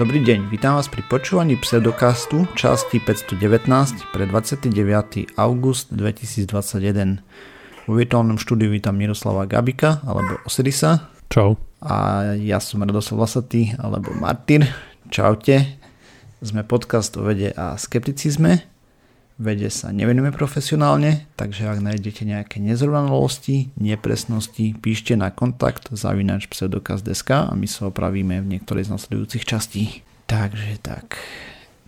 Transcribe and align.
Dobrý 0.00 0.24
deň, 0.24 0.48
vítam 0.48 0.80
vás 0.80 0.88
pri 0.88 1.04
počúvaní 1.04 1.60
Pseudokastu 1.60 2.48
časti 2.56 3.04
519 3.04 3.68
pre 4.16 4.24
29. 4.24 4.72
august 5.36 5.92
2021. 5.92 7.20
Vo 7.84 7.92
virtuálnom 7.92 8.40
štúdiu 8.40 8.72
vítam 8.72 8.96
Miroslava 8.96 9.44
Gabika 9.44 10.00
alebo 10.08 10.40
Osirisa. 10.48 11.12
Čau. 11.28 11.60
A 11.84 12.32
ja 12.40 12.64
som 12.64 12.80
Radoslav 12.80 13.28
Vlasatý 13.28 13.76
alebo 13.76 14.16
Martin. 14.16 14.64
Čaute. 15.12 15.76
Sme 16.40 16.64
podcast 16.64 17.20
o 17.20 17.28
vede 17.28 17.52
a 17.52 17.76
skepticizme 17.76 18.69
Vede 19.40 19.72
sa 19.72 19.88
nevenujeme 19.88 20.36
profesionálne, 20.36 21.24
takže 21.32 21.64
ak 21.64 21.80
nájdete 21.80 22.28
nejaké 22.28 22.60
nezrovnalosti, 22.60 23.72
nepresnosti, 23.80 24.76
píšte 24.76 25.16
na 25.16 25.32
kontakt 25.32 25.88
zavinač 25.96 26.44
pseudokaz.sk 26.44 27.48
a 27.48 27.52
my 27.56 27.64
sa 27.64 27.88
opravíme 27.88 28.36
v 28.44 28.50
niektorej 28.52 28.92
z 28.92 29.00
nasledujúcich 29.00 29.48
častí. 29.48 30.04
Takže 30.28 30.84
tak. 30.84 31.16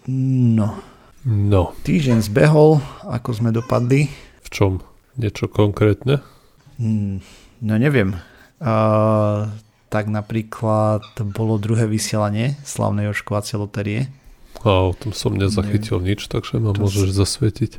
No. 0.09 0.81
No. 1.29 1.77
Týždeň 1.85 2.25
zbehol, 2.25 2.81
ako 3.05 3.29
sme 3.37 3.53
dopadli. 3.53 4.09
V 4.41 4.49
čom? 4.49 4.81
Niečo 5.21 5.45
konkrétne? 5.45 6.25
Hmm, 6.81 7.21
no 7.61 7.73
neviem. 7.77 8.17
Uh, 8.65 9.53
tak 9.93 10.09
napríklad 10.09 11.05
bolo 11.37 11.61
druhé 11.61 11.85
vysielanie 11.85 12.57
slavnej 12.65 13.13
očkovacej 13.13 13.61
loterie 13.61 14.09
a 14.63 14.91
o 14.91 14.93
tom 14.95 15.11
som 15.11 15.35
nezachytil 15.35 15.99
ne, 15.99 16.15
nič, 16.15 16.31
takže 16.31 16.63
ma 16.63 16.75
môžeš 16.75 17.11
si... 17.11 17.19
zasvietiť. 17.19 17.73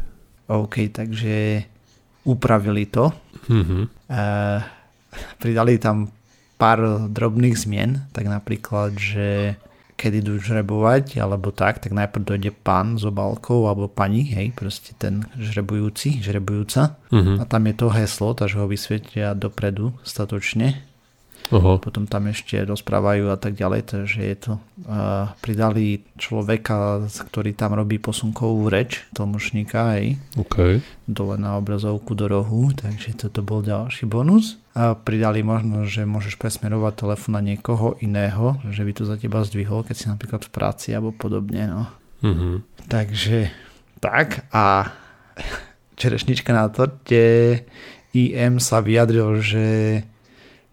OK, 0.51 0.91
takže 0.91 1.63
upravili 2.27 2.83
to. 2.87 3.11
Mm-hmm. 3.47 3.83
Uh, 4.11 4.59
pridali 5.39 5.79
tam 5.79 6.11
pár 6.59 7.07
drobných 7.11 7.55
zmien, 7.59 8.07
tak 8.15 8.27
napríklad, 8.27 8.95
že 8.95 9.59
keď 9.99 10.11
idú 10.19 10.33
žrebovať, 10.35 11.19
alebo 11.21 11.55
tak, 11.55 11.79
tak 11.79 11.95
najprv 11.95 12.27
dojde 12.27 12.51
pán 12.51 12.99
s 12.99 13.07
obálkou, 13.07 13.67
alebo 13.71 13.87
pani, 13.87 14.27
hej, 14.27 14.51
proste 14.51 14.91
ten 14.99 15.23
žrebujúci, 15.39 16.19
žrebujúca. 16.19 16.99
Mm-hmm. 17.07 17.39
A 17.39 17.43
tam 17.47 17.63
je 17.67 17.75
to 17.75 17.87
heslo, 17.91 18.35
takže 18.35 18.59
ho 18.59 18.67
vysvietia 18.67 19.31
dopredu 19.31 19.95
statočne 20.03 20.92
Aha. 21.59 21.77
potom 21.77 22.09
tam 22.09 22.29
ešte 22.29 22.61
rozprávajú 22.65 23.29
a 23.29 23.37
tak 23.37 23.53
ďalej, 23.53 23.81
takže 23.85 24.19
je 24.21 24.37
to 24.37 24.51
uh, 24.57 25.33
pridali 25.43 26.01
človeka, 26.17 27.05
ktorý 27.29 27.53
tam 27.53 27.77
robí 27.77 28.01
posunkovú 28.01 28.71
reč, 28.71 29.05
tlmočníka 29.13 29.97
aj 29.99 30.03
okay. 30.39 30.73
dole 31.05 31.37
na 31.37 31.57
obrazovku 31.59 32.17
do 32.17 32.25
rohu, 32.25 32.73
takže 32.73 33.13
toto 33.13 33.45
bol 33.45 33.61
ďalší 33.61 34.09
bonus. 34.09 34.57
A 34.73 34.97
pridali 34.97 35.45
možno, 35.45 35.85
že 35.85 36.01
môžeš 36.01 36.41
presmerovať 36.41 37.05
telefón 37.05 37.37
na 37.37 37.45
niekoho 37.45 37.93
iného, 38.01 38.57
že 38.73 38.81
by 38.81 38.91
to 38.97 39.03
za 39.05 39.21
teba 39.21 39.45
zdvihol, 39.45 39.85
keď 39.85 39.95
si 39.95 40.05
napríklad 40.09 40.41
v 40.41 40.49
práci 40.49 40.89
alebo 40.97 41.13
podobne. 41.13 41.69
No. 41.69 41.83
Mm-hmm. 42.25 42.55
Takže 42.89 43.53
tak 44.01 44.49
a 44.49 44.89
čerešnička 45.99 46.49
na 46.49 46.67
torte 46.73 47.61
IM 48.13 48.57
sa 48.57 48.81
vyjadril, 48.81 49.41
že 49.41 49.65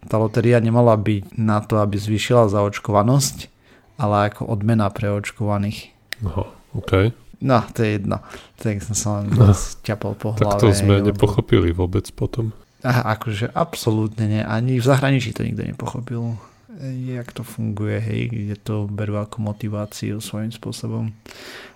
tá 0.06 0.16
loteria 0.16 0.62
nemala 0.62 0.96
byť 0.96 1.36
na 1.36 1.60
to, 1.60 1.80
aby 1.82 2.00
zvýšila 2.00 2.48
zaočkovanosť, 2.48 3.52
ale 4.00 4.32
ako 4.32 4.48
odmena 4.48 4.88
pre 4.88 5.12
očkovaných. 5.12 5.92
Aha, 6.24 6.48
OK. 6.76 7.12
No, 7.40 7.64
to 7.72 7.84
je 7.84 7.96
jedno. 7.96 8.20
Tak 8.60 8.84
som 8.84 8.96
sa 8.96 9.08
len 9.20 9.32
no, 9.32 9.52
ťapal 9.84 10.12
po 10.16 10.36
hlave. 10.36 10.44
Tak 10.44 10.60
to 10.60 10.76
sme 10.76 11.00
lebo... 11.00 11.12
nepochopili 11.12 11.72
vôbec 11.72 12.04
potom. 12.12 12.52
Aha, 12.84 13.16
akože 13.16 13.52
absolútne 13.52 14.24
nie. 14.28 14.42
Ani 14.44 14.80
v 14.80 14.84
zahraničí 14.84 15.32
to 15.32 15.44
nikto 15.44 15.64
nepochopil. 15.64 16.36
Jak 16.80 17.36
to 17.36 17.44
funguje, 17.44 18.00
hej, 18.00 18.20
kde 18.32 18.56
to 18.56 18.88
berú 18.88 19.20
ako 19.20 19.44
motiváciu 19.44 20.16
svojím 20.20 20.48
spôsobom. 20.48 21.12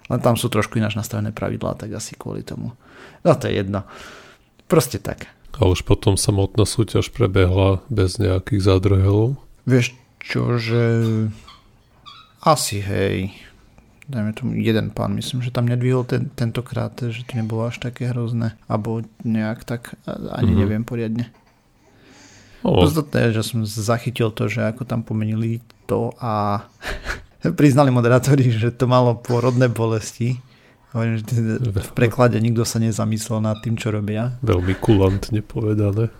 Len 0.08 0.20
tam 0.20 0.36
sú 0.36 0.48
trošku 0.48 0.80
ináč 0.80 0.96
nastavené 0.96 1.32
pravidlá, 1.32 1.76
tak 1.76 1.92
asi 1.92 2.16
kvôli 2.16 2.40
tomu. 2.40 2.72
No 3.20 3.36
to 3.36 3.48
je 3.48 3.60
jedno. 3.60 3.84
Proste 4.64 4.96
tak. 5.00 5.28
A 5.58 5.70
už 5.70 5.86
potom 5.86 6.18
samotná 6.18 6.66
súťaž 6.66 7.14
prebehla 7.14 7.78
bez 7.86 8.18
nejakých 8.18 8.60
zádrhelov? 8.74 9.38
Vieš 9.64 9.94
čo, 10.18 10.58
že 10.58 10.82
asi 12.42 12.82
hej, 12.82 13.32
dajme 14.10 14.36
tomu 14.36 14.50
jeden 14.60 14.90
pán, 14.90 15.16
myslím, 15.16 15.40
že 15.40 15.54
tam 15.54 15.64
nedvihol 15.64 16.04
ten, 16.04 16.28
tentokrát, 16.34 16.92
že 16.98 17.24
to 17.24 17.38
nebolo 17.38 17.70
až 17.70 17.80
také 17.80 18.12
hrozné, 18.12 18.58
alebo 18.68 19.00
nejak 19.24 19.64
tak, 19.64 19.96
ani 20.04 20.52
mm-hmm. 20.52 20.60
neviem 20.60 20.84
poriadne. 20.84 21.24
Oh. 22.64 22.80
Podstatné 22.84 23.28
je, 23.28 23.40
že 23.40 23.42
som 23.54 23.60
zachytil 23.64 24.32
to, 24.32 24.48
že 24.48 24.64
ako 24.64 24.88
tam 24.88 25.04
pomenili 25.04 25.60
to 25.84 26.16
a 26.20 26.64
priznali 27.60 27.92
moderátori, 27.92 28.48
že 28.48 28.72
to 28.72 28.88
malo 28.88 29.16
pôrodné 29.20 29.68
bolesti 29.68 30.40
Hovorím, 30.94 31.18
že 31.18 31.24
v 31.58 31.90
preklade 31.98 32.38
nikto 32.38 32.62
sa 32.62 32.78
nezamyslel 32.78 33.42
nad 33.42 33.58
tým, 33.58 33.74
čo 33.74 33.90
robia. 33.90 34.38
Veľmi 34.46 34.78
kulantne 34.78 35.42
povedané. 35.42 36.14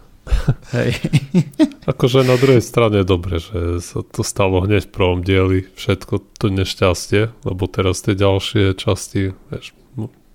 Hej. 0.75 0.99
akože 1.91 2.27
na 2.27 2.35
druhej 2.35 2.65
strane 2.65 3.05
je 3.05 3.07
dobre, 3.07 3.39
že 3.39 3.79
sa 3.79 4.03
to 4.03 4.27
stalo 4.27 4.65
hneď 4.65 4.89
v 4.89 4.95
prvom 4.95 5.21
dieli, 5.23 5.71
všetko 5.79 6.15
to 6.41 6.51
nešťastie, 6.51 7.31
lebo 7.47 7.71
teraz 7.71 8.03
tie 8.03 8.19
ďalšie 8.19 8.75
časti, 8.75 9.37
vieš, 9.53 9.77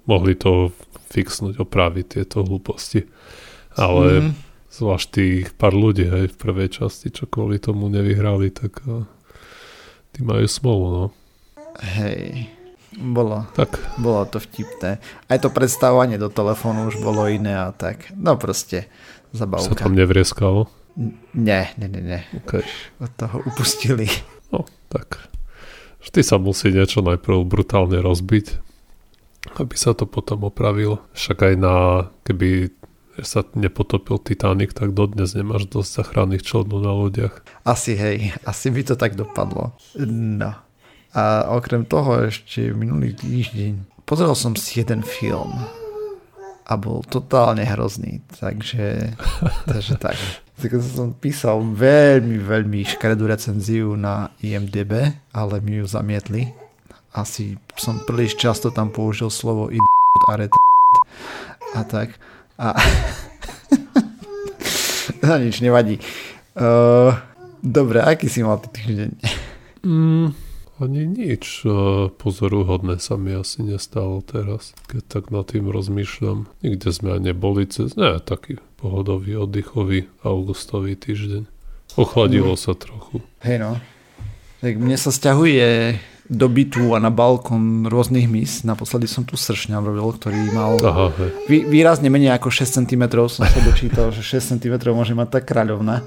mohli 0.05 0.39
to 0.39 0.71
fixnúť, 1.09 1.59
opraviť 1.59 2.05
tieto 2.21 2.45
hlúposti. 2.45 3.09
Ale 3.75 4.29
mm. 4.29 4.31
zvlášť 4.71 5.07
tých 5.09 5.45
pár 5.57 5.73
ľudí 5.73 6.05
hej, 6.05 6.31
v 6.31 6.37
prvej 6.37 6.69
časti, 6.79 7.11
čo 7.11 7.25
kvôli 7.27 7.57
tomu 7.59 7.89
nevyhrali, 7.89 8.53
tak 8.53 8.79
uh, 8.85 9.03
tí 10.13 10.21
majú 10.21 10.45
smolu, 10.45 10.85
no. 10.93 11.05
Hej. 11.81 12.58
Bolo, 12.97 13.45
tak. 13.53 13.77
bolo 14.01 14.25
to 14.25 14.41
vtipné. 14.41 14.97
Aj 15.29 15.37
to 15.37 15.53
predstavovanie 15.53 16.17
do 16.17 16.33
telefónu 16.33 16.89
už 16.89 16.97
bolo 17.03 17.29
iné 17.29 17.53
a 17.53 17.69
tak. 17.69 18.09
No 18.17 18.33
proste, 18.33 18.89
zabavka. 19.29 19.77
Sa 19.77 19.83
tam 19.85 19.93
nevrieskalo? 19.93 20.65
Nie, 21.37 21.71
nie, 21.77 21.87
nie, 21.87 22.01
nie. 22.01 22.21
Okay. 22.43 22.65
Od 22.97 23.11
toho 23.13 23.45
upustili. 23.45 24.09
No, 24.49 24.65
tak. 24.89 25.29
Vždy 26.01 26.21
sa 26.25 26.41
musí 26.41 26.73
niečo 26.73 27.05
najprv 27.05 27.45
brutálne 27.45 28.01
rozbiť, 28.01 28.57
aby 29.61 29.75
sa 29.77 29.93
to 29.93 30.09
potom 30.09 30.47
opravilo. 30.47 31.05
Však 31.13 31.37
aj 31.45 31.53
na, 31.59 31.75
keby 32.25 32.73
sa 33.21 33.43
nepotopil 33.53 34.17
Titanic, 34.19 34.71
tak 34.73 34.95
dodnes 34.95 35.35
nemáš 35.35 35.67
dosť 35.67 35.89
zachranných 36.03 36.43
člnov 36.43 36.79
na 36.79 36.93
lodiach. 36.95 37.43
Asi 37.67 37.93
hej, 37.99 38.33
asi 38.47 38.71
by 38.71 38.81
to 38.87 38.95
tak 38.95 39.19
dopadlo. 39.19 39.75
No. 40.09 40.55
A 41.13 41.49
okrem 41.57 41.89
toho 41.89 42.29
ešte 42.29 42.69
minulý 42.69 43.17
týždeň 43.17 43.99
pozrel 44.09 44.33
som 44.33 44.57
si 44.57 44.81
jeden 44.81 45.05
film 45.05 45.53
a 46.65 46.73
bol 46.73 47.05
totálne 47.05 47.61
hrozný, 47.61 48.25
takže, 48.41 49.13
takže 49.69 50.01
tak. 50.01 50.17
Tak 50.57 50.73
som 50.81 51.13
písal 51.13 51.61
veľmi, 51.61 52.41
veľmi 52.41 52.81
škaredú 52.89 53.29
recenziu 53.29 53.93
na 53.93 54.33
IMDB, 54.41 55.13
ale 55.29 55.61
mi 55.61 55.77
ju 55.77 55.85
zamietli. 55.85 56.49
Asi 57.13 57.57
som 57.77 58.01
príliš 58.05 58.37
často 58.37 58.73
tam 58.73 58.89
použil 58.89 59.29
slovo 59.29 59.69
id 59.69 59.81
a 60.29 60.37
ret 60.37 60.53
a 61.77 61.81
tak. 61.85 62.17
A 62.57 62.73
no 65.25 65.37
nič, 65.41 65.61
nevadí. 65.61 66.01
Uh, 66.57 67.13
dobre, 67.61 68.01
aký 68.01 68.25
si 68.25 68.41
mal 68.41 68.61
týždeň? 68.61 69.09
Mm, 69.85 70.33
ani 70.79 71.03
nič 71.05 71.67
pozoruhodné 72.17 72.97
sa 73.03 73.19
mi 73.19 73.35
asi 73.35 73.67
nestalo 73.67 74.23
teraz, 74.23 74.71
keď 74.87 75.03
tak 75.05 75.23
nad 75.29 75.45
tým 75.45 75.67
rozmýšľam. 75.67 76.47
Nikde 76.63 76.89
sme 76.95 77.09
aj 77.19 77.21
neboli 77.21 77.67
cez, 77.67 77.99
ne, 77.99 78.17
taký 78.23 78.63
pohodový, 78.79 79.35
oddychový 79.35 80.07
augustový 80.23 80.95
týždeň. 80.95 81.43
Ochladilo 81.99 82.55
no. 82.55 82.59
sa 82.59 82.73
trochu. 82.73 83.19
Hej 83.43 83.59
no. 83.59 83.71
Tak 84.63 84.75
mne 84.79 84.95
sa 84.95 85.11
stiahuje 85.11 85.99
do 86.29 86.45
bytu 86.45 86.93
a 86.93 87.01
na 87.01 87.09
balkón 87.09 87.89
rôznych 87.89 88.29
mis. 88.29 88.61
Naposledy 88.61 89.09
som 89.09 89.25
tu 89.25 89.33
sršňa 89.33 89.81
robil, 89.81 90.05
ktorý 90.13 90.53
mal 90.53 90.77
Aha, 90.79 91.07
hej. 91.17 91.31
Vý, 91.49 91.57
výrazne 91.65 92.07
menej 92.13 92.37
ako 92.37 92.53
6 92.53 92.85
cm. 92.85 93.03
Som 93.27 93.49
sa 93.49 93.59
dočítal, 93.65 94.13
že 94.13 94.21
6 94.21 94.55
cm 94.55 94.75
môže 94.93 95.17
mať 95.17 95.41
tak 95.41 95.49
kráľovná. 95.49 96.05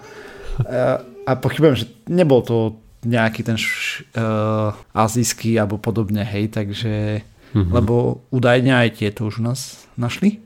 A, 0.63 1.03
a 1.27 1.33
pochybujem, 1.35 1.75
že 1.75 1.87
nebol 2.07 2.41
to 2.47 2.79
nejaký 3.03 3.43
ten 3.43 3.59
š, 4.03 4.19
uh, 4.19 4.75
azijský 4.91 5.55
alebo 5.57 5.79
podobne, 5.79 6.27
hej, 6.27 6.51
takže 6.51 7.23
mm-hmm. 7.55 7.71
lebo 7.71 8.27
údajne 8.35 8.75
aj 8.75 8.99
tieto 8.99 9.31
už 9.31 9.39
u 9.39 9.53
nás 9.53 9.87
našli, 9.95 10.43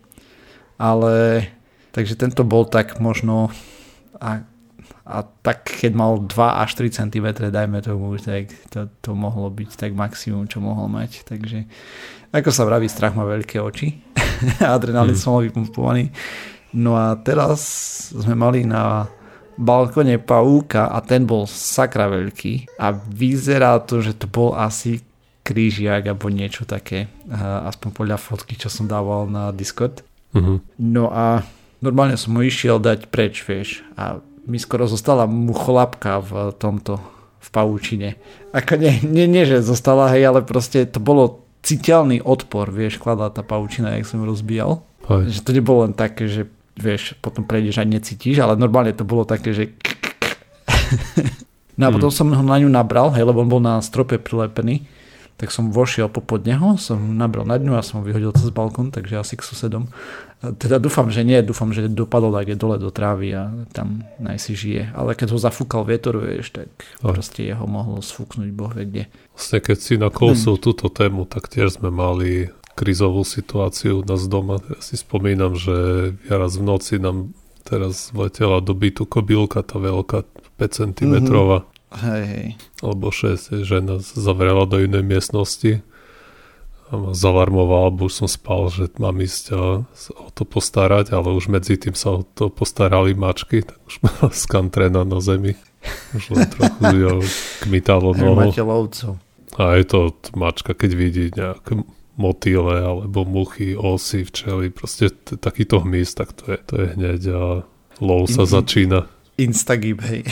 ale 0.76 1.46
takže 1.96 2.20
tento 2.20 2.44
bol 2.44 2.68
tak 2.68 3.00
možno 3.00 3.48
a, 4.20 4.44
a 5.08 5.16
tak 5.40 5.64
keď 5.64 5.92
mal 5.96 6.20
2 6.20 6.32
až 6.36 6.70
3 6.76 6.92
cm, 6.92 7.26
dajme 7.48 7.80
tomu, 7.80 8.16
tak 8.20 8.52
to, 8.68 8.92
to 9.00 9.16
mohlo 9.16 9.48
byť 9.48 9.70
tak 9.76 9.92
maximum, 9.96 10.44
čo 10.44 10.60
mohol 10.60 10.92
mať, 10.92 11.24
takže 11.24 11.64
ako 12.34 12.50
sa 12.52 12.68
vraví, 12.68 12.84
strach 12.90 13.16
má 13.16 13.24
veľké 13.24 13.56
oči, 13.62 13.96
adrenalín 14.60 15.16
mm. 15.16 15.22
som 15.22 15.40
vypumpovaný. 15.40 16.12
No 16.76 16.92
a 16.92 17.16
teraz 17.16 17.62
sme 18.12 18.36
mali 18.36 18.68
na 18.68 19.08
balkone 19.56 20.20
pavúka 20.20 20.92
a 20.92 21.00
ten 21.00 21.24
bol 21.24 21.48
sakra 21.48 22.12
veľký 22.12 22.76
a 22.76 22.92
vyzerá 22.92 23.80
to, 23.82 24.04
že 24.04 24.16
to 24.16 24.28
bol 24.28 24.52
asi 24.52 25.00
krížiak 25.46 26.10
alebo 26.10 26.28
niečo 26.28 26.66
také, 26.66 27.06
aspoň 27.70 27.90
podľa 27.94 28.18
fotky, 28.18 28.58
čo 28.58 28.68
som 28.68 28.90
dával 28.90 29.30
na 29.30 29.54
Discord. 29.54 30.02
Uh-huh. 30.34 30.58
No 30.76 31.08
a 31.08 31.46
normálne 31.78 32.18
som 32.18 32.34
ho 32.34 32.42
išiel 32.42 32.82
dať 32.82 33.08
preč, 33.08 33.46
vieš, 33.46 33.86
a 33.94 34.18
mi 34.46 34.58
skoro 34.58 34.90
zostala 34.90 35.26
mu 35.30 35.54
chlapka 35.54 36.18
v 36.18 36.50
tomto, 36.58 36.98
v 37.38 37.48
pavúčine. 37.54 38.18
Ako 38.50 38.74
nie, 38.74 38.98
nie, 39.06 39.30
nie, 39.30 39.46
že 39.46 39.62
zostala, 39.62 40.10
hej, 40.10 40.26
ale 40.26 40.42
proste 40.42 40.82
to 40.82 40.98
bolo 40.98 41.46
citeľný 41.62 42.22
odpor, 42.22 42.70
vieš, 42.74 42.98
kladla 42.98 43.30
tá 43.30 43.46
pavúčina, 43.46 43.94
jak 43.94 44.06
som 44.06 44.26
rozbíjal. 44.26 44.82
Že 45.06 45.40
to 45.46 45.50
nebolo 45.54 45.86
len 45.86 45.94
také, 45.94 46.26
že 46.26 46.50
vieš, 46.76 47.16
potom 47.24 47.42
prejdeš 47.42 47.80
a 47.80 47.88
necítiš, 47.88 48.40
ale 48.44 48.54
normálne 48.60 48.92
to 48.92 49.02
bolo 49.02 49.24
také, 49.24 49.52
že 49.56 49.64
No 51.76 51.88
a 51.88 51.90
potom 51.92 52.08
mm. 52.08 52.16
som 52.16 52.32
ho 52.32 52.40
na 52.40 52.56
ňu 52.56 52.72
nabral, 52.72 53.12
hej, 53.12 53.28
lebo 53.28 53.44
on 53.44 53.52
bol 53.52 53.60
na 53.60 53.84
strope 53.84 54.16
prilepený 54.16 54.88
tak 55.36 55.52
som 55.52 55.68
vošiel 55.68 56.08
popod 56.08 56.48
neho, 56.48 56.80
som 56.80 56.96
nabral 56.96 57.44
na 57.44 57.60
dňu 57.60 57.76
a 57.76 57.84
som 57.84 58.00
ho 58.00 58.02
vyhodil 58.08 58.32
cez 58.32 58.48
balkón, 58.48 58.88
takže 58.88 59.20
asi 59.20 59.36
k 59.36 59.44
susedom. 59.44 59.92
Teda 60.56 60.80
dúfam, 60.80 61.12
že 61.12 61.28
nie, 61.28 61.36
dúfam, 61.44 61.76
že 61.76 61.92
dopadol 61.92 62.32
tak 62.32 62.56
dole 62.56 62.80
do 62.80 62.88
trávy 62.88 63.36
a 63.36 63.52
tam 63.76 64.08
najsi 64.16 64.56
žije. 64.56 64.82
Ale 64.96 65.12
keď 65.12 65.36
ho 65.36 65.38
zafúkal 65.40 65.84
vietor, 65.84 66.16
vieš, 66.24 66.56
tak 66.56 66.72
Aj. 67.04 67.12
proste 67.12 67.44
jeho 67.44 67.68
mohlo 67.68 68.00
sfúknuť 68.00 68.48
boh 68.56 68.72
vie 68.72 68.84
kde. 68.88 69.02
Vlastne 69.36 69.60
keď 69.60 69.76
si 69.76 69.94
nakolsul 70.00 70.56
hmm. 70.56 70.64
túto 70.64 70.88
tému, 70.88 71.28
tak 71.28 71.52
tiež 71.52 71.80
sme 71.80 71.92
mali 71.92 72.48
krizovú 72.76 73.24
situáciu 73.24 74.00
u 74.00 74.04
nás 74.04 74.28
doma. 74.28 74.60
Ja 74.68 74.78
si 74.84 75.00
spomínam, 75.00 75.56
že 75.56 76.12
raz 76.28 76.60
v 76.60 76.64
noci 76.68 77.00
nám 77.00 77.32
teraz 77.64 78.12
letela 78.12 78.60
do 78.60 78.76
bytu 78.76 79.08
kobylka, 79.08 79.64
tá 79.64 79.80
veľká 79.80 80.28
5 80.60 80.78
cm. 80.78 81.14
Mm-hmm. 81.24 81.74
Hej, 81.96 82.22
hej. 82.28 82.48
Alebo 82.84 83.08
6, 83.08 83.64
že 83.64 83.76
nás 83.80 84.12
zavrela 84.12 84.68
do 84.68 84.76
inej 84.76 85.02
miestnosti 85.02 85.80
a 86.86 86.92
ma 86.94 87.10
zalarmoval, 87.16 87.90
bo 87.90 88.06
už 88.06 88.22
som 88.22 88.28
spal, 88.30 88.70
že 88.70 88.86
mám 89.02 89.18
ísť 89.18 89.44
a, 89.50 89.82
o 90.22 90.28
to 90.30 90.46
postarať, 90.46 91.10
ale 91.10 91.34
už 91.34 91.50
medzi 91.50 91.74
tým 91.74 91.98
sa 91.98 92.22
o 92.22 92.22
to 92.22 92.46
postarali 92.46 93.10
mačky, 93.16 93.66
tak 93.66 93.80
už 93.90 94.06
mala 94.06 94.28
skantrena 94.46 95.02
na 95.02 95.18
zemi. 95.18 95.58
Už 96.14 96.34
len 96.34 96.46
trochu 96.50 96.82
jo, 96.98 97.12
kmitalo 97.62 98.14
nohu. 98.14 98.50
A 99.56 99.78
je 99.78 99.84
to 99.86 100.00
mačka, 100.36 100.74
keď 100.74 100.90
vidí 100.94 101.24
nejaké 101.32 101.80
motýle 102.16 102.80
alebo 102.80 103.28
muchy, 103.28 103.76
osy, 103.76 104.24
včely, 104.24 104.72
proste 104.72 105.12
t- 105.12 105.36
takýto 105.36 105.84
hmyz, 105.84 106.16
tak 106.16 106.32
to 106.32 106.52
je, 106.52 106.58
to 106.64 106.74
je 106.80 106.86
hneď 106.96 107.20
a 107.36 107.42
lov 108.00 108.28
sa 108.28 108.44
In, 108.44 108.50
začína. 108.50 108.98
Instagib, 109.36 110.00
hej. 110.04 110.24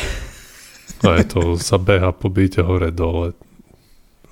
A 1.04 1.20
je 1.20 1.25
to 1.28 1.40
sa 1.60 1.76
beha 1.76 2.16
po 2.16 2.32
byte 2.32 2.64
hore 2.64 2.88
dole. 2.88 3.36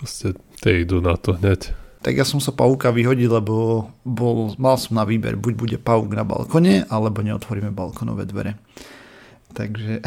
Proste 0.01 0.33
tie 0.65 0.83
idú 0.89 1.05
na 1.05 1.21
to 1.21 1.37
hneď. 1.37 1.77
Tak 2.03 2.19
ja 2.19 2.27
som 2.27 2.43
sa 2.43 2.51
pavúka 2.51 2.91
vyhodil, 2.91 3.31
lebo 3.31 3.87
bol, 4.03 4.57
mal 4.59 4.75
som 4.75 4.99
na 4.99 5.07
výber, 5.07 5.39
buď 5.39 5.53
bude 5.55 5.77
pavúk 5.79 6.17
na 6.17 6.27
balkone, 6.27 6.83
alebo 6.91 7.23
neotvoríme 7.23 7.71
balkonové 7.71 8.27
dvere. 8.27 8.59
Takže... 9.55 10.03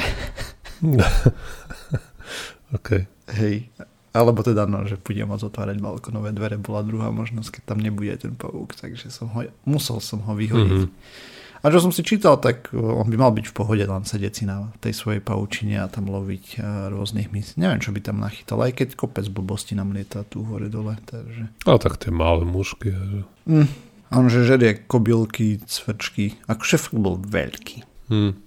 OK. 2.75 2.89
Hej. 3.37 3.69
Alebo 4.15 4.47
teda, 4.47 4.63
no, 4.63 4.87
že 4.87 4.95
budem 4.95 5.27
môcť 5.27 5.51
otvárať 5.51 5.83
balkonové 5.83 6.31
dvere, 6.31 6.55
bola 6.55 6.87
druhá 6.87 7.11
možnosť, 7.11 7.59
keď 7.59 7.63
tam 7.75 7.79
nebude 7.83 8.15
ten 8.15 8.31
pavúk, 8.31 8.71
takže 8.71 9.11
som 9.11 9.27
ho, 9.35 9.43
musel 9.67 9.99
som 9.99 10.23
ho 10.23 10.31
vyhodiť. 10.31 10.87
Mm-hmm. 10.87 11.43
A 11.65 11.73
čo 11.73 11.81
som 11.81 11.89
si 11.89 12.05
čítal, 12.05 12.37
tak 12.37 12.69
e, 12.71 12.77
on 12.77 13.09
by 13.09 13.17
mal 13.17 13.33
byť 13.33 13.49
v 13.49 13.57
pohode 13.57 13.81
len 13.81 14.05
sedieť 14.05 14.33
si 14.37 14.43
na 14.45 14.69
tej 14.85 14.93
svojej 14.93 15.17
paučine 15.17 15.81
a 15.81 15.89
tam 15.89 16.13
loviť 16.13 16.45
e, 16.55 16.93
rôznych 16.93 17.33
mis. 17.33 17.57
Neviem, 17.57 17.81
čo 17.81 17.89
by 17.89 18.05
tam 18.05 18.21
nachytal, 18.21 18.61
aj 18.61 18.71
keď 18.77 18.87
kopec 18.93 19.25
blbosti 19.33 19.73
nám 19.73 19.91
lieta 19.91 20.21
tu 20.29 20.45
hore 20.45 20.69
dole. 20.69 20.93
Takže... 21.09 21.65
A 21.65 21.81
tak 21.81 21.97
tie 21.97 22.13
malé 22.13 22.45
mušky. 22.45 22.93
Že... 22.93 23.19
Mm. 23.49 23.67
On 24.13 24.29
že 24.29 24.45
žerie 24.45 24.85
kobylky, 24.85 25.57
cvrčky. 25.65 26.37
Akože 26.45 26.77
fakt 26.77 27.01
bol 27.01 27.17
veľký. 27.17 27.81
Mm. 28.13 28.37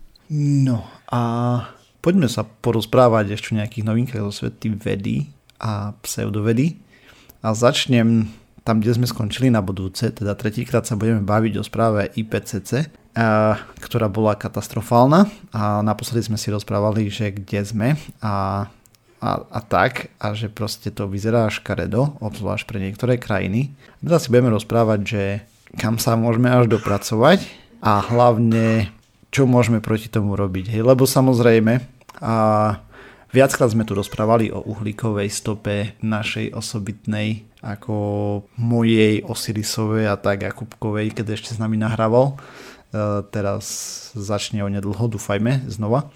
No 0.62 0.86
a 1.10 1.20
poďme 1.98 2.30
sa 2.30 2.46
porozprávať 2.46 3.34
ešte 3.34 3.50
o 3.50 3.58
nejakých 3.58 3.82
novinkách 3.82 4.22
zo 4.30 4.46
svety 4.46 4.78
vedy 4.78 5.16
a 5.60 5.94
pseudovedy. 6.02 6.78
A 7.42 7.54
začnem 7.54 8.30
tam, 8.66 8.84
kde 8.84 9.00
sme 9.00 9.06
skončili 9.08 9.48
na 9.48 9.64
budúce, 9.64 10.12
teda 10.12 10.36
tretíkrát 10.36 10.84
sa 10.84 10.98
budeme 10.98 11.24
baviť 11.24 11.52
o 11.56 11.64
správe 11.64 12.12
IPCC, 12.12 12.92
ktorá 13.80 14.06
bola 14.12 14.36
katastrofálna 14.36 15.26
a 15.50 15.80
naposledy 15.80 16.28
sme 16.28 16.38
si 16.38 16.52
rozprávali, 16.52 17.08
že 17.08 17.32
kde 17.32 17.60
sme 17.64 17.88
a, 18.20 18.68
a, 19.24 19.30
a 19.48 19.60
tak 19.64 20.12
a 20.20 20.36
že 20.36 20.52
proste 20.52 20.92
to 20.92 21.08
vyzerá 21.08 21.48
škaredo, 21.48 22.20
obzvlášť 22.20 22.64
pre 22.68 22.78
niektoré 22.78 23.16
krajiny. 23.16 23.72
Teraz 24.04 24.28
si 24.28 24.30
budeme 24.30 24.52
rozprávať, 24.52 25.00
že 25.02 25.22
kam 25.80 25.96
sa 25.96 26.14
môžeme 26.14 26.52
až 26.52 26.68
dopracovať 26.68 27.48
a 27.80 28.04
hlavne 28.04 28.92
čo 29.28 29.44
môžeme 29.44 29.80
proti 29.80 30.08
tomu 30.08 30.36
robiť. 30.36 30.72
Hej, 30.72 30.82
lebo 30.84 31.04
samozrejme 31.04 31.80
a 32.18 32.34
viackrát 33.32 33.70
sme 33.72 33.86
tu 33.86 33.96
rozprávali 33.96 34.52
o 34.52 34.62
uhlíkovej 34.64 35.28
stope 35.32 35.96
našej 36.04 36.54
osobitnej 36.54 37.44
ako 37.58 37.94
mojej 38.54 39.24
Osirisovej 39.26 40.06
a 40.06 40.14
tak 40.14 40.46
Jakubkovej, 40.46 41.10
keď 41.10 41.34
ešte 41.34 41.54
s 41.54 41.58
nami 41.58 41.74
nahrával 41.74 42.38
E, 42.88 43.20
teraz 43.28 43.64
začne 44.16 44.64
o 44.64 44.68
nedlho, 44.72 45.12
dúfajme, 45.12 45.68
znova. 45.68 46.08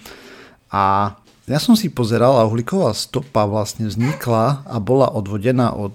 A 0.72 1.14
ja 1.44 1.60
som 1.60 1.76
si 1.76 1.92
pozeral 1.92 2.38
a 2.40 2.48
uhlíková 2.48 2.96
stopa 2.96 3.44
vlastne 3.44 3.90
vznikla 3.90 4.64
a 4.64 4.76
bola 4.80 5.12
odvodená 5.12 5.76
od 5.76 5.92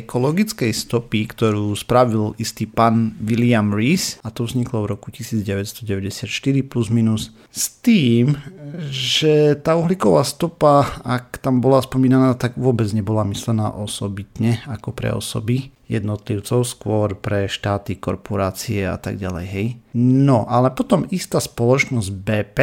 ekologickej 0.00 0.72
stopy, 0.72 1.28
ktorú 1.28 1.76
spravil 1.76 2.32
istý 2.40 2.64
pán 2.64 3.12
William 3.20 3.74
Rees 3.74 4.16
a 4.24 4.32
to 4.32 4.48
vzniklo 4.48 4.86
v 4.86 4.96
roku 4.96 5.12
1994 5.12 6.24
plus 6.64 6.88
minus 6.88 7.34
s 7.52 7.68
tým, 7.84 8.40
že 8.88 9.58
tá 9.60 9.76
uhlíková 9.76 10.24
stopa, 10.24 10.88
ak 11.04 11.42
tam 11.44 11.60
bola 11.60 11.84
spomínaná, 11.84 12.32
tak 12.38 12.56
vôbec 12.56 12.88
nebola 12.96 13.28
myslená 13.28 13.68
osobitne 13.76 14.64
ako 14.64 14.96
pre 14.96 15.12
osoby 15.12 15.68
jednotlivcov, 15.92 16.64
skôr 16.64 17.12
pre 17.20 17.44
štáty, 17.52 18.00
korporácie 18.00 18.88
a 18.88 18.96
tak 18.96 19.20
ďalej, 19.20 19.46
hej. 19.52 19.66
No, 19.98 20.48
ale 20.48 20.72
potom 20.72 21.04
istá 21.12 21.36
spoločnosť 21.36 22.08
BP 22.08 22.58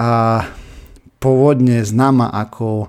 a 0.00 0.40
pôvodne 1.20 1.84
známa 1.84 2.32
ako 2.32 2.88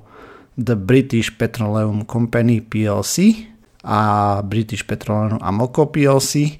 The 0.55 0.79
British 0.79 1.35
Petroleum 1.35 2.07
Company 2.07 2.63
PLC 2.63 3.47
a 3.85 4.41
British 4.41 4.81
Petroleum 4.83 5.37
Amoco 5.39 5.85
PLC 5.93 6.57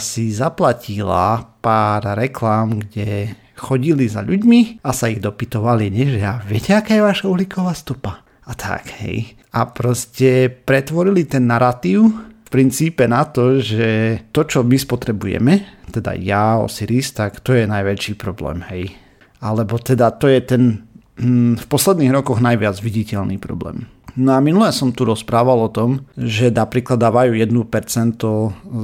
si 0.00 0.24
zaplatila 0.28 1.40
pár 1.60 2.16
reklám, 2.16 2.84
kde 2.84 3.32
chodili 3.56 4.08
za 4.08 4.20
ľuďmi 4.20 4.84
a 4.84 4.90
sa 4.92 5.08
ich 5.08 5.24
dopytovali, 5.24 5.88
nie, 5.88 6.16
že 6.16 6.20
a 6.24 6.40
viete, 6.44 6.76
aká 6.76 6.96
je 6.96 7.04
vaša 7.04 7.28
uhlíková 7.28 7.72
stopa? 7.72 8.24
A 8.44 8.52
tak, 8.52 8.92
hej 9.00 9.40
a 9.54 9.60
proste 9.70 10.50
pretvorili 10.50 11.30
ten 11.30 11.46
narratív 11.46 12.10
v 12.42 12.48
princípe 12.50 13.06
na 13.06 13.22
to, 13.22 13.62
že 13.62 14.18
to, 14.34 14.42
čo 14.42 14.66
my 14.66 14.74
spotrebujeme, 14.74 15.86
teda 15.94 16.18
ja, 16.18 16.58
Osiris, 16.58 17.14
tak 17.14 17.38
to 17.38 17.54
je 17.54 17.70
najväčší 17.70 18.18
problém, 18.18 18.66
hej. 18.74 18.90
Alebo 19.38 19.78
teda 19.78 20.10
to 20.18 20.26
je 20.26 20.40
ten 20.42 20.82
hm, 21.22 21.54
v 21.54 21.64
posledných 21.70 22.10
rokoch 22.10 22.42
najviac 22.42 22.74
viditeľný 22.82 23.38
problém. 23.38 23.86
No 24.14 24.30
a 24.36 24.38
minule 24.38 24.70
som 24.70 24.94
tu 24.94 25.02
rozprával 25.02 25.58
o 25.58 25.72
tom, 25.72 26.06
že 26.14 26.52
napríklad 26.52 27.02
dávajú 27.02 27.34
1% 27.34 28.20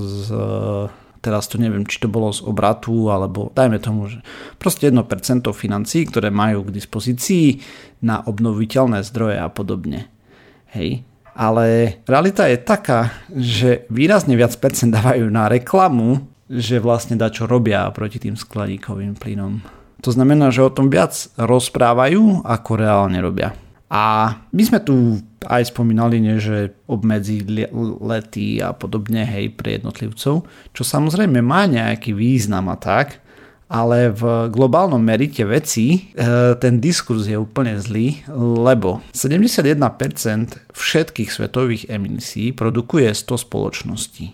z 0.00 0.26
teraz 1.20 1.46
to 1.52 1.60
neviem, 1.60 1.84
či 1.84 2.00
to 2.00 2.08
bolo 2.08 2.32
z 2.32 2.40
obratu, 2.48 3.12
alebo 3.12 3.52
dajme 3.52 3.76
tomu, 3.78 4.08
že 4.08 4.24
proste 4.56 4.88
1% 4.88 5.44
financí, 5.52 6.08
ktoré 6.08 6.32
majú 6.32 6.64
k 6.66 6.74
dispozícii 6.74 7.60
na 8.00 8.24
obnoviteľné 8.24 9.04
zdroje 9.04 9.36
a 9.36 9.48
podobne. 9.52 10.08
Hej. 10.72 11.04
Ale 11.36 12.00
realita 12.08 12.48
je 12.50 12.58
taká, 12.58 13.14
že 13.30 13.86
výrazne 13.92 14.34
viac 14.34 14.56
percent 14.58 14.90
dávajú 14.90 15.28
na 15.30 15.46
reklamu, 15.46 16.26
že 16.50 16.82
vlastne 16.82 17.14
dá 17.14 17.30
čo 17.30 17.46
robia 17.46 17.86
proti 17.94 18.18
tým 18.18 18.34
skladíkovým 18.34 19.14
plynom. 19.14 19.62
To 20.02 20.10
znamená, 20.10 20.50
že 20.50 20.64
o 20.64 20.72
tom 20.72 20.88
viac 20.88 21.30
rozprávajú, 21.36 22.42
ako 22.42 22.70
reálne 22.74 23.20
robia. 23.20 23.54
A 23.90 24.38
my 24.54 24.62
sme 24.62 24.78
tu 24.78 25.18
aj 25.50 25.74
spomínali, 25.74 26.22
nie, 26.22 26.38
že 26.38 26.70
obmedzi 26.86 27.42
lety 27.98 28.62
a 28.62 28.70
podobne, 28.70 29.26
hej, 29.26 29.50
pre 29.50 29.82
jednotlivcov, 29.82 30.46
čo 30.70 30.82
samozrejme 30.86 31.42
má 31.42 31.66
nejaký 31.66 32.14
význam 32.14 32.70
a 32.70 32.78
tak, 32.78 33.18
ale 33.70 34.10
v 34.10 34.50
globálnom 34.50 34.98
merite 34.98 35.46
veci 35.46 35.94
e, 35.94 35.98
ten 36.58 36.82
diskurs 36.82 37.30
je 37.30 37.38
úplne 37.38 37.78
zlý, 37.78 38.26
lebo 38.34 38.98
71% 39.14 39.78
všetkých 40.74 41.30
svetových 41.30 41.86
emisí 41.86 42.50
produkuje 42.50 43.06
100 43.10 43.46
spoločností. 43.46 44.26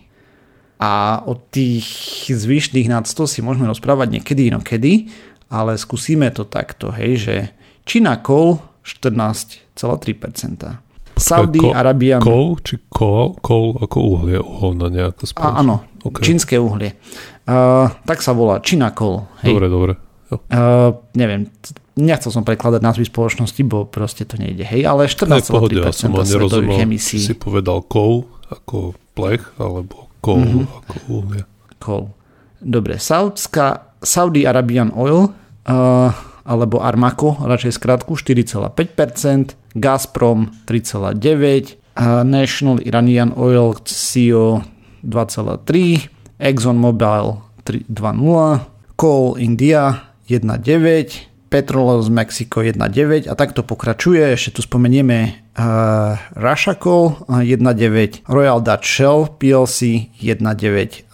A 0.80 1.20
o 1.24 1.36
tých 1.36 1.88
zvyšných 2.28 2.88
nad 2.88 3.04
100 3.04 3.28
si 3.28 3.40
môžeme 3.44 3.68
rozprávať 3.68 4.20
niekedy 4.20 4.52
inokedy, 4.52 5.12
ale 5.52 5.76
skúsime 5.76 6.32
to 6.32 6.48
takto, 6.48 6.88
hej, 6.92 7.12
že 7.20 7.36
Čína 7.84 8.24
Coal 8.24 8.58
14,3%. 8.86 10.78
Saudi 11.16 11.58
Ko- 11.58 11.72
Arabia... 11.72 12.20
Coal 12.20 12.60
či 12.60 12.76
coal, 12.86 13.34
coal 13.36 13.72
ako 13.78 13.96
uhlie, 13.98 14.36
uholná 14.36 14.86
nejaká 14.88 15.24
spoločnosť? 15.24 15.58
áno, 15.58 15.76
Okay. 15.98 16.22
čínske 16.22 16.54
uhlie. 16.54 16.94
Uh, 17.42 17.90
tak 18.04 18.20
sa 18.20 18.30
volá 18.30 18.62
Čína 18.62 18.92
Coal. 18.92 19.26
Hej. 19.42 19.50
Dobre, 19.50 19.66
dobre. 19.66 19.92
Jo. 20.28 20.36
Uh, 20.46 20.90
neviem, 21.12 21.50
nechcel 21.96 22.30
som 22.30 22.40
prekladať 22.40 22.78
názvy 22.78 23.02
spoločnosti, 23.04 23.58
bo 23.62 23.82
proste 23.84 24.22
to 24.22 24.36
nejde. 24.36 24.62
Hej, 24.62 24.86
ale 24.86 25.02
Ne, 25.02 25.10
v 25.36 25.48
pohode, 25.48 25.74
ja 25.74 25.90
som 25.90 26.14
14,3% 26.14 26.22
ani 26.22 26.30
svetových 26.30 26.78
emisí. 26.80 27.18
si 27.18 27.34
povedal 27.34 27.82
coal 27.82 28.22
ako 28.46 28.94
plech, 29.12 29.50
alebo 29.56 30.06
coal 30.20 30.46
Mhm. 30.46 30.62
ako 30.84 30.94
uhlie. 31.08 31.42
Coal. 31.76 32.14
Dobre, 32.56 32.96
Saudská, 32.96 33.66
Saudi 33.98 34.44
Arabian 34.44 34.92
Oil 34.92 35.26
uh, 35.26 36.10
alebo 36.46 36.78
Armaco, 36.78 37.34
radšej 37.42 37.74
skrátku 37.74 38.14
4,5%, 38.14 39.58
Gazprom 39.74 40.54
3,9%, 40.64 41.76
uh, 41.98 42.22
National 42.22 42.78
Iranian 42.86 43.34
Oil 43.34 43.74
CO 43.82 44.62
2,3%, 45.02 46.08
ExxonMobil 46.38 47.26
3,2%, 47.66 48.60
Coal 48.96 49.36
India 49.42 50.14
1,9%, 50.30 51.36
Petrolos 51.46 52.10
Mexico 52.10 52.58
1,9 52.58 53.30
a 53.30 53.34
takto 53.38 53.62
pokračuje. 53.62 54.34
Ešte 54.34 54.58
tu 54.58 54.60
spomenieme 54.66 55.46
uh, 55.54 56.18
Russia 56.34 56.74
Coal 56.74 57.22
uh, 57.30 57.38
1,9, 57.38 58.26
Royal 58.26 58.58
Dutch 58.58 58.86
Shell 58.86 59.30
PLC 59.38 60.10
1,9 60.18 60.42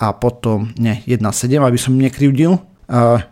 a 0.01 0.07
potom, 0.17 0.73
ne, 0.81 1.05
1,7, 1.05 1.21
aby 1.61 1.79
som 1.79 2.01
nekrivdil. 2.01 2.72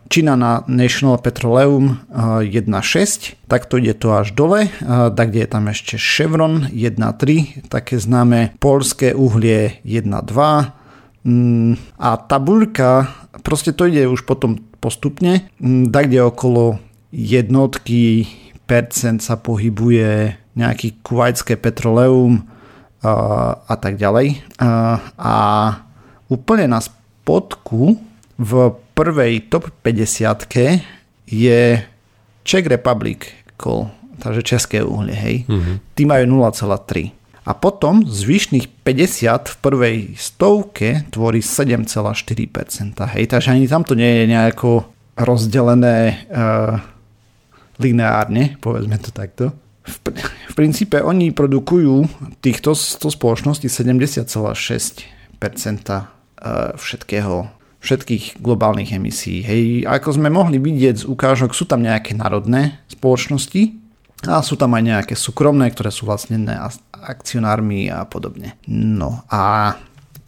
Čína 0.08 0.34
na 0.38 0.62
National 0.70 1.20
Petroleum 1.20 2.00
uh, 2.08 2.40
1,6, 2.40 3.36
takto 3.50 3.76
ide 3.76 3.92
to 3.98 4.14
až 4.14 4.32
dole, 4.32 4.70
tak 5.14 5.34
kde 5.34 5.44
je 5.44 5.50
tam 5.50 5.64
ešte 5.68 5.94
Chevron 6.00 6.70
1,3, 6.70 7.68
také 7.68 8.00
známe 8.00 8.56
Polské 8.62 9.12
uhlie 9.12 9.82
1,2 9.84 10.06
mm, 11.26 11.72
a 11.98 12.08
tabuľka, 12.16 13.10
proste 13.44 13.76
to 13.76 13.90
ide 13.90 14.08
už 14.08 14.24
potom 14.24 14.62
postupne, 14.80 15.50
mm, 15.60 15.92
tak 15.92 16.08
kde 16.08 16.24
okolo 16.24 16.80
jednotky 17.12 18.30
percent 18.64 19.18
sa 19.18 19.34
pohybuje 19.34 20.38
nejaký 20.54 21.02
kuvajské 21.02 21.58
petroleum 21.58 22.46
a, 23.02 23.12
a 23.66 23.74
tak 23.74 23.98
ďalej. 23.98 24.40
A, 24.62 25.02
a 25.18 25.34
úplne 26.30 26.70
na 26.70 26.78
spodku 26.78 27.98
v 28.38 28.50
prvej 29.00 29.48
top 29.48 29.72
50 29.80 30.44
je 31.24 31.82
Czech 32.44 32.66
Republic 32.66 33.18
Coal, 33.56 33.88
takže 34.18 34.42
české 34.42 34.84
uhlie, 34.84 35.16
hej. 35.16 35.44
Mhm. 35.48 35.80
Tí 35.96 36.04
majú 36.04 36.24
0,3. 36.44 37.16
A 37.48 37.56
potom 37.56 38.04
zvyšných 38.04 38.68
50 38.84 39.48
v 39.48 39.56
prvej 39.64 39.96
stovke 40.20 41.08
tvorí 41.08 41.40
7,4%. 41.40 43.00
Hej, 43.16 43.26
takže 43.32 43.56
ani 43.56 43.64
tamto 43.64 43.96
nie 43.96 44.22
je 44.22 44.24
nejako 44.28 44.84
rozdelené 45.16 46.28
uh, 46.28 46.76
lineárne, 47.80 48.60
povedzme 48.60 49.00
to 49.00 49.10
takto. 49.10 49.56
V, 49.88 49.96
v 50.52 50.54
princípe 50.54 51.00
oni 51.00 51.32
produkujú 51.32 52.04
týchto 52.44 52.76
100 52.76 53.16
spoločností 53.16 53.72
70,6% 53.72 54.28
eh, 55.40 56.04
všetkého 56.76 57.59
všetkých 57.80 58.44
globálnych 58.44 58.92
emisí. 58.92 59.40
Hej, 59.40 59.88
ako 59.88 60.20
sme 60.20 60.28
mohli 60.28 60.60
vidieť 60.60 61.04
z 61.04 61.08
ukážok, 61.08 61.56
sú 61.56 61.64
tam 61.64 61.80
nejaké 61.80 62.12
národné 62.12 62.84
spoločnosti 62.92 63.72
a 64.28 64.44
sú 64.44 64.60
tam 64.60 64.76
aj 64.76 64.84
nejaké 64.84 65.14
súkromné, 65.16 65.72
ktoré 65.72 65.88
sú 65.88 66.04
vlastnené 66.04 66.60
akcionármi 66.92 67.88
a 67.88 68.04
podobne. 68.04 68.60
No 68.68 69.24
a 69.32 69.74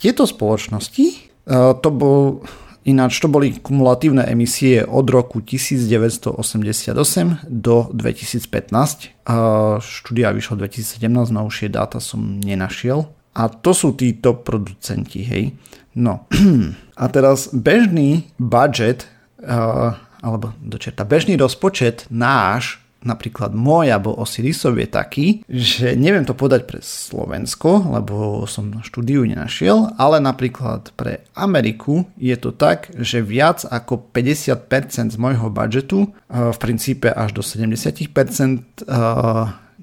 tieto 0.00 0.24
spoločnosti, 0.24 1.06
eh, 1.12 1.72
to 1.76 1.88
bol 1.92 2.40
Ináč 2.82 3.22
to 3.22 3.30
boli 3.30 3.62
kumulatívne 3.62 4.26
emisie 4.26 4.82
od 4.82 5.06
roku 5.06 5.38
1988 5.38 7.46
do 7.46 7.86
2015. 7.94 9.14
A 9.22 9.34
Štúdia 9.78 10.34
vyšla 10.34 10.66
2017, 10.66 11.30
novšie 11.30 11.70
dáta 11.70 12.02
som 12.02 12.42
nenašiel. 12.42 13.06
A 13.38 13.46
to 13.46 13.70
sú 13.70 13.94
títo 13.94 14.34
producenti, 14.34 15.22
hej. 15.22 15.54
No 15.94 16.26
a 17.02 17.04
teraz 17.10 17.50
bežný 17.50 18.30
budget, 18.38 19.10
uh, 19.42 19.98
alebo 20.22 20.54
dočerta, 20.62 21.02
bežný 21.02 21.34
rozpočet 21.34 22.06
náš 22.14 22.78
napríklad 23.02 23.50
môj 23.50 23.90
alebo 23.90 24.14
Osirisov 24.14 24.78
je 24.78 24.88
taký, 24.88 25.26
že 25.50 25.98
neviem 25.98 26.22
to 26.22 26.38
podať 26.38 26.70
pre 26.70 26.78
Slovensko, 26.78 27.90
lebo 27.98 28.46
som 28.46 28.78
štúdiu 28.86 29.26
nenašiel, 29.26 29.98
ale 29.98 30.22
napríklad 30.22 30.94
pre 30.94 31.26
Ameriku 31.34 32.06
je 32.16 32.38
to 32.38 32.54
tak, 32.54 32.94
že 32.94 33.20
viac 33.20 33.66
ako 33.66 34.06
50% 34.14 35.12
z 35.12 35.18
môjho 35.18 35.50
budžetu, 35.50 36.14
v 36.30 36.58
princípe 36.62 37.10
až 37.10 37.34
do 37.34 37.42
70% 37.42 38.06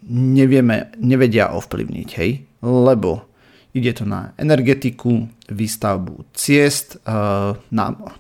nevieme, 0.09 0.77
nevedia 0.97 1.51
ovplyvniť, 1.53 2.09
hej, 2.17 2.31
lebo 2.63 3.28
Ide 3.69 4.01
to 4.01 4.05
na 4.05 4.33
energetiku, 4.33 5.29
výstavbu 5.45 6.25
ciest, 6.33 6.97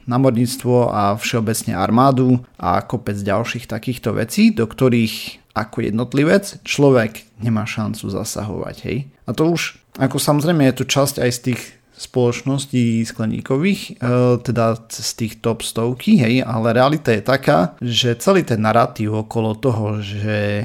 námorníctvo 0.05 0.75
a 0.93 1.17
všeobecne 1.17 1.73
armádu 1.73 2.45
a 2.61 2.85
kopec 2.85 3.17
ďalších 3.17 3.65
takýchto 3.65 4.13
vecí, 4.13 4.53
do 4.53 4.69
ktorých 4.69 5.41
ako 5.57 5.89
jednotlivec 5.89 6.61
človek 6.61 7.25
nemá 7.41 7.65
šancu 7.65 8.13
zasahovať. 8.13 8.75
Hej? 8.85 8.97
A 9.25 9.33
to 9.33 9.49
už, 9.49 9.81
ako 9.97 10.21
samozrejme 10.21 10.69
je 10.69 10.75
to 10.77 10.85
časť 10.85 11.15
aj 11.25 11.31
z 11.33 11.39
tých 11.51 11.61
spoločností 11.99 13.03
skleníkových, 13.03 13.99
teda 14.47 14.65
z 14.87 15.11
tých 15.19 15.43
top 15.43 15.67
stovky, 15.67 16.15
hej, 16.15 16.47
ale 16.47 16.71
realita 16.71 17.11
je 17.11 17.19
taká, 17.19 17.75
že 17.83 18.15
celý 18.15 18.47
ten 18.47 18.63
narratív 18.63 19.27
okolo 19.27 19.59
toho, 19.59 19.99
že 19.99 20.63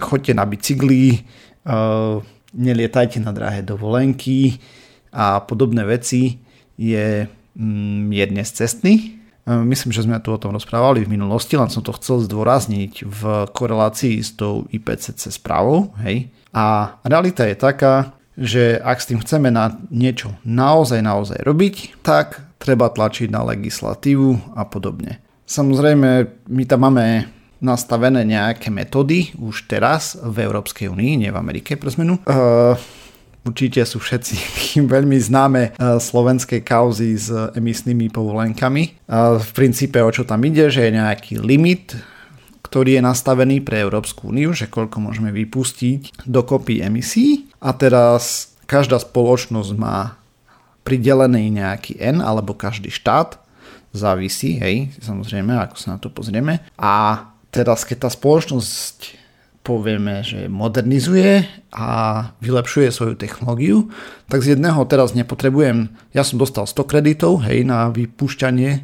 choďte 0.00 0.32
na 0.32 0.48
bicykli, 0.48 1.28
nelietajte 2.52 3.20
na 3.20 3.32
drahé 3.32 3.64
dovolenky 3.64 4.60
a 5.12 5.40
podobné 5.40 5.84
veci 5.84 6.40
je 6.76 7.28
mierne 8.08 8.44
cestný. 8.44 9.20
Myslím, 9.42 9.90
že 9.90 10.06
sme 10.06 10.22
tu 10.22 10.30
o 10.30 10.38
tom 10.38 10.54
rozprávali 10.54 11.02
v 11.02 11.18
minulosti, 11.18 11.58
len 11.58 11.66
som 11.66 11.82
to 11.82 11.90
chcel 11.98 12.22
zdôrazniť 12.22 12.92
v 13.02 13.20
korelácii 13.50 14.22
s 14.22 14.38
tou 14.38 14.70
IPCC 14.70 15.34
správou. 15.34 15.90
Hej. 15.98 16.30
A 16.54 16.94
realita 17.02 17.42
je 17.50 17.58
taká, 17.58 18.14
že 18.38 18.78
ak 18.78 19.02
s 19.02 19.08
tým 19.10 19.18
chceme 19.18 19.50
na 19.50 19.74
niečo 19.90 20.32
naozaj, 20.46 21.02
naozaj 21.02 21.42
robiť, 21.42 22.00
tak 22.06 22.38
treba 22.62 22.86
tlačiť 22.86 23.34
na 23.34 23.42
legislatívu 23.42 24.54
a 24.54 24.62
podobne. 24.62 25.18
Samozrejme, 25.42 26.08
my 26.48 26.64
tam 26.64 26.86
máme 26.86 27.26
nastavené 27.62 28.26
nejaké 28.26 28.68
metódy 28.68 29.30
už 29.38 29.70
teraz 29.70 30.18
v 30.18 30.42
Európskej 30.42 30.90
únii, 30.90 31.24
nie 31.24 31.30
v 31.30 31.38
Amerike 31.38 31.78
pre 31.78 31.88
zmenu. 31.94 32.18
Uh, 32.26 32.74
určite 33.46 33.86
sú 33.86 34.02
všetci 34.02 34.34
veľmi 34.94 35.16
známe 35.16 35.78
uh, 35.78 35.96
slovenské 36.02 36.66
kauzy 36.66 37.14
s 37.14 37.30
emisnými 37.30 38.10
povolenkami. 38.10 39.06
Uh, 39.06 39.38
v 39.38 39.50
princípe 39.54 40.02
o 40.02 40.10
čo 40.10 40.26
tam 40.26 40.42
ide, 40.42 40.68
že 40.68 40.90
je 40.90 40.98
nejaký 40.98 41.38
limit, 41.38 41.94
ktorý 42.66 42.98
je 42.98 43.02
nastavený 43.06 43.62
pre 43.62 43.78
Európsku 43.78 44.34
úniu, 44.34 44.50
že 44.50 44.66
koľko 44.66 44.98
môžeme 44.98 45.30
vypustiť 45.30 46.26
dokopy 46.26 46.82
emisí 46.82 47.46
a 47.62 47.70
teraz 47.76 48.52
každá 48.66 48.98
spoločnosť 48.98 49.70
má 49.78 50.18
pridelený 50.82 51.54
nejaký 51.54 52.00
N 52.02 52.18
alebo 52.18 52.58
každý 52.58 52.90
štát 52.90 53.38
závisí, 53.92 54.56
hej, 54.56 54.88
samozrejme, 55.04 55.52
ako 55.52 55.76
sa 55.76 55.94
na 55.94 55.98
to 56.00 56.08
pozrieme. 56.08 56.64
A 56.80 57.28
teraz 57.52 57.84
keď 57.84 58.08
tá 58.08 58.10
spoločnosť 58.10 59.22
povieme, 59.62 60.26
že 60.26 60.50
modernizuje 60.50 61.46
a 61.70 61.86
vylepšuje 62.42 62.90
svoju 62.90 63.14
technológiu, 63.14 63.94
tak 64.26 64.42
z 64.42 64.58
jedného 64.58 64.82
teraz 64.90 65.14
nepotrebujem, 65.14 65.86
ja 66.10 66.26
som 66.26 66.36
dostal 66.36 66.66
100 66.66 66.82
kreditov 66.90 67.46
hej, 67.46 67.62
na 67.62 67.86
vypúšťanie 67.94 68.70
e, 68.74 68.80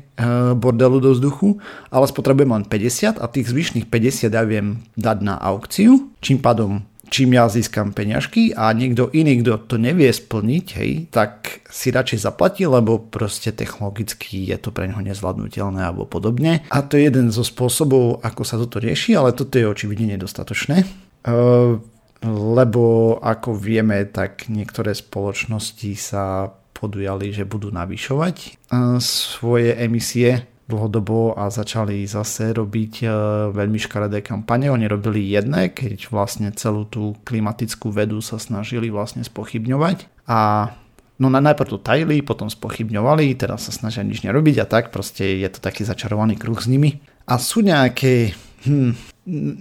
bordelu 0.55 1.03
do 1.03 1.11
vzduchu, 1.13 1.59
ale 1.91 2.07
spotrebujem 2.07 2.55
len 2.55 2.65
50 2.65 3.19
a 3.19 3.27
tých 3.27 3.51
zvyšných 3.51 3.91
50 3.91 4.31
ja 4.31 4.45
viem 4.47 4.87
dať 4.95 5.19
na 5.27 5.35
aukciu, 5.35 6.15
čím 6.23 6.39
pádom 6.39 6.87
čím 7.09 7.37
ja 7.37 7.49
získam 7.49 7.93
peňažky 7.93 8.53
a 8.55 8.73
niekto 8.73 9.13
iný, 9.13 9.41
kto 9.43 9.65
to 9.69 9.77
nevie 9.81 10.09
splniť, 10.09 10.67
hej, 10.79 10.91
tak 11.13 11.65
si 11.69 11.93
radšej 11.93 12.25
zaplatí, 12.25 12.65
lebo 12.65 13.01
proste 13.01 13.53
technologicky 13.53 14.49
je 14.49 14.57
to 14.57 14.73
pre 14.73 14.89
neho 14.89 15.01
nezvládnutelné 15.01 15.85
alebo 15.85 16.09
podobne. 16.09 16.65
A 16.73 16.85
to 16.85 16.97
je 16.97 17.09
jeden 17.09 17.33
zo 17.33 17.45
spôsobov, 17.45 18.21
ako 18.25 18.43
sa 18.45 18.57
toto 18.57 18.81
rieši, 18.81 19.17
ale 19.17 19.37
toto 19.37 19.57
je 19.57 19.67
očividne 19.69 20.17
nedostatočné. 20.17 20.85
Uh, 21.29 21.81
lebo 22.27 23.15
ako 23.23 23.55
vieme, 23.55 24.03
tak 24.11 24.51
niektoré 24.51 24.91
spoločnosti 24.91 25.93
sa 25.95 26.51
podujali, 26.75 27.35
že 27.35 27.47
budú 27.47 27.75
navyšovať 27.75 28.59
svoje 29.03 29.75
emisie 29.75 30.47
dlhodobo 30.69 31.33
a 31.33 31.49
začali 31.49 32.05
zase 32.05 32.53
robiť 32.53 33.09
veľmi 33.57 33.81
škaredé 33.81 34.21
kampane. 34.21 34.69
Oni 34.69 34.85
robili 34.85 35.25
jedné, 35.25 35.73
keď 35.73 36.13
vlastne 36.13 36.53
celú 36.53 36.85
tú 36.85 37.17
klimatickú 37.25 37.89
vedu 37.89 38.21
sa 38.21 38.37
snažili 38.37 38.93
vlastne 38.93 39.25
spochybňovať 39.25 40.29
a 40.29 40.71
No 41.19 41.27
na 41.27 41.43
najprv 41.43 41.67
to 41.67 41.83
tajili, 41.83 42.23
potom 42.23 42.47
spochybňovali, 42.47 43.35
teraz 43.35 43.67
sa 43.67 43.75
snažia 43.75 44.07
nič 44.07 44.23
nerobiť 44.23 44.63
a 44.63 44.71
tak, 44.71 44.95
proste 44.95 45.43
je 45.43 45.51
to 45.51 45.59
taký 45.59 45.83
začarovaný 45.83 46.39
kruh 46.39 46.55
s 46.55 46.71
nimi. 46.71 47.03
A 47.27 47.43
sú 47.43 47.59
nejaké 47.59 48.39
hm, 48.63 48.95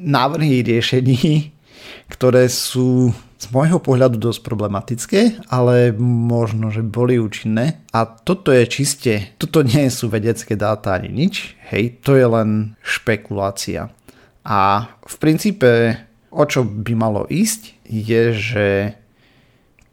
návrhy 0.06 0.62
riešení, 0.62 1.50
ktoré 2.14 2.46
sú 2.46 3.10
z 3.38 3.46
môjho 3.54 3.78
pohľadu 3.78 4.18
dosť 4.18 4.42
problematické, 4.42 5.22
ale 5.54 5.94
možno, 6.02 6.74
že 6.74 6.82
boli 6.82 7.22
účinné. 7.22 7.86
A 7.94 8.10
toto 8.10 8.50
je 8.50 8.66
čiste, 8.66 9.38
toto 9.38 9.62
nie 9.62 9.88
sú 9.94 10.10
vedecké 10.10 10.58
dáta 10.58 10.98
ani 10.98 11.14
nič, 11.14 11.54
hej, 11.70 12.02
to 12.02 12.18
je 12.18 12.26
len 12.26 12.74
špekulácia. 12.82 13.94
A 14.42 14.90
v 15.06 15.16
princípe, 15.22 16.02
o 16.34 16.44
čo 16.50 16.66
by 16.66 16.94
malo 16.98 17.30
ísť, 17.30 17.78
je, 17.86 18.24
že 18.34 18.68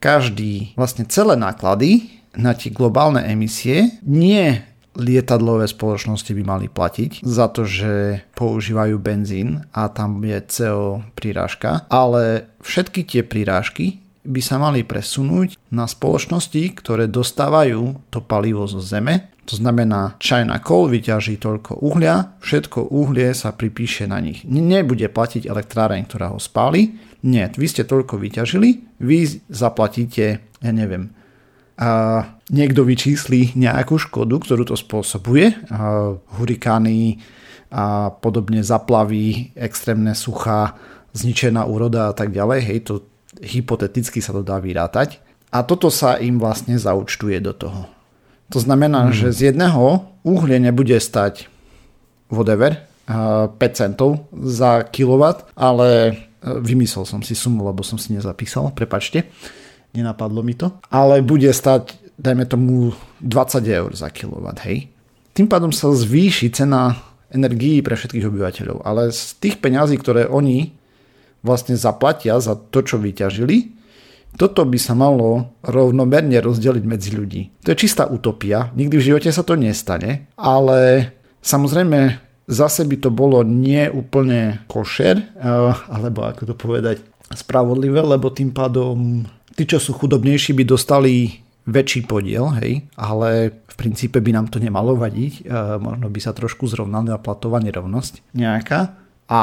každý, 0.01 0.77
vlastne 0.77 1.05
celé 1.09 1.37
náklady 1.37 2.13
na 2.35 2.53
tie 2.53 2.69
globálne 2.69 3.23
emisie 3.25 4.01
nie 4.03 4.61
lietadlové 4.95 5.67
spoločnosti 5.67 6.31
by 6.31 6.43
mali 6.43 6.67
platiť 6.71 7.27
za 7.27 7.51
to, 7.51 7.67
že 7.67 8.25
používajú 8.39 8.97
benzín 8.99 9.67
a 9.75 9.91
tam 9.91 10.23
je 10.23 10.39
CO 10.47 11.03
prírážka, 11.19 11.87
ale 11.91 12.51
všetky 12.63 13.07
tie 13.07 13.23
prírážky 13.27 14.03
by 14.25 14.41
sa 14.41 14.57
mali 14.57 14.81
presunúť 14.83 15.61
na 15.69 15.85
spoločnosti, 15.85 16.81
ktoré 16.81 17.05
dostávajú 17.07 18.09
to 18.09 18.25
palivo 18.25 18.65
zo 18.65 18.81
zeme. 18.81 19.29
To 19.45 19.61
znamená, 19.61 20.17
China 20.25 20.57
Coal 20.65 20.89
vyťaží 20.89 21.37
toľko 21.37 21.85
uhlia, 21.85 22.33
všetko 22.41 22.89
uhlie 22.89 23.37
sa 23.37 23.53
pripíše 23.53 24.09
na 24.09 24.17
nich. 24.17 24.41
Nebude 24.49 25.05
platiť 25.13 25.45
elektráreň, 25.45 26.09
ktorá 26.09 26.33
ho 26.33 26.41
spáli, 26.41 26.97
nie, 27.25 27.45
vy 27.45 27.67
ste 27.69 27.89
toľko 27.89 28.21
vyťažili, 28.21 29.01
vy 29.01 29.45
zaplatíte, 29.53 30.41
ja 30.41 30.73
neviem, 30.73 31.13
a 31.75 32.23
niekto 32.51 32.87
vyčísli 32.87 33.51
nejakú 33.59 33.99
škodu, 33.99 34.39
ktorú 34.39 34.63
to 34.69 34.77
spôsobuje, 34.79 35.55
a 35.75 36.15
hurikány 36.39 37.19
a 37.75 38.15
podobne 38.15 38.63
zaplavy, 38.63 39.51
extrémne 39.59 40.15
suchá, 40.15 40.79
zničená 41.15 41.67
úroda 41.67 42.11
a 42.11 42.15
tak 42.15 42.31
ďalej, 42.31 42.61
hej, 42.63 42.79
to 42.87 42.95
hypoteticky 43.43 44.23
sa 44.23 44.31
to 44.31 44.47
dá 44.47 44.63
vyrátať. 44.63 45.19
A 45.51 45.63
toto 45.67 45.91
sa 45.91 46.19
im 46.19 46.39
vlastne 46.39 46.79
zaučtuje 46.79 47.39
do 47.43 47.55
toho. 47.55 47.91
To 48.51 48.59
znamená, 48.63 49.11
mm. 49.11 49.15
že 49.15 49.29
z 49.35 49.41
jedného 49.55 50.07
uhlie 50.23 50.59
nebude 50.63 50.99
stať 50.99 51.51
whatever, 52.31 52.87
5 53.07 53.55
centov 53.75 54.31
za 54.33 54.87
kilowatt, 54.89 55.51
ale 55.59 56.17
Vymyslel 56.45 57.09
som 57.09 57.25
si 57.25 57.33
sumu, 57.33 57.65
lebo 57.65 57.81
som 57.81 57.97
si 57.97 58.13
nezapísal, 58.13 58.77
prepačte, 58.77 59.25
nenapadlo 59.95 60.43
mi 60.43 60.59
to. 60.59 60.75
Ale 60.91 61.23
bude 61.23 61.49
stať, 61.51 61.95
dajme 62.19 62.45
tomu, 62.45 62.93
20 63.23 63.65
eur 63.65 63.91
za 63.95 64.11
kilowatt, 64.11 64.67
hej. 64.67 64.91
Tým 65.35 65.51
pádom 65.51 65.75
sa 65.75 65.91
zvýši 65.91 66.51
cena 66.55 66.95
energií 67.35 67.83
pre 67.83 67.99
všetkých 67.99 68.29
obyvateľov. 68.31 68.87
Ale 68.87 69.11
z 69.11 69.35
tých 69.43 69.59
peňazí, 69.59 69.99
ktoré 69.99 70.31
oni 70.31 70.71
vlastne 71.43 71.75
zaplatia 71.75 72.39
za 72.39 72.55
to, 72.55 72.87
čo 72.87 73.03
vyťažili, 73.03 73.75
toto 74.35 74.67
by 74.67 74.79
sa 74.79 74.99
malo 74.99 75.55
rovnomerne 75.63 76.43
rozdeliť 76.43 76.85
medzi 76.87 77.11
ľudí. 77.15 77.43
To 77.63 77.71
je 77.71 77.81
čistá 77.87 78.11
utopia, 78.11 78.75
nikdy 78.75 78.99
v 78.99 79.07
živote 79.15 79.31
sa 79.31 79.47
to 79.47 79.55
nestane, 79.55 80.27
ale 80.35 81.11
samozrejme 81.39 82.19
zase 82.51 82.83
by 82.83 82.97
to 82.99 83.11
bolo 83.15 83.47
nie 83.47 83.87
úplne 83.87 84.67
košer, 84.67 85.17
eh, 85.23 85.73
alebo 85.87 86.27
ako 86.27 86.51
to 86.51 86.55
povedať, 86.59 86.99
spravodlivé, 87.31 88.03
lebo 88.03 88.31
tým 88.31 88.51
pádom 88.51 89.27
tí, 89.55 89.63
čo 89.65 89.79
sú 89.79 89.95
chudobnejší, 89.95 90.53
by 90.55 90.65
dostali 90.67 91.45
väčší 91.65 92.05
podiel, 92.05 92.53
hej, 92.61 92.85
ale 92.95 93.65
v 93.65 93.75
princípe 93.75 94.21
by 94.21 94.31
nám 94.37 94.53
to 94.53 94.61
nemalo 94.61 94.93
vadiť, 94.95 95.49
eh, 95.49 95.81
možno 95.81 96.13
by 96.13 96.21
sa 96.21 96.37
trošku 96.37 96.69
zrovnala 96.69 97.17
platová 97.17 97.59
nerovnosť 97.65 98.37
nejaká 98.37 99.01
a... 99.33 99.43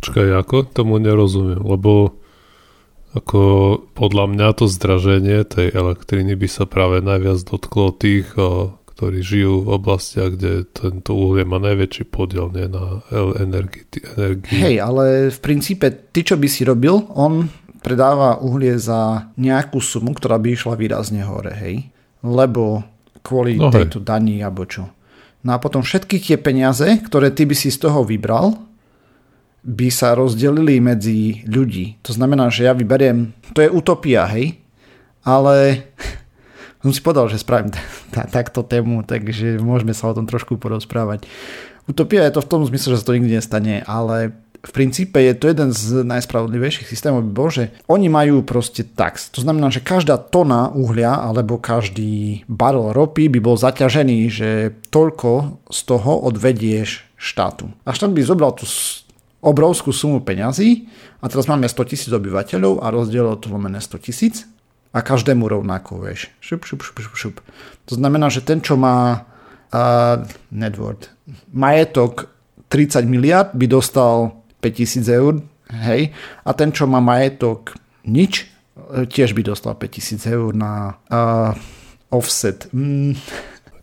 Počkaj, 0.00 0.28
ako? 0.34 0.56
Tomu 0.72 0.98
nerozumiem, 0.98 1.62
lebo 1.62 2.16
ako 3.12 3.40
podľa 3.92 4.24
mňa 4.32 4.48
to 4.56 4.64
zdraženie 4.64 5.44
tej 5.44 5.68
elektriny 5.76 6.32
by 6.32 6.48
sa 6.48 6.64
práve 6.64 7.04
najviac 7.04 7.44
dotklo 7.44 7.92
tých 7.92 8.32
eh, 8.40 8.72
ktorí 9.02 9.18
žijú 9.18 9.66
v 9.66 9.82
oblastiach, 9.82 10.38
kde 10.38 10.62
tento 10.70 11.18
uhlie 11.18 11.42
má 11.42 11.58
najväčší 11.58 12.06
podiel 12.06 12.54
nie, 12.54 12.70
na 12.70 13.02
energii. 13.40 13.82
Hej, 14.46 14.78
ale 14.78 15.26
v 15.26 15.38
princípe 15.42 15.90
ty, 15.90 16.22
čo 16.22 16.38
by 16.38 16.46
si 16.46 16.62
robil, 16.62 17.02
on 17.10 17.50
predáva 17.82 18.38
uhlie 18.38 18.78
za 18.78 19.28
nejakú 19.34 19.82
sumu, 19.82 20.14
ktorá 20.14 20.38
by 20.38 20.54
išla 20.54 20.78
výrazne 20.78 21.26
hore, 21.26 21.52
hej? 21.52 21.76
Lebo 22.22 22.86
kvôli 23.26 23.58
no 23.58 23.74
tejto 23.74 24.00
hej. 24.00 24.06
daní 24.06 24.36
alebo 24.40 24.62
čo. 24.64 24.88
No 25.42 25.58
a 25.58 25.58
potom 25.58 25.82
všetky 25.82 26.22
tie 26.22 26.38
peniaze, 26.38 26.86
ktoré 27.02 27.34
ty 27.34 27.42
by 27.42 27.54
si 27.58 27.74
z 27.74 27.82
toho 27.82 28.06
vybral, 28.06 28.54
by 29.62 29.88
sa 29.90 30.14
rozdelili 30.14 30.82
medzi 30.82 31.46
ľudí. 31.46 31.98
To 32.06 32.14
znamená, 32.14 32.50
že 32.50 32.66
ja 32.66 32.74
vyberiem, 32.74 33.34
to 33.54 33.62
je 33.62 33.70
utopia, 33.70 34.26
hej? 34.30 34.58
Ale 35.22 35.86
som 36.82 36.90
si 36.94 37.02
povedal, 37.02 37.30
že 37.30 37.42
spravím 37.42 37.74
t- 37.74 37.82
t- 38.14 38.28
takto 38.30 38.62
tému, 38.62 39.02
takže 39.06 39.58
môžeme 39.58 39.94
sa 39.94 40.10
o 40.10 40.16
tom 40.16 40.26
trošku 40.26 40.58
porozprávať. 40.58 41.26
Utopia 41.90 42.22
je 42.30 42.38
to 42.38 42.42
v 42.46 42.50
tom 42.50 42.62
zmysle, 42.62 42.94
že 42.94 43.02
sa 43.02 43.06
to 43.10 43.18
nikdy 43.18 43.42
nestane, 43.42 43.82
ale 43.82 44.38
v 44.62 44.70
princípe 44.70 45.18
je 45.18 45.34
to 45.34 45.50
jeden 45.50 45.74
z 45.74 46.06
najspravodlivejších 46.06 46.86
systémov, 46.86 47.26
bol, 47.34 47.50
že 47.50 47.74
oni 47.90 48.06
majú 48.06 48.46
proste 48.46 48.86
tax. 48.86 49.26
To 49.34 49.42
znamená, 49.42 49.74
že 49.74 49.82
každá 49.82 50.22
tona 50.22 50.70
uhlia 50.70 51.18
alebo 51.18 51.58
každý 51.58 52.46
barel 52.46 52.94
ropy 52.94 53.26
by 53.26 53.42
bol 53.42 53.58
zaťažený, 53.58 54.18
že 54.30 54.70
toľko 54.94 55.58
z 55.66 55.78
toho 55.82 56.12
odvedieš 56.30 57.02
štátu. 57.18 57.74
A 57.82 57.90
štát 57.90 58.14
by 58.14 58.22
zobral 58.22 58.54
tú 58.54 58.62
obrovskú 59.42 59.90
sumu 59.90 60.22
peňazí 60.22 60.86
a 61.18 61.26
teraz 61.26 61.50
máme 61.50 61.66
100 61.66 61.90
tisíc 61.90 62.10
obyvateľov 62.14 62.86
a 62.86 62.94
rozdielil 62.94 63.34
to 63.42 63.50
lomené 63.50 63.82
100 63.82 63.98
tisíc 63.98 64.46
a 64.94 65.02
každému 65.02 65.50
rovnako, 65.50 66.06
vieš. 66.06 66.30
Šup, 66.38 66.62
šup, 66.62 66.86
šup, 66.86 67.02
šup, 67.02 67.14
šup. 67.18 67.36
To 67.90 67.98
znamená, 67.98 68.30
že 68.30 68.46
ten, 68.46 68.62
čo 68.62 68.78
má 68.78 69.26
uh, 69.74 70.22
net 70.54 70.78
worth, 70.78 71.10
majetok 71.50 72.30
30 72.70 73.10
miliard, 73.10 73.50
by 73.58 73.66
dostal 73.66 74.41
5000 74.62 75.18
eur, 75.18 75.42
hej, 75.82 76.14
a 76.46 76.50
ten, 76.54 76.70
čo 76.70 76.86
má 76.86 77.02
majetok 77.02 77.74
nič, 78.06 78.46
tiež 79.10 79.34
by 79.34 79.42
dostal 79.42 79.74
5000 79.74 80.22
eur 80.30 80.54
na 80.54 80.96
uh, 81.10 81.52
offset. 82.08 82.70
Mm, 82.72 83.18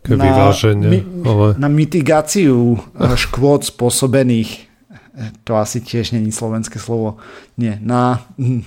na, 0.08 0.24
vyváženie, 0.24 0.88
mi, 0.88 1.00
ale... 1.28 1.54
na 1.60 1.68
mitigáciu 1.68 2.80
škôd 2.96 3.68
spôsobených 3.68 4.70
to 5.44 5.52
asi 5.58 5.84
tiež 5.84 6.16
není 6.16 6.32
slovenské 6.32 6.78
slovo, 6.80 7.20
nie, 7.60 7.76
na 7.82 8.24
hm, 8.38 8.64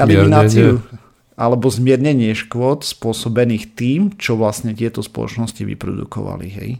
elimináciu 0.00 0.80
alebo 1.36 1.66
zmiernenie 1.72 2.36
škôd 2.36 2.86
spôsobených 2.86 3.74
tým, 3.74 4.00
čo 4.20 4.36
vlastne 4.38 4.76
tieto 4.76 5.00
spoločnosti 5.00 5.64
vyprodukovali. 5.64 6.48
Hej? 6.48 6.70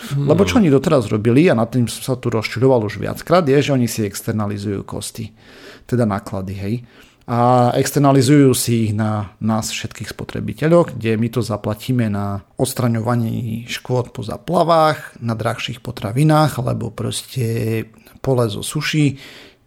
Hmm. 0.00 0.26
Lebo 0.26 0.48
čo 0.48 0.58
oni 0.58 0.72
doteraz 0.72 1.06
robili, 1.12 1.46
a 1.50 1.54
na 1.54 1.68
tým 1.68 1.84
sa 1.86 2.16
tu 2.16 2.32
rozčudoval 2.32 2.88
už 2.88 3.00
viackrát, 3.00 3.44
je, 3.44 3.58
že 3.60 3.74
oni 3.74 3.86
si 3.86 4.04
externalizujú 4.04 4.82
kosti, 4.82 5.30
teda 5.84 6.08
náklady. 6.08 6.54
Hej? 6.56 6.74
A 7.30 7.70
externalizujú 7.78 8.50
si 8.58 8.90
ich 8.90 8.92
na 8.96 9.36
nás 9.38 9.70
všetkých 9.70 10.10
spotrebiteľov, 10.10 10.98
kde 10.98 11.14
my 11.14 11.28
to 11.30 11.44
zaplatíme 11.44 12.10
na 12.10 12.42
odstraňovanie 12.58 13.70
škôd 13.70 14.10
po 14.10 14.26
zaplavách, 14.26 15.20
na 15.22 15.38
drahších 15.38 15.78
potravinách, 15.78 16.58
alebo 16.58 16.90
proste 16.90 17.86
pole 18.18 18.50
zo 18.50 18.66
suši, 18.66 19.14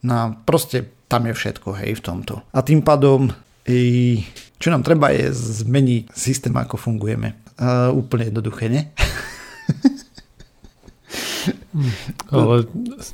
na 0.04 0.36
proste 0.44 1.08
tam 1.08 1.30
je 1.30 1.34
všetko, 1.38 1.70
hej, 1.80 1.96
v 1.96 2.04
tomto. 2.04 2.44
A 2.52 2.60
tým 2.66 2.84
pádom 2.84 3.32
i 3.64 4.20
čo 4.60 4.72
nám 4.72 4.84
treba 4.84 5.12
je 5.12 5.28
zmeniť 5.32 6.16
systém, 6.16 6.56
ako 6.56 6.80
fungujeme. 6.80 7.36
Uh, 7.60 7.92
úplne 7.92 8.32
jednoduché, 8.32 8.72
nie? 8.72 8.88
Ale 12.34 12.68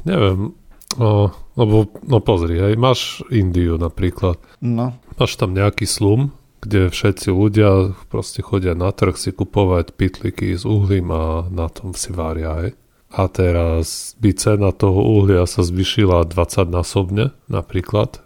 neviem, 0.06 0.54
o, 0.98 1.30
lebo 1.56 1.90
no 2.06 2.18
pozri, 2.20 2.60
hej, 2.60 2.76
máš 2.76 3.24
Indiu 3.30 3.78
napríklad. 3.80 4.40
No. 4.60 4.96
Máš 5.16 5.38
tam 5.40 5.56
nejaký 5.56 5.86
slum, 5.88 6.34
kde 6.60 6.92
všetci 6.92 7.32
ľudia 7.32 7.96
proste 8.12 8.44
chodia 8.44 8.76
na 8.76 8.92
trh 8.92 9.16
si 9.16 9.32
kupovať 9.32 9.96
pitliky 9.96 10.52
s 10.56 10.68
uhlím 10.68 11.12
a 11.12 11.48
na 11.48 11.72
tom 11.72 11.96
si 11.96 12.12
vária, 12.12 12.52
hej. 12.64 12.72
A 13.10 13.26
teraz 13.26 14.14
by 14.22 14.38
cena 14.38 14.70
toho 14.70 15.02
uhlia 15.02 15.50
sa 15.50 15.66
zvyšila 15.66 16.30
20 16.30 16.70
násobne 16.70 17.34
napríklad, 17.50 18.22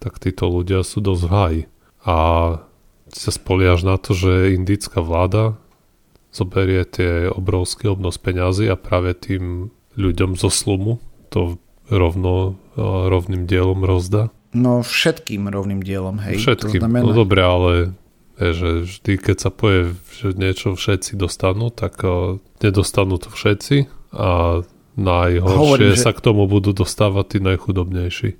tak 0.00 0.16
títo 0.16 0.48
ľudia 0.48 0.80
sú 0.80 1.04
dosť 1.04 1.24
v. 1.28 1.34
A 2.08 2.16
sa 3.12 3.30
spoliaš 3.30 3.84
na 3.84 4.00
to, 4.00 4.16
že 4.16 4.56
indická 4.56 5.04
vláda 5.04 5.60
zoberie 6.34 6.82
tie 6.82 7.30
obrovský 7.30 7.94
obnos 7.94 8.18
peňazí 8.18 8.66
a 8.66 8.74
práve 8.74 9.14
tým 9.14 9.70
ľuďom 9.94 10.34
zo 10.34 10.50
slumu 10.50 10.98
to 11.30 11.62
rovno, 11.86 12.58
rovným 13.08 13.46
dielom 13.46 13.86
rozdá. 13.86 14.34
No 14.54 14.82
všetkým 14.82 15.50
rovným 15.50 15.82
dielom, 15.82 16.18
hej. 16.22 16.42
Všetkým, 16.42 16.82
to 16.82 16.86
znamená... 16.86 17.04
no 17.06 17.14
dobre, 17.14 17.42
ale 17.42 17.70
je, 18.38 18.50
že 18.50 18.70
vždy, 18.86 19.12
keď 19.18 19.36
sa 19.38 19.50
povie, 19.54 19.94
že 20.18 20.34
niečo 20.34 20.74
všetci 20.74 21.14
dostanú, 21.14 21.70
tak 21.70 22.02
uh, 22.02 22.38
nedostanú 22.58 23.18
to 23.18 23.30
všetci 23.30 23.86
a 24.14 24.62
najhoršie 24.94 25.58
Hovorím, 25.58 25.94
sa 25.98 26.10
že... 26.14 26.16
k 26.18 26.20
tomu 26.22 26.46
budú 26.46 26.74
dostávať 26.74 27.24
tí 27.34 27.38
najchudobnejší. 27.42 28.30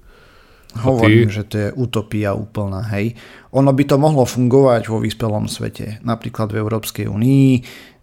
Hovorím, 0.75 1.31
ty... 1.31 1.35
že 1.35 1.43
to 1.47 1.57
je 1.59 1.69
utopia 1.79 2.35
úplná, 2.35 2.83
hej. 2.91 3.15
Ono 3.55 3.71
by 3.71 3.85
to 3.87 3.97
mohlo 3.97 4.27
fungovať 4.27 4.91
vo 4.91 4.99
vyspelom 4.99 5.47
svete, 5.47 6.03
napríklad 6.03 6.51
v 6.51 6.59
Európskej 6.59 7.07
únii, 7.07 7.51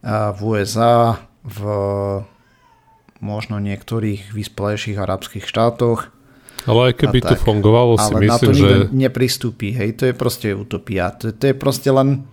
v 0.08 0.40
USA, 0.40 1.20
v 1.44 1.60
možno 3.22 3.62
niektorých 3.62 4.34
vyspelejších 4.34 4.98
arabských 4.98 5.46
štátoch. 5.46 6.10
Ale 6.66 6.94
aj 6.94 6.94
keby 6.98 7.20
to 7.26 7.36
fungovalo, 7.38 7.98
si 7.98 8.14
Ale 8.14 8.20
myslím, 8.26 8.30
na 8.30 8.38
to 8.38 8.52
že... 8.54 8.70
nepristúpi, 8.94 9.74
hej, 9.74 9.98
to 9.98 10.04
je 10.10 10.14
proste 10.14 10.54
utopia. 10.54 11.10
To, 11.18 11.34
to 11.34 11.44
je 11.52 11.56
proste 11.58 11.90
len... 11.90 12.26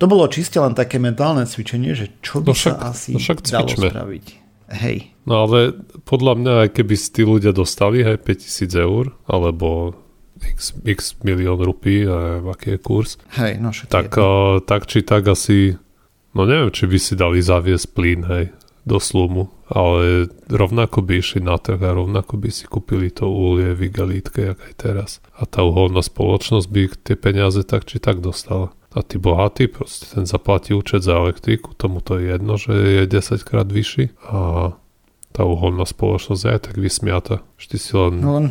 To 0.00 0.10
bolo 0.10 0.26
čiste 0.26 0.58
len 0.58 0.74
také 0.74 0.98
mentálne 0.98 1.46
cvičenie, 1.46 1.94
že 1.94 2.18
čo 2.18 2.42
by 2.42 2.50
no 2.50 2.54
však, 2.58 2.74
sa 2.74 2.90
asi 2.90 3.12
no 3.14 3.20
však 3.22 3.38
dalo 3.46 3.70
spraviť. 3.70 4.41
Hej. 4.72 5.12
No 5.28 5.46
ale 5.46 5.76
podľa 6.08 6.34
mňa, 6.40 6.52
aj 6.66 6.70
keby 6.80 6.94
si 6.96 7.08
tí 7.12 7.22
ľudia 7.22 7.52
dostali 7.54 8.02
aj 8.02 8.24
5000 8.24 8.72
eur, 8.80 9.12
alebo 9.28 9.94
x, 10.42 10.74
x 10.82 11.00
milión 11.22 11.60
rupí, 11.62 12.02
a 12.08 12.42
aký 12.42 12.74
je 12.74 12.80
kurz, 12.82 13.10
hej, 13.38 13.62
no 13.62 13.70
tak, 13.86 14.10
uh, 14.18 14.58
tak 14.64 14.90
či 14.90 15.06
tak 15.06 15.30
asi, 15.30 15.78
no 16.34 16.42
neviem, 16.42 16.74
či 16.74 16.90
by 16.90 16.98
si 16.98 17.14
dali 17.14 17.38
zaviesť 17.38 17.86
plyn, 17.94 18.20
hej, 18.26 18.44
do 18.82 18.98
slumu, 18.98 19.46
ale 19.70 20.26
rovnako 20.50 21.06
by 21.06 21.22
išli 21.22 21.40
na 21.40 21.54
trh 21.54 21.78
a 21.78 21.94
rovnako 21.94 22.34
by 22.34 22.50
si 22.50 22.66
kúpili 22.66 23.14
to 23.14 23.30
uhlie 23.30 23.78
v 23.78 23.86
igelítke, 23.86 24.52
jak 24.52 24.58
aj 24.58 24.74
teraz. 24.74 25.10
A 25.38 25.46
tá 25.46 25.62
uholná 25.62 26.02
spoločnosť 26.02 26.66
by 26.66 26.82
tie 27.06 27.14
peniaze 27.14 27.62
tak 27.62 27.86
či 27.86 28.02
tak 28.02 28.18
dostala. 28.18 28.74
A 28.92 29.00
tí 29.00 29.16
bohatí, 29.16 29.72
proste 29.72 30.04
ten 30.04 30.28
zaplatí 30.28 30.76
účet 30.76 31.00
za 31.00 31.16
elektriku, 31.16 31.72
tomu 31.72 32.04
to 32.04 32.20
je 32.20 32.36
jedno, 32.36 32.60
že 32.60 32.72
je 32.72 33.02
10 33.08 33.40
krát 33.40 33.64
vyšší 33.64 34.12
a 34.28 34.38
tá 35.32 35.42
uholná 35.48 35.88
spoločnosť 35.88 36.42
je 36.44 36.50
aj 36.52 36.60
tak 36.60 36.76
vysmiata. 36.76 37.40
Vždy 37.56 37.76
si 37.80 37.92
len, 37.96 38.14
no 38.20 38.30
len... 38.36 38.46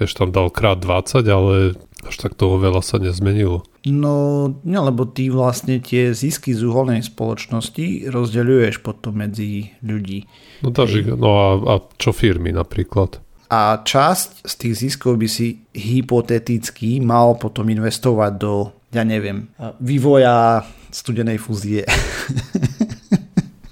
vieš, 0.00 0.16
tam 0.16 0.32
dal 0.32 0.48
krát 0.48 0.80
20, 0.80 1.28
ale 1.28 1.76
až 2.02 2.14
tak 2.18 2.34
toho 2.34 2.56
veľa 2.56 2.80
sa 2.80 2.98
nezmenilo. 2.98 3.62
No, 3.86 4.48
nie, 4.64 4.80
lebo 4.80 5.06
ty 5.06 5.30
vlastne 5.30 5.78
tie 5.78 6.16
zisky 6.16 6.56
z 6.56 6.66
uholnej 6.66 7.04
spoločnosti 7.04 8.10
rozdeľuješ 8.10 8.82
potom 8.82 9.22
medzi 9.22 9.76
ľudí. 9.84 10.26
No, 10.64 10.72
dáži, 10.72 11.06
no 11.06 11.30
a, 11.36 11.48
a 11.68 11.74
čo 12.00 12.10
firmy 12.10 12.50
napríklad? 12.50 13.22
A 13.52 13.84
časť 13.84 14.48
z 14.48 14.54
tých 14.56 14.74
ziskov 14.80 15.20
by 15.20 15.28
si 15.28 15.60
hypoteticky 15.76 17.04
mal 17.04 17.36
potom 17.36 17.68
investovať 17.68 18.32
do, 18.40 18.72
ja 18.92 19.02
neviem, 19.02 19.48
vývoja 19.80 20.62
studenej 20.92 21.40
fúzie. 21.40 21.88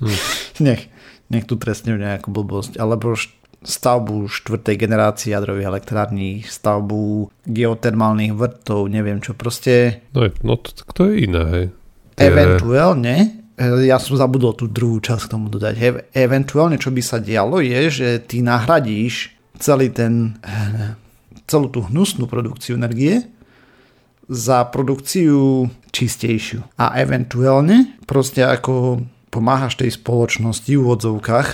hm. 0.00 0.18
Nech 0.66 0.90
nech 1.30 1.46
tu 1.46 1.54
trestne 1.56 1.94
nejakú 1.94 2.34
blbosť, 2.34 2.76
alebo 2.76 3.14
stavbu 3.62 4.26
štvrtej 4.26 4.76
generácie 4.76 5.30
jadrových 5.30 5.70
elektrární, 5.70 6.42
stavbu 6.42 7.30
geotermálnych 7.46 8.34
vrtov, 8.34 8.90
neviem 8.90 9.22
čo, 9.22 9.38
proste... 9.38 10.04
No, 10.10 10.26
no 10.42 10.58
to, 10.58 10.74
to 10.90 11.00
je 11.08 11.30
iné, 11.30 11.42
hej. 11.54 11.66
Tie... 12.18 12.26
Eventuálne, 12.26 13.14
eh, 13.54 13.86
ja 13.86 14.02
som 14.02 14.18
zabudol 14.18 14.58
tú 14.58 14.66
druhú 14.66 14.98
časť 14.98 15.30
k 15.30 15.32
tomu 15.32 15.46
dodať, 15.52 15.74
hej, 15.78 15.90
eventuálne 16.18 16.76
čo 16.82 16.90
by 16.90 17.02
sa 17.04 17.22
dialo 17.22 17.62
je, 17.62 17.80
že 17.88 18.08
ty 18.26 18.42
nahradíš 18.42 19.38
celý 19.60 19.94
ten, 19.94 20.40
eh, 20.42 20.98
celú 21.46 21.70
tú 21.70 21.86
hnusnú 21.86 22.26
produkciu 22.26 22.74
energie 22.74 23.22
za 24.30 24.62
produkciu 24.70 25.66
čistejšiu. 25.90 26.62
A 26.78 26.94
eventuálne 27.02 27.98
proste 28.06 28.46
ako 28.46 29.02
pomáhaš 29.34 29.74
tej 29.74 29.98
spoločnosti 29.98 30.70
v 30.70 30.78
úvodzovkách, 30.78 31.48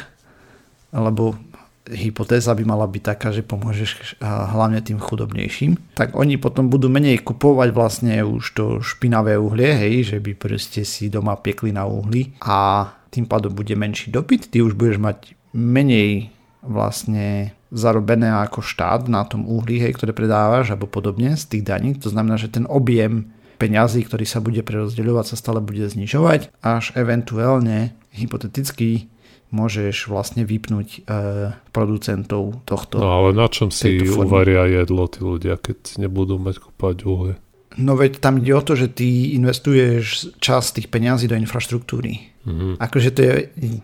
alebo 0.93 1.41
hypotéza 1.87 2.51
by 2.53 2.65
mala 2.67 2.85
byť 2.91 3.03
taká, 3.03 3.31
že 3.31 3.47
pomôžeš 3.47 4.21
hlavne 4.21 4.83
tým 4.83 4.99
chudobnejším, 4.99 5.97
tak 5.97 6.19
oni 6.19 6.37
potom 6.37 6.67
budú 6.67 6.91
menej 6.91 7.23
kupovať 7.23 7.69
vlastne 7.71 8.15
už 8.27 8.45
to 8.53 8.65
špinavé 8.83 9.39
uhlie, 9.39 9.73
hej, 9.73 9.95
že 10.15 10.19
by 10.19 10.35
proste 10.35 10.83
si 10.83 11.09
doma 11.09 11.39
piekli 11.39 11.71
na 11.71 11.87
uhli 11.87 12.35
a 12.43 12.91
tým 13.09 13.25
pádom 13.31 13.55
bude 13.55 13.73
menší 13.79 14.11
dopyt, 14.11 14.51
ty 14.51 14.61
už 14.61 14.75
budeš 14.75 14.99
mať 14.99 15.39
menej 15.55 16.36
vlastne 16.67 17.57
zarobené 17.75 18.31
ako 18.31 18.63
štát 18.63 19.11
na 19.11 19.27
tom 19.27 19.47
uhli, 19.47 19.83
hej, 19.83 19.99
ktoré 19.99 20.15
predávaš 20.15 20.71
alebo 20.71 20.87
podobne 20.87 21.35
z 21.35 21.45
tých 21.57 21.65
daní. 21.67 21.99
To 21.99 22.11
znamená, 22.11 22.39
že 22.39 22.53
ten 22.53 22.67
objem 22.67 23.31
peňazí, 23.57 24.05
ktorý 24.05 24.27
sa 24.29 24.45
bude 24.45 24.61
prerozdeľovať, 24.61 25.25
sa 25.33 25.37
stále 25.37 25.65
bude 25.65 25.89
znižovať, 25.89 26.53
až 26.61 26.93
eventuálne, 26.95 27.97
hypoteticky, 28.13 29.09
môžeš 29.55 30.11
vlastne 30.11 30.43
vypnúť 30.43 30.89
e, 30.91 31.01
producentov 31.71 32.61
tohto. 32.69 32.99
No 32.99 33.25
ale 33.25 33.31
na 33.33 33.47
čom 33.49 33.71
si 33.71 34.03
uvaria 34.05 34.67
jedlo 34.69 35.07
tí 35.07 35.23
ľudia, 35.23 35.57
keď 35.57 36.03
nebudú 36.03 36.37
mať 36.37 36.61
kúpať 36.61 36.97
uhlie? 37.07 37.35
No 37.77 37.93
veď 37.93 38.25
tam 38.25 38.41
ide 38.41 38.57
o 38.57 38.65
to, 38.65 38.73
že 38.73 38.89
ty 38.89 39.37
investuješ 39.37 40.37
čas 40.41 40.73
tých 40.73 40.89
peňazí 40.89 41.29
do 41.29 41.37
infraštruktúry. 41.37 42.33
Mm-hmm. 42.49 42.73
Akože 42.81 43.11
to 43.13 43.21
je, 43.21 43.33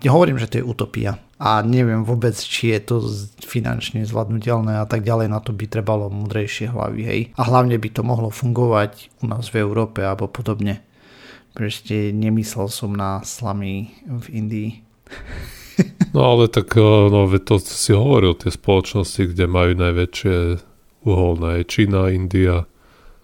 hovorím, 0.09 0.41
že 0.41 0.49
to 0.49 0.57
je 0.63 0.65
utopia. 0.65 1.21
A 1.43 1.59
neviem 1.67 2.07
vôbec, 2.07 2.39
či 2.39 2.71
je 2.71 2.81
to 2.87 2.97
finančne 3.43 4.07
zvládnutelné 4.07 4.79
a 4.79 4.87
tak 4.87 5.03
ďalej, 5.03 5.27
na 5.27 5.43
to 5.43 5.51
by 5.51 5.67
trebalo 5.67 6.07
múdrejšie 6.07 6.71
hlavy, 6.71 7.03
hej. 7.03 7.21
A 7.35 7.43
hlavne 7.51 7.75
by 7.83 7.89
to 7.91 8.07
mohlo 8.07 8.31
fungovať 8.31 9.11
u 9.19 9.27
nás 9.27 9.51
v 9.51 9.59
Európe 9.59 10.07
alebo 10.07 10.31
podobne. 10.31 10.87
Proste 11.51 12.15
nemyslel 12.15 12.71
som 12.71 12.95
na 12.95 13.27
slamy 13.27 13.91
v 14.07 14.27
Indii. 14.31 14.71
No 16.15 16.37
ale 16.37 16.47
tak 16.53 16.77
eh, 16.79 16.85
no, 16.85 17.27
to 17.27 17.59
si 17.59 17.91
hovoril, 17.91 18.39
tie 18.39 18.53
spoločnosti, 18.53 19.35
kde 19.35 19.51
majú 19.51 19.73
najväčšie 19.75 20.37
uholné, 21.03 21.67
Čína, 21.67 22.15
India, 22.15 22.71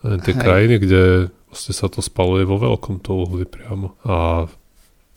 tie 0.02 0.34
Hej. 0.34 0.42
krajiny, 0.42 0.74
kde 0.82 1.02
vlastne 1.46 1.74
sa 1.74 1.86
to 1.86 2.02
spaluje 2.02 2.42
vo 2.44 2.58
veľkom 2.58 2.98
to 2.98 3.14
uhli 3.14 3.46
priamo. 3.46 3.94
A 4.02 4.46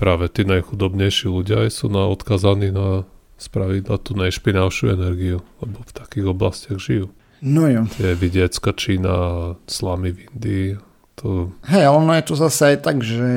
práve 0.01 0.25
tí 0.33 0.41
najchudobnejší 0.49 1.29
ľudia 1.29 1.69
aj 1.69 1.77
sú 1.77 1.85
na, 1.93 2.09
odkazaní 2.09 2.73
na 2.73 3.05
spraviť 3.37 3.83
na 3.85 3.97
tú 4.01 4.17
najšpinavšiu 4.17 4.85
energiu, 4.97 5.45
lebo 5.61 5.77
v 5.85 5.91
takých 5.93 6.25
oblastiach 6.25 6.81
žijú. 6.81 7.13
No 7.41 7.69
jo. 7.69 7.85
Tie 7.97 8.17
vidiecka 8.17 8.73
Čína, 8.73 9.17
slamy 9.65 10.13
v 10.13 10.19
Indii. 10.29 10.69
To... 11.21 11.53
Hej, 11.69 11.89
ono 11.89 12.13
je 12.17 12.25
to 12.25 12.33
zase 12.37 12.61
aj 12.73 12.77
tak, 12.85 13.01
že 13.01 13.29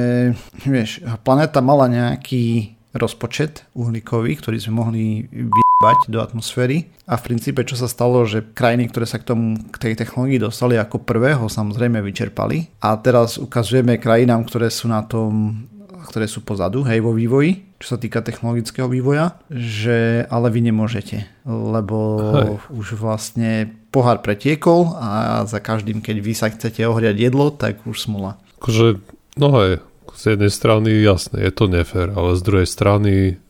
vieš, 0.64 1.04
planéta 1.24 1.64
mala 1.64 1.88
nejaký 1.88 2.76
rozpočet 2.94 3.66
uhlíkový, 3.74 4.38
ktorý 4.38 4.56
sme 4.60 4.74
mohli 4.78 5.04
vyjebať 5.28 5.98
do 6.12 6.22
atmosféry. 6.22 6.92
A 7.08 7.18
v 7.18 7.26
princípe, 7.32 7.66
čo 7.66 7.74
sa 7.74 7.90
stalo, 7.90 8.22
že 8.24 8.44
krajiny, 8.54 8.88
ktoré 8.88 9.04
sa 9.08 9.18
k, 9.18 9.26
tomu, 9.26 9.58
k 9.72 9.76
tej 9.76 9.92
technológii 9.98 10.38
dostali 10.40 10.78
ako 10.78 11.02
prvého, 11.02 11.48
samozrejme 11.50 12.00
vyčerpali. 12.00 12.80
A 12.84 12.94
teraz 13.00 13.36
ukazujeme 13.36 13.98
krajinám, 13.98 14.46
ktoré 14.46 14.70
sú 14.70 14.88
na 14.88 15.02
tom 15.02 15.64
ktoré 16.04 16.28
sú 16.28 16.44
pozadu, 16.44 16.84
hej, 16.84 17.00
vo 17.00 17.16
vývoji, 17.16 17.64
čo 17.80 17.96
sa 17.96 17.98
týka 17.98 18.20
technologického 18.20 18.86
vývoja, 18.86 19.40
že 19.50 20.28
ale 20.28 20.52
vy 20.52 20.70
nemôžete, 20.70 21.24
lebo 21.48 21.98
hej. 22.20 22.48
už 22.76 23.00
vlastne 23.00 23.72
pohár 23.88 24.20
pretiekol 24.20 24.92
a 24.98 25.42
za 25.48 25.58
každým, 25.58 26.04
keď 26.04 26.16
vy 26.20 26.32
sa 26.36 26.52
chcete 26.52 26.84
ohriať 26.84 27.16
jedlo, 27.16 27.48
tak 27.54 27.82
už 27.88 27.96
smula. 28.04 28.36
Akože, 28.60 29.00
no 29.40 29.48
hej, 29.60 29.82
z 30.14 30.22
jednej 30.38 30.52
strany 30.52 31.02
jasné, 31.02 31.42
je 31.42 31.52
to 31.52 31.66
nefér, 31.66 32.14
ale 32.14 32.38
z 32.38 32.42
druhej 32.46 32.68
strany 32.70 33.42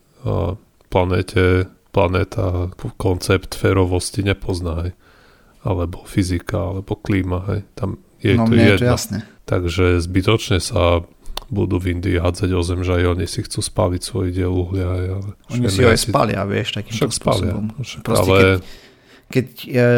planete, 0.88 1.69
planéta 1.93 2.73
koncept 2.97 3.53
férovosti 3.55 4.25
nepozná, 4.25 4.88
hej. 4.88 4.93
alebo 5.64 6.05
fyzika, 6.09 6.75
alebo 6.75 6.97
klíma, 6.97 7.38
hej. 7.53 7.61
tam 7.77 8.01
je 8.25 8.33
no, 8.37 8.49
to 8.49 8.57
jedno. 8.57 8.73
Je 8.73 8.81
to 8.81 8.88
jasné. 8.88 9.19
Takže 9.45 10.01
zbytočne 10.01 10.57
sa 10.64 11.05
budú 11.55 11.79
v 11.79 11.95
Indii 11.95 12.19
hádzať 12.19 12.51
o 12.51 12.62
zem, 12.67 12.83
že 12.83 12.99
aj 12.99 13.05
oni 13.14 13.27
si 13.31 13.40
chcú 13.47 13.62
spáliť 13.62 14.03
svoj 14.03 14.35
diel 14.35 14.51
uhlia. 14.51 14.90
Ale 14.90 15.38
oni 15.55 15.71
si 15.71 15.87
ho 15.87 15.88
aj 15.95 16.01
spália, 16.03 16.43
vieš, 16.43 16.75
takýmto 16.75 17.14
spôsobom. 17.14 17.71
Však, 17.79 18.03
Proste, 18.03 18.27
ale... 18.27 18.38
keď, 18.43 18.59
keď 19.31 19.47
e, 19.71 19.90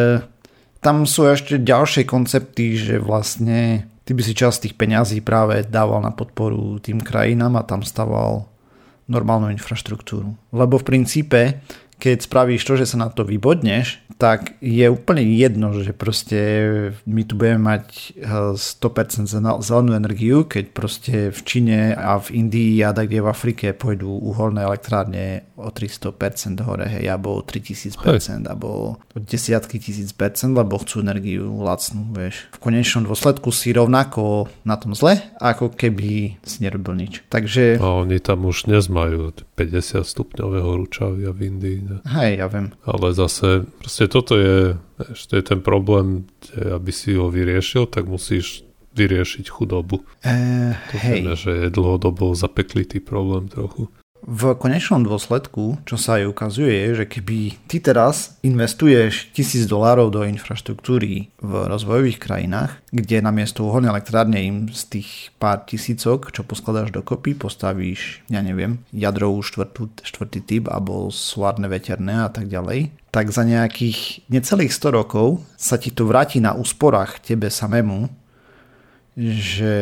tam 0.85 1.09
sú 1.09 1.25
ešte 1.27 1.57
ďalšie 1.57 2.05
koncepty, 2.05 2.77
že 2.77 3.01
vlastne 3.01 3.89
ty 4.05 4.13
by 4.13 4.23
si 4.23 4.37
časť 4.37 4.69
tých 4.69 4.75
peňazí 4.77 5.25
práve 5.25 5.65
dával 5.67 6.05
na 6.05 6.13
podporu 6.15 6.79
tým 6.79 7.03
krajinám 7.03 7.59
a 7.59 7.67
tam 7.67 7.83
staval 7.83 8.47
normálnu 9.11 9.51
infraštruktúru. 9.55 10.35
Lebo 10.55 10.79
v 10.79 10.87
princípe, 10.87 11.63
keď 11.97 12.29
spravíš 12.29 12.63
to, 12.63 12.77
že 12.77 12.87
sa 12.93 12.97
na 13.01 13.09
to 13.09 13.25
vybodneš, 13.25 14.07
tak 14.17 14.57
je 14.65 14.89
úplne 14.89 15.21
jedno, 15.37 15.77
že 15.77 15.93
proste 15.93 16.41
my 17.05 17.23
tu 17.29 17.37
budeme 17.37 17.61
mať 17.77 18.17
100% 18.57 19.29
eh, 19.29 19.61
zelenú 19.61 19.93
energiu, 19.93 20.49
keď 20.49 20.65
proste 20.73 21.17
v 21.29 21.41
Číne 21.45 21.93
a 21.93 22.17
v 22.17 22.41
Indii 22.41 22.81
a 22.81 22.97
tak 22.97 23.13
kde 23.13 23.21
v 23.21 23.29
Afrike 23.29 23.67
pôjdu 23.77 24.09
uholné 24.09 24.65
elektrárne 24.65 25.45
o 25.61 25.69
300% 25.69 26.17
hore, 26.65 26.89
hej, 26.89 27.05
alebo 27.13 27.41
o 27.41 27.43
3000%, 27.45 27.93
hej. 27.93 28.49
alebo 28.49 28.97
desiatky 29.17 29.77
tisíc 29.77 30.17
percent, 30.17 30.57
lebo 30.57 30.81
chcú 30.81 31.05
energiu 31.05 31.61
lacnú, 31.61 32.13
vieš. 32.17 32.49
V 32.57 32.59
konečnom 32.61 33.05
dôsledku 33.05 33.53
si 33.53 33.77
rovnako 33.77 34.49
na 34.65 34.81
tom 34.81 34.97
zle, 34.97 35.21
ako 35.41 35.77
keby 35.77 36.41
si 36.41 36.57
nerobil 36.65 36.97
nič. 36.97 37.21
Takže... 37.29 37.81
A 37.81 38.01
oni 38.01 38.17
tam 38.21 38.49
už 38.49 38.69
dnes 38.69 38.89
majú 38.89 39.33
50 39.57 40.05
stupňového 40.05 40.71
ručavia 40.77 41.33
v 41.33 41.41
Indii. 41.49 41.79
Ne? 41.81 41.97
Hej, 42.05 42.45
ja 42.45 42.47
viem. 42.53 42.77
Ale 42.85 43.17
zase, 43.17 43.65
proste 43.81 44.05
toto 44.05 44.37
je, 44.37 44.77
ešte 45.17 45.41
je 45.41 45.45
ten 45.49 45.61
problém, 45.65 46.29
že 46.45 46.77
aby 46.77 46.93
si 46.93 47.17
ho 47.17 47.33
vyriešil, 47.33 47.89
tak 47.89 48.05
musíš 48.05 48.69
vyriešiť 48.97 49.49
chudobu. 49.49 50.05
Uh, 50.25 50.73
to 50.93 50.97
hej. 51.01 51.21
Znamená, 51.21 51.35
že 51.37 51.53
je 51.53 51.69
dlhodobo 51.73 52.33
zapeklitý 52.33 53.01
problém 53.01 53.49
trochu. 53.49 53.89
V 54.25 54.57
konečnom 54.57 55.05
dôsledku, 55.05 55.85
čo 55.85 56.01
sa 56.01 56.17
aj 56.17 56.33
ukazuje, 56.33 56.73
je, 56.73 56.91
že 57.03 57.07
keby 57.07 57.39
ty 57.69 57.79
teraz 57.85 58.41
investuješ 58.41 59.31
tisíc 59.37 59.69
dolárov 59.69 60.09
do 60.09 60.25
infraštruktúry 60.25 61.29
v 61.37 61.53
rozvojových 61.69 62.19
krajinách, 62.19 62.81
kde 62.91 63.21
namiesto 63.21 63.69
uholnej 63.69 63.93
elektrárne 63.93 64.41
im 64.41 64.57
z 64.73 64.99
tých 64.99 65.31
pár 65.37 65.69
tisícok, 65.69 66.33
čo 66.33 66.43
poskladáš 66.43 66.91
dokopy, 66.97 67.37
postavíš, 67.37 68.25
ja 68.33 68.41
neviem, 68.41 68.83
jadrovú 68.91 69.45
štvrtú, 69.45 69.93
štvrtý 70.01 70.41
typ 70.43 70.65
alebo 70.73 71.13
solárne 71.13 71.69
veterné 71.69 72.25
a 72.25 72.31
tak 72.33 72.49
ďalej, 72.49 72.97
tak 73.13 73.31
za 73.31 73.45
nejakých 73.45 74.27
necelých 74.33 74.73
100 74.75 74.93
rokov 74.97 75.45
sa 75.55 75.79
ti 75.79 75.95
to 75.95 76.09
vráti 76.09 76.43
na 76.43 76.57
úsporách 76.57 77.23
tebe 77.23 77.53
samému, 77.53 78.11
že 79.17 79.75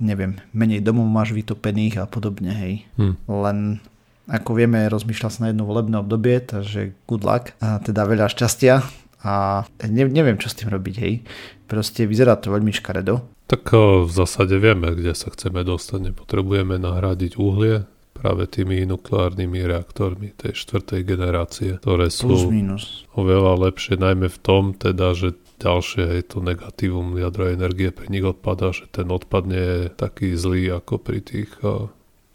neviem, 0.00 0.38
menej 0.54 0.82
domov 0.82 1.06
máš 1.06 1.34
vytopených 1.34 2.02
a 2.02 2.04
podobne, 2.06 2.52
hej. 2.54 2.74
Hmm. 2.98 3.14
Len 3.26 3.82
ako 4.28 4.60
vieme, 4.60 4.88
rozmýšľa 4.92 5.28
sa 5.32 5.38
na 5.44 5.48
jedno 5.50 5.64
volebné 5.64 5.96
obdobie, 6.00 6.44
takže 6.44 6.92
good 7.08 7.24
luck 7.24 7.56
a 7.64 7.80
teda 7.80 8.04
veľa 8.04 8.28
šťastia 8.28 8.84
a 9.24 9.64
ne, 9.88 10.04
neviem, 10.06 10.36
čo 10.36 10.52
s 10.52 10.58
tým 10.58 10.68
robiť, 10.68 10.94
hej. 11.00 11.24
Proste 11.64 12.04
vyzerá 12.04 12.36
to 12.36 12.52
veľmi 12.52 12.70
škaredo. 12.72 13.24
Tak 13.48 13.72
v 14.04 14.10
zásade 14.12 14.60
vieme, 14.60 14.92
kde 14.92 15.16
sa 15.16 15.32
chceme 15.32 15.64
dostať. 15.64 16.12
Nepotrebujeme 16.12 16.76
nahradiť 16.76 17.40
uhlie 17.40 17.88
práve 18.12 18.44
tými 18.50 18.84
nukleárnymi 18.84 19.64
reaktormi 19.64 20.34
tej 20.36 20.52
štvrtej 20.52 21.00
generácie, 21.06 21.80
ktoré 21.80 22.12
sú 22.12 22.28
Plus, 22.28 22.44
minus. 22.50 22.84
oveľa 23.14 23.70
lepšie, 23.70 23.96
najmä 23.96 24.28
v 24.28 24.38
tom 24.42 24.74
teda, 24.74 25.16
že 25.16 25.38
ďalšie 25.58 26.22
je 26.22 26.24
to 26.24 26.38
negatívum 26.40 27.18
jadrovej 27.18 27.58
energie 27.58 27.90
pri 27.90 28.06
nich 28.08 28.22
odpada, 28.22 28.70
že 28.70 28.86
ten 28.88 29.10
odpad 29.10 29.42
nie 29.50 29.60
je 29.60 29.82
taký 29.90 30.38
zlý 30.38 30.78
ako 30.78 31.02
pri 31.02 31.18
tých 31.20 31.50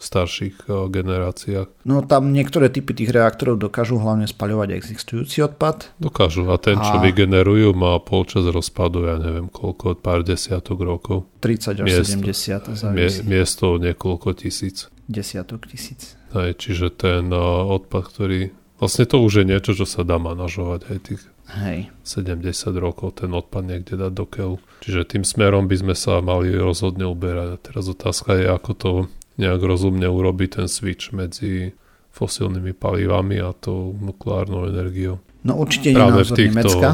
starších 0.04 0.68
generáciách. 0.68 1.88
No 1.88 2.04
tam 2.04 2.36
niektoré 2.36 2.68
typy 2.68 2.92
tých 2.92 3.16
reaktorov 3.16 3.56
dokážu 3.56 4.04
hlavne 4.04 4.28
spaľovať 4.28 4.76
existujúci 4.76 5.40
odpad. 5.48 5.96
Dokážu 5.96 6.44
a 6.52 6.60
ten, 6.60 6.76
čo 6.76 7.00
a... 7.00 7.04
vygenerujú, 7.04 7.72
má 7.72 7.96
polčas 8.04 8.44
rozpadu, 8.44 9.08
ja 9.08 9.16
neviem 9.16 9.48
koľko, 9.48 9.96
pár 10.04 10.28
desiatok 10.28 10.84
rokov. 10.84 11.24
30 11.40 11.88
až 11.88 11.88
miesto, 11.88 12.76
70. 12.76 12.92
Mie, 12.92 13.10
miesto 13.24 13.80
niekoľko 13.80 14.36
tisíc. 14.36 14.92
Desiatok 15.08 15.72
tisíc. 15.72 16.20
Aj, 16.36 16.52
čiže 16.52 16.92
ten 16.92 17.32
odpad, 17.32 18.04
ktorý... 18.04 18.52
Vlastne 18.84 19.08
to 19.08 19.24
už 19.24 19.44
je 19.44 19.46
niečo, 19.48 19.72
čo 19.72 19.88
sa 19.88 20.04
dá 20.04 20.20
manažovať 20.20 20.92
aj 20.92 20.98
tých 21.00 21.22
Hej. 21.52 21.92
70 22.08 22.44
rokov 22.80 23.20
ten 23.20 23.32
odpad 23.36 23.68
niekde 23.68 24.00
dať 24.00 24.12
do 24.16 24.26
keľu. 24.26 24.58
Čiže 24.80 25.18
tým 25.18 25.24
smerom 25.28 25.68
by 25.68 25.76
sme 25.76 25.96
sa 25.96 26.24
mali 26.24 26.56
rozhodne 26.56 27.04
uberať. 27.04 27.50
A 27.54 27.58
teraz 27.60 27.86
otázka 27.92 28.40
je, 28.40 28.48
ako 28.48 28.72
to 28.74 28.92
nejak 29.36 29.62
rozumne 29.62 30.08
urobiť 30.08 30.64
ten 30.64 30.68
switch 30.72 31.12
medzi 31.12 31.74
fosílnymi 32.14 32.78
palivami 32.78 33.42
a 33.42 33.52
tou 33.58 33.98
nukleárnou 33.98 34.70
energiou. 34.70 35.18
No 35.44 35.58
určite 35.60 35.92
práve 35.92 36.24
v 36.24 36.32
týchto, 36.32 36.70
Nemecka. 36.70 36.90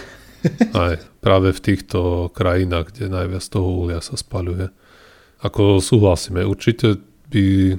Aj, 0.84 0.94
práve 1.24 1.56
v 1.56 1.60
týchto 1.64 2.28
krajinách, 2.36 2.92
kde 2.92 3.08
najviac 3.08 3.44
toho 3.48 3.64
uhlia 3.64 4.04
sa 4.04 4.20
spaľuje. 4.20 4.68
Ako 5.40 5.80
súhlasíme, 5.80 6.44
určite 6.44 7.00
by 7.32 7.76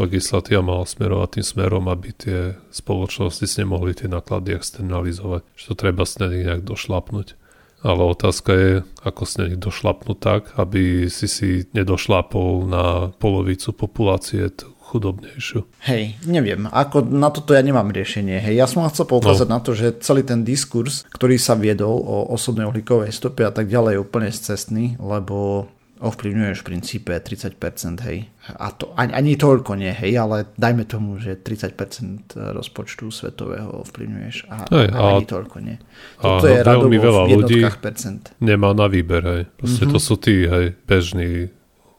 legislatíva 0.00 0.64
mala 0.64 0.88
smerovať 0.88 1.38
tým 1.38 1.46
smerom, 1.46 1.84
aby 1.92 2.08
tie 2.16 2.38
spoločnosti 2.72 3.44
si 3.44 3.56
nemohli 3.60 3.92
tie 3.92 4.08
náklady 4.08 4.56
externalizovať. 4.56 5.44
Že 5.54 5.64
to 5.68 5.74
treba 5.76 6.02
s 6.08 6.16
nejak 6.16 6.64
došlapnúť. 6.64 7.36
Ale 7.80 8.02
otázka 8.04 8.50
je, 8.52 8.72
ako 9.04 9.22
s 9.24 9.34
nich 9.40 9.56
došlapnúť 9.56 10.18
tak, 10.20 10.42
aby 10.60 11.08
si 11.08 11.24
si 11.28 11.64
nedošlapol 11.72 12.68
na 12.68 13.08
polovicu 13.16 13.72
populácie 13.72 14.52
chudobnejšiu. 14.90 15.62
Hej, 15.86 16.18
neviem, 16.26 16.66
ako 16.66 17.06
na 17.06 17.30
toto 17.30 17.54
ja 17.54 17.62
nemám 17.62 17.94
riešenie. 17.94 18.42
Hej, 18.42 18.54
ja 18.58 18.66
som 18.66 18.82
chcel 18.90 19.06
poukázať 19.06 19.48
no. 19.48 19.54
na 19.56 19.60
to, 19.62 19.70
že 19.72 20.02
celý 20.02 20.26
ten 20.26 20.42
diskurs, 20.42 21.06
ktorý 21.14 21.38
sa 21.38 21.54
viedol 21.54 21.94
o 21.94 22.34
osobnej 22.34 22.66
uhlíkovej 22.66 23.14
stope 23.14 23.46
a 23.46 23.54
tak 23.54 23.70
ďalej 23.70 23.96
je 23.96 24.02
úplne 24.02 24.28
cestný, 24.34 24.98
lebo 24.98 25.70
ovplyvňuješ 26.00 26.64
v 26.64 26.66
princípe 26.66 27.12
30%, 27.12 28.08
hej. 28.08 28.24
A 28.56 28.72
to 28.72 28.96
ani, 28.96 29.12
ani 29.12 29.32
toľko 29.36 29.76
nie, 29.76 29.92
hej, 29.92 30.16
ale 30.16 30.48
dajme 30.56 30.88
tomu, 30.88 31.20
že 31.20 31.36
30% 31.36 32.40
rozpočtu 32.56 33.12
svetového 33.12 33.84
ovplyvňuješ 33.84 34.48
a, 34.48 34.64
hej, 34.72 34.88
a 34.96 34.98
ani 35.20 35.28
toľko 35.28 35.56
nie. 35.60 35.76
Toto 36.16 36.48
a 36.48 36.50
je 36.56 36.58
veľmi 36.64 36.96
veľa 36.96 37.22
ľudí 37.28 37.60
percent. 37.84 38.32
nemá 38.40 38.72
na 38.72 38.88
výber, 38.88 39.22
hej. 39.22 39.42
Proste 39.60 39.84
mm-hmm. 39.84 39.94
to 39.94 39.98
sú 40.00 40.14
tí, 40.16 40.48
hej, 40.48 40.72
bežní, 40.88 41.52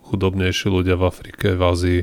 chudobnejší 0.10 0.68
ľudia 0.74 0.98
v 0.98 1.04
Afrike, 1.06 1.54
v 1.54 1.62
Ázii, 1.62 2.02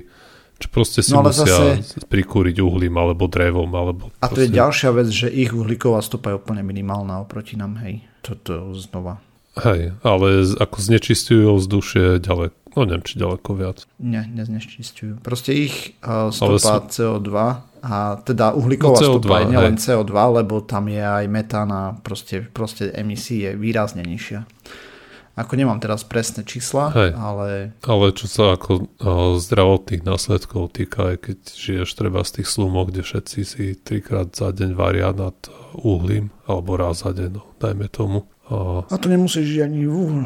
čo 0.59 0.67
proste 0.71 1.03
si 1.03 1.15
no, 1.15 1.27
musia 1.27 1.83
zase... 1.83 2.03
prikúriť 2.07 2.63
uhlím 2.63 2.95
alebo 2.95 3.27
drevom. 3.27 3.71
Alebo 3.75 4.15
a 4.23 4.27
to 4.31 4.43
je 4.43 4.51
ďalšia 4.51 4.91
vec, 4.95 5.11
že 5.11 5.31
ich 5.31 5.51
uhlíková 5.51 5.99
stopa 6.03 6.31
je 6.31 6.39
úplne 6.39 6.63
minimálna 6.63 7.19
oproti 7.23 7.59
nám, 7.59 7.79
hej. 7.83 8.07
Toto 8.23 8.71
znova 8.75 9.23
Hej, 9.59 9.99
ale 10.07 10.29
ako 10.59 10.77
znečistujú 10.79 11.59
vzdušie 11.59 12.23
ďaleko, 12.23 12.55
no 12.77 12.81
neviem, 12.87 13.05
či 13.05 13.15
ďaleko 13.19 13.51
viac. 13.59 13.79
Nie, 13.99 14.27
neznečistujú. 14.27 15.19
Proste 15.21 15.55
ich 15.55 15.99
uh, 16.03 16.31
stopa 16.31 16.87
sú... 16.87 17.19
CO2 17.19 17.31
a 17.79 18.19
teda 18.23 18.55
uhlíková 18.55 18.99
no 18.99 19.03
CO2, 19.03 19.23
stopa 19.23 19.37
je 19.43 19.47
nielen 19.51 19.77
CO2, 19.79 20.15
lebo 20.43 20.63
tam 20.63 20.91
je 20.91 21.03
aj 21.03 21.25
metán 21.27 21.69
a 21.71 21.95
proste, 21.99 22.47
proste 22.47 22.91
emisí 22.95 23.43
je 23.43 23.55
výrazne 23.59 24.03
nižšia. 24.03 24.47
Ako 25.39 25.55
nemám 25.55 25.79
teraz 25.79 26.03
presné 26.03 26.43
čísla, 26.43 26.91
Hej. 26.91 27.15
ale... 27.15 27.71
Ale 27.87 28.11
čo 28.11 28.27
sa 28.27 28.59
ako 28.59 28.91
uh, 28.99 29.39
zdravotných 29.39 30.03
následkov 30.03 30.75
týka, 30.75 31.15
aj 31.15 31.31
keď 31.31 31.39
žiješ 31.55 31.95
treba 31.95 32.27
z 32.27 32.43
tých 32.43 32.51
slumok, 32.51 32.91
kde 32.91 33.07
všetci 33.07 33.39
si 33.47 33.65
trikrát 33.79 34.35
za 34.35 34.51
deň 34.51 34.75
varia 34.75 35.15
nad 35.15 35.39
uhlím, 35.79 36.35
alebo 36.43 36.75
raz 36.75 37.07
za 37.07 37.15
deň, 37.15 37.31
no, 37.39 37.47
dajme 37.63 37.87
tomu 37.87 38.27
a... 38.49 38.83
a 38.89 38.97
to 38.97 39.07
nemusíš 39.13 39.45
žiť 39.45 39.61
ani 39.65 39.85
v, 39.85 40.25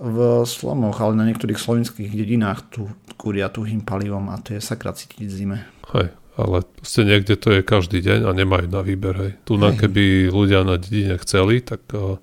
v 0.00 0.16
slomoch, 0.44 1.00
ale 1.00 1.16
na 1.16 1.24
niektorých 1.28 1.56
slovenských 1.56 2.12
dedinách 2.12 2.68
tu 2.68 2.88
kúria 3.16 3.48
tuhým 3.48 3.80
palivom 3.80 4.28
a 4.28 4.36
to 4.40 4.56
je 4.56 4.60
sakra 4.60 4.92
cítiť 4.92 5.28
zime. 5.30 5.64
Hej, 5.96 6.12
ale 6.36 6.56
proste 6.64 7.02
niekde 7.04 7.34
to 7.40 7.48
je 7.54 7.60
každý 7.64 8.04
deň 8.04 8.28
a 8.28 8.30
nemajú 8.36 8.66
na 8.68 8.82
výber. 8.84 9.14
Hej. 9.16 9.32
Tu 9.48 9.56
na 9.56 9.72
keby 9.72 10.28
ľudia 10.28 10.64
na 10.68 10.76
dedine 10.76 11.16
chceli, 11.20 11.64
tak 11.64 11.86
uh, 11.96 12.20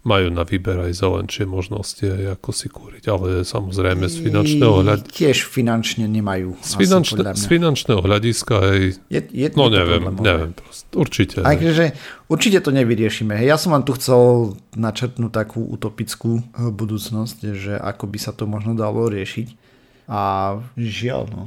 majú 0.00 0.32
na 0.32 0.48
výber 0.48 0.80
aj 0.80 0.96
zelenšie 0.96 1.44
možnosti, 1.44 2.00
ako 2.32 2.50
si 2.56 2.72
kúriť, 2.72 3.04
ale 3.12 3.44
samozrejme 3.44 4.08
z 4.08 4.16
finančného 4.24 4.74
hľadiska... 4.80 5.12
Tiež 5.12 5.44
finančne 5.44 6.08
nemajú. 6.08 6.56
Z, 6.64 6.80
finančne, 6.80 7.20
z 7.36 7.44
finančného 7.44 8.00
hľadiska 8.00 8.54
aj... 8.56 8.80
Je, 9.12 9.20
je, 9.28 9.46
no 9.52 9.68
je 9.68 9.76
neviem, 9.76 10.04
neviem, 10.24 10.52
prost, 10.56 10.88
určite. 10.96 11.44
Aj, 11.44 11.52
že 11.60 11.92
určite 12.32 12.64
to 12.64 12.72
nevyriešime. 12.72 13.36
Ja 13.44 13.60
som 13.60 13.76
vám 13.76 13.84
tu 13.84 13.92
chcel 14.00 14.56
načrtnúť 14.72 15.32
takú 15.36 15.68
utopickú 15.68 16.40
eh, 16.40 16.72
budúcnosť, 16.72 17.38
že 17.52 17.74
ako 17.76 18.08
by 18.08 18.18
sa 18.18 18.32
to 18.32 18.48
možno 18.48 18.72
dalo 18.72 19.04
riešiť. 19.04 19.68
A 20.08 20.56
žiaľ, 20.80 21.28
no, 21.28 21.42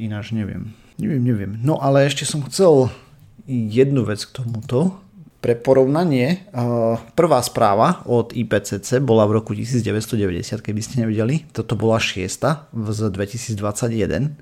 ináč 0.00 0.32
neviem. 0.32 0.72
Neviem, 0.98 1.22
neviem. 1.22 1.52
No 1.60 1.78
ale 1.78 2.08
ešte 2.08 2.26
som 2.26 2.42
chcel 2.48 2.90
jednu 3.46 4.02
vec 4.08 4.24
k 4.24 4.42
tomuto 4.42 4.96
pre 5.38 5.54
porovnanie, 5.54 6.50
prvá 7.14 7.40
správa 7.46 8.02
od 8.10 8.34
IPCC 8.34 8.98
bola 8.98 9.22
v 9.30 9.38
roku 9.38 9.54
1990, 9.54 10.58
keby 10.58 10.80
ste 10.82 11.06
nevedeli. 11.06 11.46
Toto 11.54 11.78
bola 11.78 12.02
šiesta 12.02 12.66
z 12.74 13.06
2021. 13.14 14.34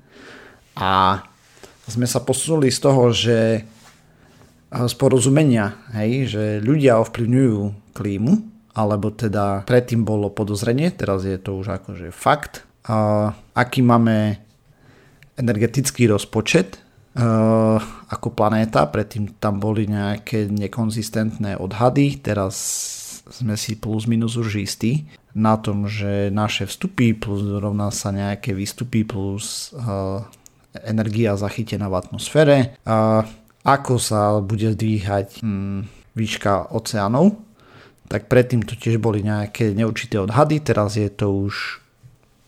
A 0.77 1.21
sme 1.85 2.09
sa 2.09 2.19
posunuli 2.25 2.73
z 2.73 2.79
toho, 2.81 3.13
že 3.13 3.37
z 4.73 4.93
porozumenia, 4.97 5.79
hej, 5.95 6.33
že 6.33 6.43
ľudia 6.59 6.99
ovplyvňujú 6.99 7.93
klímu, 7.95 8.33
alebo 8.73 9.13
teda 9.13 9.63
predtým 9.69 10.01
bolo 10.01 10.33
podozrenie, 10.33 10.91
teraz 10.93 11.23
je 11.25 11.37
to 11.37 11.57
už 11.57 11.77
akože 11.81 12.09
fakt. 12.09 12.65
A 12.89 13.31
aký 13.53 13.85
máme 13.85 14.41
energetický 15.37 16.09
rozpočet 16.09 16.81
ako 17.17 18.27
planéta, 18.37 18.85
predtým 18.85 19.41
tam 19.41 19.57
boli 19.57 19.89
nejaké 19.89 20.45
nekonzistentné 20.53 21.57
odhady, 21.57 22.21
teraz 22.21 22.55
sme 23.27 23.59
si 23.59 23.75
plus 23.75 24.07
minus 24.07 24.37
už 24.39 24.63
istí 24.63 25.09
na 25.37 25.57
tom, 25.59 25.85
že 25.85 26.33
naše 26.33 26.65
vstupy 26.65 27.13
plus 27.13 27.43
rovná 27.43 27.93
sa 27.93 28.09
nejaké 28.09 28.55
výstupy 28.57 29.05
plus 29.05 29.75
uh, 29.75 30.25
energia 30.81 31.37
zachytená 31.37 31.91
v 31.91 31.99
atmosfére. 31.99 32.55
Uh, 32.87 33.21
ako 33.67 33.99
sa 33.99 34.39
bude 34.39 34.73
zdvíhať 34.73 35.43
um, 35.43 35.85
výška 36.17 36.73
oceánov, 36.73 37.37
tak 38.07 38.31
predtým 38.31 38.63
to 38.63 38.79
tiež 38.79 38.97
boli 38.97 39.21
nejaké 39.21 39.75
neurčité 39.75 40.17
odhady, 40.17 40.63
teraz 40.63 40.95
je 40.95 41.11
to 41.11 41.27
už 41.29 41.83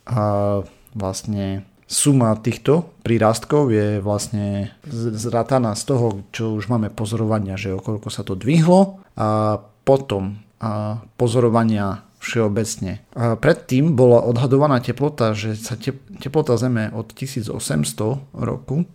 uh, 0.09 0.63
vlastne 0.95 1.67
suma 1.89 2.37
týchto 2.37 2.93
prírastkov 3.01 3.73
je 3.73 3.97
vlastne 3.97 4.69
zrataná 4.93 5.73
z 5.73 5.83
toho, 5.89 6.21
čo 6.29 6.53
už 6.53 6.69
máme 6.69 6.93
pozorovania, 6.93 7.57
že 7.57 7.73
okolko 7.73 8.13
sa 8.13 8.21
to 8.21 8.37
dvihlo 8.37 9.01
a 9.17 9.57
potom 9.83 10.37
a 10.61 11.01
pozorovania 11.17 12.05
všeobecne. 12.19 13.01
A 13.15 13.39
predtým 13.39 13.95
bola 13.95 14.21
odhadovaná 14.21 14.83
teplota, 14.83 15.33
že 15.33 15.55
sa 15.55 15.79
teplota 16.19 16.59
Zeme 16.59 16.91
od 16.93 17.15
1800 17.15 17.57
roku 18.37 18.85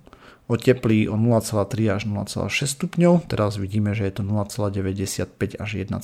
oteplí 0.44 1.08
o 1.08 1.16
0,3 1.16 1.96
až 1.96 2.02
0,6 2.04 2.76
stupňov, 2.76 3.32
teraz 3.32 3.56
vidíme, 3.56 3.96
že 3.96 4.04
je 4.12 4.20
to 4.20 4.22
0,95 4.28 5.56
až 5.56 5.70
1,2. 5.88 5.96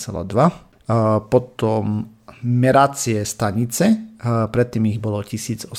A 0.91 1.21
potom 1.23 2.09
meracie 2.45 3.25
stanice, 3.25 4.17
predtým 4.25 4.85
ich 4.91 5.01
bolo 5.01 5.25
1887, 5.25 5.73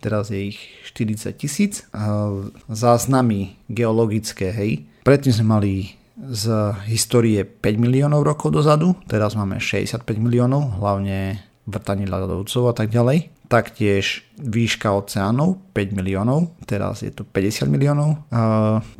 teraz 0.00 0.28
je 0.28 0.52
ich 0.52 0.60
40 0.92 1.32
tisíc. 1.36 1.88
Záznamy 2.68 3.56
geologické, 3.72 4.52
hej. 4.52 4.84
Predtým 5.04 5.32
sme 5.32 5.46
mali 5.48 5.72
z 6.20 6.76
histórie 6.92 7.48
5 7.48 7.80
miliónov 7.80 8.20
rokov 8.20 8.52
dozadu, 8.52 8.92
teraz 9.08 9.32
máme 9.32 9.56
65 9.56 10.04
miliónov, 10.20 10.76
hlavne 10.76 11.40
vrtanie 11.64 12.04
ľadovcov 12.04 12.68
a 12.68 12.74
tak 12.76 12.92
ďalej. 12.92 13.39
Taktiež 13.50 14.22
výška 14.38 14.94
oceánov 14.94 15.58
5 15.74 15.98
miliónov, 15.98 16.54
teraz 16.70 17.02
je 17.02 17.10
to 17.10 17.26
50 17.26 17.66
miliónov. 17.66 18.22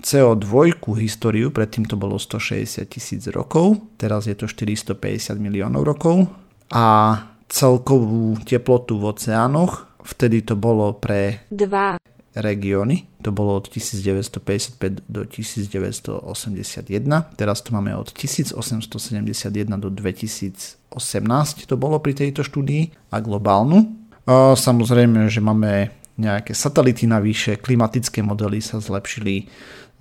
CO2 0.03 0.75
históriu, 0.99 1.55
predtým 1.55 1.87
to 1.87 1.95
bolo 1.95 2.19
160 2.19 2.83
tisíc 2.91 3.31
rokov, 3.31 3.79
teraz 3.95 4.27
je 4.27 4.35
to 4.35 4.51
450 4.51 5.39
miliónov 5.39 5.87
rokov. 5.87 6.27
A 6.75 7.15
celkovú 7.47 8.43
teplotu 8.43 8.99
v 8.99 9.15
oceánoch, 9.15 9.87
vtedy 10.03 10.43
to 10.43 10.59
bolo 10.59 10.99
pre 10.99 11.47
2 11.55 12.03
regióny, 12.35 13.07
to 13.23 13.31
bolo 13.31 13.59
od 13.59 13.71
1955 13.71 15.07
do 15.07 15.27
1981, 15.31 16.27
teraz 17.39 17.63
to 17.63 17.71
máme 17.71 17.95
od 17.95 18.11
1871 18.11 18.91
do 19.79 19.91
2018, 19.95 20.75
to 21.71 21.75
bolo 21.79 22.03
pri 22.03 22.19
tejto 22.19 22.43
štúdii 22.43 23.15
a 23.15 23.23
globálnu 23.23 24.00
a 24.31 24.55
samozrejme, 24.55 25.27
že 25.27 25.43
máme 25.43 25.90
nejaké 26.14 26.55
satelity 26.55 27.11
navyše, 27.11 27.59
klimatické 27.59 28.23
modely 28.23 28.62
sa 28.62 28.79
zlepšili 28.79 29.51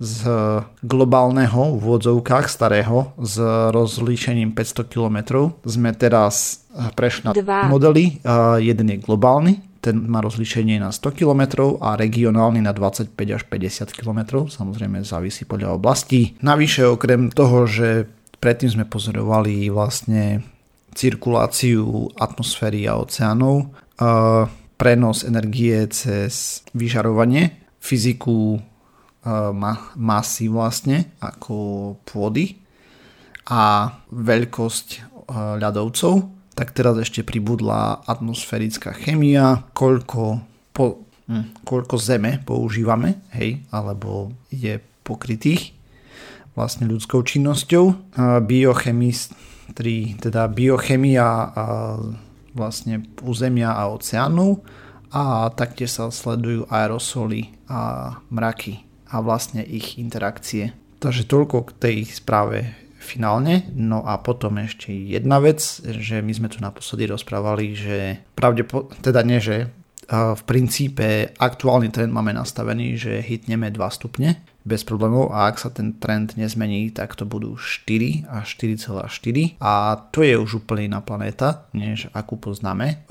z 0.00 0.16
globálneho 0.80 1.76
v 1.76 1.82
úvodzovkách 1.82 2.46
starého 2.48 3.12
s 3.20 3.36
rozlíšením 3.74 4.54
500 4.54 4.86
km. 4.86 5.18
Sme 5.66 5.92
teraz 5.92 6.64
prešli 6.96 7.28
na 7.28 7.32
Dva. 7.34 7.68
modely. 7.68 8.22
Jeden 8.62 8.86
je 8.94 8.96
globálny, 8.96 9.60
ten 9.84 10.08
má 10.08 10.24
rozlíšenie 10.24 10.80
na 10.80 10.88
100 10.88 11.20
km 11.20 11.76
a 11.84 12.00
regionálny 12.00 12.64
na 12.64 12.72
25 12.72 13.12
až 13.16 13.42
50 13.44 13.92
km. 13.92 14.48
Samozrejme 14.48 15.04
závisí 15.04 15.44
podľa 15.44 15.76
oblastí. 15.76 16.36
Navyše 16.40 16.88
okrem 16.88 17.28
toho, 17.28 17.68
že 17.68 18.08
predtým 18.40 18.72
sme 18.72 18.84
pozorovali 18.88 19.68
vlastne 19.68 20.44
cirkuláciu 20.96 22.08
atmosféry 22.16 22.88
a 22.88 22.96
oceánov, 22.96 23.68
prenos 24.80 25.28
energie 25.28 25.84
cez 25.92 26.64
vyžarovanie, 26.72 27.60
fyziku 27.80 28.60
masy 29.96 30.48
vlastne 30.48 31.12
ako 31.20 31.56
pôdy 32.08 32.56
a 33.52 33.92
veľkosť 34.08 34.88
ľadovcov, 35.60 36.14
tak 36.56 36.72
teraz 36.72 36.96
ešte 36.96 37.24
pribudla 37.24 38.04
atmosférická 38.08 38.96
chemia, 38.96 39.68
koľko, 39.76 40.40
po, 40.72 41.04
hm, 41.28 41.64
koľko 41.64 41.96
zeme 42.00 42.40
používame, 42.40 43.20
hej, 43.36 43.64
alebo 43.72 44.32
je 44.48 44.80
pokrytých 45.04 45.76
vlastne 46.58 46.90
ľudskou 46.90 47.22
činnosťou. 47.24 48.16
Biochemistri, 48.44 50.18
teda 50.18 50.50
biochemia 50.50 51.28
vlastne 52.54 53.06
územia 53.22 53.74
a 53.74 53.90
oceánu 53.90 54.62
a 55.10 55.50
taktiež 55.54 55.90
sa 55.90 56.10
sledujú 56.10 56.70
aerosoly 56.70 57.50
a 57.66 58.14
mraky 58.30 58.86
a 59.10 59.18
vlastne 59.22 59.66
ich 59.66 59.98
interakcie. 59.98 60.74
Takže 61.02 61.26
toľko 61.26 61.56
k 61.66 61.70
tej 61.78 61.96
správe 62.10 62.76
finálne. 63.00 63.66
No 63.72 64.04
a 64.04 64.20
potom 64.20 64.60
ešte 64.60 64.92
jedna 64.92 65.40
vec, 65.40 65.58
že 65.82 66.20
my 66.20 66.32
sme 66.36 66.52
tu 66.52 66.60
naposledy 66.60 67.08
rozprávali, 67.08 67.72
že 67.72 68.20
pravde, 68.36 68.68
teda 69.00 69.24
nie, 69.24 69.40
že 69.40 69.72
v 70.10 70.42
princípe 70.42 71.32
aktuálny 71.38 71.88
trend 71.94 72.10
máme 72.10 72.34
nastavený, 72.34 72.98
že 72.98 73.22
hitneme 73.22 73.70
2 73.70 73.78
stupne 73.94 74.42
bez 74.64 74.84
problémov. 74.84 75.32
A 75.32 75.48
ak 75.48 75.60
sa 75.60 75.70
ten 75.72 75.96
trend 75.96 76.36
nezmení, 76.36 76.92
tak 76.92 77.16
to 77.16 77.24
budú 77.24 77.56
4 77.56 78.28
až 78.28 78.46
4,4 78.58 79.60
a 79.60 79.72
to 80.12 80.20
je 80.24 80.34
už 80.36 80.64
úplne 80.64 80.92
iná 80.92 81.00
planéta, 81.00 81.68
než 81.72 82.08
akú 82.12 82.36
poznáme. 82.36 83.04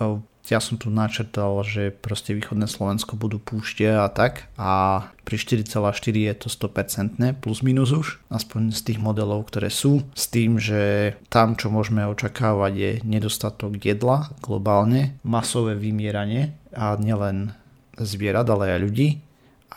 Ja 0.50 0.58
som 0.58 0.82
tu 0.82 0.90
načrtal, 0.90 1.62
že 1.62 1.94
proste 1.94 2.34
východné 2.34 2.66
Slovensko 2.66 3.14
budú 3.14 3.38
púšte 3.38 3.86
a 3.86 4.10
tak. 4.10 4.50
A 4.58 5.06
pri 5.22 5.38
4,4 5.38 5.70
je 6.10 6.34
to 6.34 6.50
100% 6.50 7.22
plus 7.38 7.62
minus 7.62 7.94
už, 7.94 8.18
aspoň 8.34 8.74
z 8.74 8.82
tých 8.82 8.98
modelov, 8.98 9.46
ktoré 9.46 9.70
sú, 9.70 10.02
s 10.18 10.26
tým, 10.26 10.58
že 10.58 11.14
tam, 11.30 11.54
čo 11.54 11.70
môžeme 11.70 12.02
očakávať 12.10 12.74
je 12.74 12.92
nedostatok 13.06 13.78
jedla 13.78 14.34
globálne, 14.42 15.22
masové 15.22 15.78
vymieranie 15.78 16.58
a 16.74 16.98
nielen 16.98 17.54
zvierat, 18.02 18.50
ale 18.50 18.74
aj 18.74 18.80
ľudí 18.82 19.10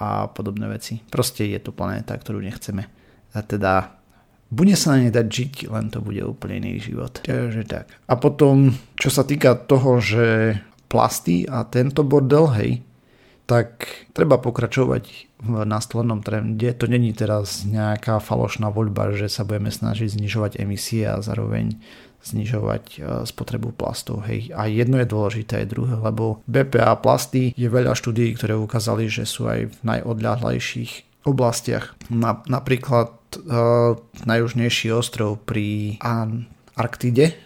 a 0.02 0.26
podobné 0.26 0.66
veci. 0.66 0.98
Proste 1.06 1.46
je 1.46 1.62
to 1.62 1.70
planéta, 1.70 2.18
ktorú 2.18 2.42
nechceme. 2.42 2.90
A 3.32 3.38
teda 3.46 4.02
bude 4.52 4.74
sa 4.74 4.98
na 4.98 5.06
nej 5.06 5.12
dať 5.14 5.26
žiť, 5.30 5.54
len 5.70 5.88
to 5.88 6.02
bude 6.02 6.20
úplne 6.26 6.60
iný 6.60 6.82
život. 6.82 7.22
Takže 7.22 7.62
tak. 7.64 7.86
A 8.10 8.18
potom, 8.18 8.74
čo 8.98 9.08
sa 9.08 9.22
týka 9.22 9.54
toho, 9.54 10.02
že 10.02 10.58
plasty 10.90 11.48
a 11.48 11.64
tento 11.64 12.04
bordel, 12.04 12.50
hej, 12.58 12.72
tak 13.48 13.88
treba 14.12 14.36
pokračovať 14.36 15.04
v 15.42 15.54
následnom 15.64 16.20
trende. 16.20 16.68
To 16.76 16.84
není 16.84 17.16
teraz 17.16 17.64
nejaká 17.64 18.20
falošná 18.20 18.68
voľba, 18.68 19.16
že 19.16 19.32
sa 19.32 19.42
budeme 19.42 19.72
snažiť 19.72 20.20
znižovať 20.20 20.60
emisie 20.60 21.08
a 21.08 21.18
zároveň 21.24 21.80
znižovať 22.22 22.84
e, 22.96 22.98
spotrebu 23.26 23.74
plastov. 23.74 24.24
Hej. 24.30 24.54
A 24.54 24.70
jedno 24.70 24.98
je 25.02 25.10
dôležité, 25.10 25.66
aj 25.66 25.72
druhé, 25.74 25.94
lebo 25.98 26.40
BPA 26.46 26.94
plasty 27.02 27.50
je 27.58 27.68
veľa 27.68 27.98
štúdií, 27.98 28.34
ktoré 28.38 28.54
ukázali, 28.54 29.10
že 29.10 29.26
sú 29.26 29.50
aj 29.50 29.70
v 29.70 29.76
najodľahlejších 29.82 31.24
oblastiach. 31.26 31.94
Na, 32.10 32.42
napríklad 32.50 33.14
uh, 33.46 33.94
najjužnejší 34.26 34.90
ostrov 34.90 35.38
pri 35.46 35.98
Arktide. 36.74 37.38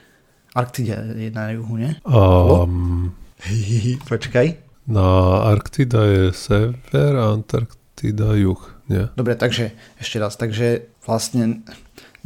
Arktide 0.57 0.97
je 1.13 1.29
na 1.29 1.53
juhu, 1.53 1.77
nie? 1.77 1.93
Um, 2.09 3.13
Počkaj. 4.11 4.47
Na 4.87 5.43
Arktida 5.51 6.07
je 6.07 6.25
sever 6.33 7.13
a 7.19 7.35
Antarktida 7.35 8.39
juh, 8.39 8.61
nie? 8.89 9.11
Dobre, 9.19 9.35
takže 9.35 9.75
ešte 9.99 10.17
raz. 10.23 10.39
Takže 10.39 10.89
vlastne 11.03 11.67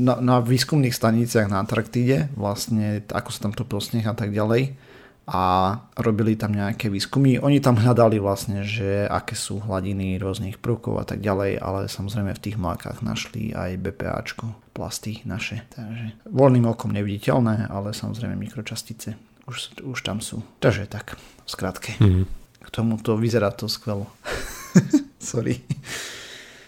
na, 0.00 0.16
na 0.18 0.40
výskumných 0.40 0.96
staniciach 0.96 1.52
na 1.52 1.60
Antarktíde, 1.60 2.32
vlastne 2.32 3.04
ako 3.04 3.28
sa 3.28 3.44
tam 3.44 3.52
topil 3.52 3.78
sneh 3.84 4.08
a 4.08 4.16
tak 4.16 4.32
ďalej 4.32 4.72
a 5.31 5.77
robili 6.00 6.35
tam 6.35 6.50
nejaké 6.50 6.90
výskumy. 6.90 7.38
Oni 7.38 7.62
tam 7.62 7.79
hľadali 7.79 8.18
vlastne, 8.18 8.66
že 8.66 9.06
aké 9.06 9.38
sú 9.38 9.62
hladiny 9.62 10.18
rôznych 10.18 10.58
prvkov 10.58 10.98
a 10.98 11.04
tak 11.06 11.22
ďalej, 11.22 11.62
ale 11.62 11.87
samozrejme 11.87 12.35
v 12.35 12.42
tých 12.42 12.56
mlákach 12.58 13.04
našli 13.04 13.54
aj 13.54 13.79
BPAčko, 13.79 14.50
plasty 14.75 15.22
naše. 15.22 15.62
Takže 15.70 16.27
voľným 16.27 16.66
okom 16.66 16.90
neviditeľné, 16.90 17.70
ale 17.70 17.94
samozrejme 17.94 18.35
mikročastice 18.35 19.14
už, 19.46 19.87
už 19.87 19.98
tam 20.02 20.18
sú. 20.18 20.42
Takže 20.58 20.90
tak, 20.90 21.14
v 21.46 21.48
skratke. 21.48 21.94
Mm. 22.02 22.27
K 22.60 22.68
tomuto 22.75 23.14
vyzerá 23.14 23.54
to 23.54 23.70
skvelo. 23.70 24.10
Sorry. 25.22 25.62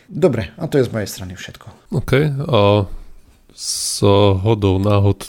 Dobre, 0.07 0.55
a 0.55 0.71
to 0.71 0.79
je 0.79 0.87
z 0.87 0.93
mojej 0.93 1.09
strany 1.09 1.35
všetko. 1.35 1.99
OK, 1.99 2.13
a 2.31 2.85
s 3.55 4.01
hodou 4.43 4.81
náhod 4.81 5.29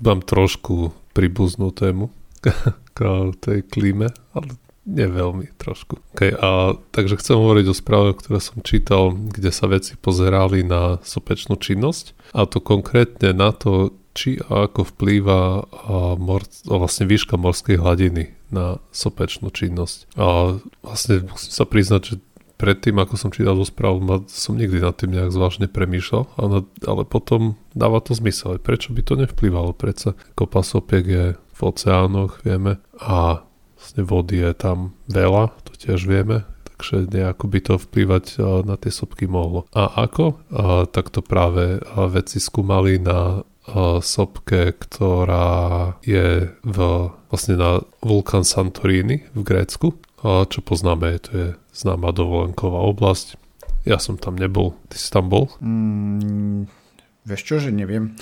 mám 0.00 0.24
trošku 0.24 0.96
príbuznú 1.12 1.70
tému 1.70 2.08
k 2.96 2.98
tej 3.38 3.62
klíme, 3.68 4.10
ale 4.32 4.56
nie 4.82 5.06
veľmi, 5.06 5.54
trošku. 5.62 6.02
Okay, 6.18 6.34
a, 6.34 6.74
takže 6.90 7.22
chcem 7.22 7.38
hovoriť 7.38 7.66
o 7.70 7.74
správe, 7.76 8.18
ktoré 8.18 8.42
som 8.42 8.58
čítal, 8.66 9.14
kde 9.14 9.54
sa 9.54 9.70
veci 9.70 9.94
pozerali 9.94 10.66
na 10.66 10.98
sopečnú 11.06 11.54
činnosť 11.54 12.34
a 12.34 12.50
to 12.50 12.58
konkrétne 12.58 13.30
na 13.30 13.54
to, 13.54 13.94
či 14.12 14.42
a 14.42 14.68
ako 14.68 14.92
vplýva 14.92 15.64
a 15.64 15.96
mor, 16.18 16.44
a 16.68 16.74
vlastne 16.76 17.08
výška 17.08 17.38
morskej 17.38 17.80
hladiny 17.80 18.34
na 18.52 18.82
sopečnú 18.92 19.48
činnosť. 19.48 20.12
A 20.20 20.58
vlastne 20.84 21.24
musím 21.24 21.52
sa 21.54 21.64
priznať, 21.64 22.02
že 22.04 22.14
predtým, 22.62 22.94
ako 23.02 23.18
som 23.18 23.34
čítal 23.34 23.58
tú 23.58 23.66
správu, 23.66 23.98
som 24.30 24.54
nikdy 24.54 24.78
nad 24.78 24.94
tým 24.94 25.10
nejak 25.10 25.34
zvláštne 25.34 25.66
premýšľal, 25.66 26.38
ale, 26.38 26.62
ale 26.86 27.02
potom 27.02 27.58
dáva 27.74 27.98
to 27.98 28.14
zmysel. 28.14 28.62
Prečo 28.62 28.94
by 28.94 29.02
to 29.02 29.18
nevplyvalo? 29.18 29.74
Prečo 29.74 30.14
kopa 30.38 30.62
sopiek 30.62 31.02
je 31.02 31.24
v 31.34 31.60
oceánoch, 31.60 32.46
vieme, 32.46 32.78
a 33.02 33.42
vlastne 33.74 34.02
vody 34.06 34.38
je 34.38 34.54
tam 34.54 34.94
veľa, 35.10 35.50
to 35.66 35.74
tiež 35.74 36.06
vieme, 36.06 36.46
takže 36.70 37.10
nejako 37.10 37.44
by 37.50 37.58
to 37.58 37.74
vplývať 37.82 38.24
na 38.62 38.78
tie 38.78 38.94
sopky 38.94 39.26
mohlo. 39.26 39.66
A 39.74 40.06
ako? 40.06 40.38
A, 40.54 40.86
tak 40.86 41.10
to 41.10 41.18
práve 41.18 41.82
vedci 41.90 42.38
skúmali 42.38 43.02
na 43.02 43.42
sopke, 44.02 44.74
ktorá 44.74 45.94
je 46.02 46.50
v, 46.66 46.78
vlastne 47.30 47.54
na 47.54 47.70
vulkán 48.02 48.42
Santorini 48.42 49.22
v 49.38 49.40
Grécku. 49.46 49.94
Čo 50.22 50.58
poznáme, 50.62 51.18
to 51.18 51.30
je 51.34 51.48
známa 51.74 52.14
dovolenková 52.14 52.78
oblasť. 52.86 53.34
Ja 53.82 53.98
som 53.98 54.14
tam 54.14 54.38
nebol. 54.38 54.78
Ty 54.86 54.96
si 54.96 55.08
tam 55.10 55.26
bol? 55.26 55.50
Mm, 55.58 56.70
vieš 57.26 57.42
čo, 57.42 57.58
že 57.58 57.74
neviem. 57.74 58.14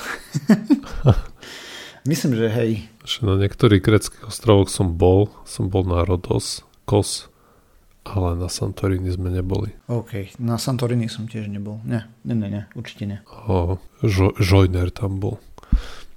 Myslím, 2.08 2.32
že 2.40 2.48
hej. 2.48 2.88
Na 3.20 3.36
niektorých 3.36 3.84
greckých 3.84 4.32
ostrovoch 4.32 4.72
som 4.72 4.96
bol. 4.96 5.28
Som 5.44 5.68
bol 5.68 5.84
na 5.84 6.00
Rodos, 6.08 6.64
Kos, 6.88 7.28
ale 8.08 8.40
na 8.40 8.48
Santorini 8.48 9.12
sme 9.12 9.28
neboli. 9.28 9.76
OK, 9.92 10.40
na 10.40 10.56
Santorini 10.56 11.12
som 11.12 11.28
tiež 11.28 11.52
nebol. 11.52 11.84
Nie, 11.84 12.08
nie, 12.24 12.32
nie, 12.32 12.48
nie 12.48 12.64
určite 12.72 13.04
nie. 13.04 13.20
O, 13.28 13.76
žo, 14.00 14.32
Žojner 14.40 14.88
tam 14.88 15.20
bol. 15.20 15.36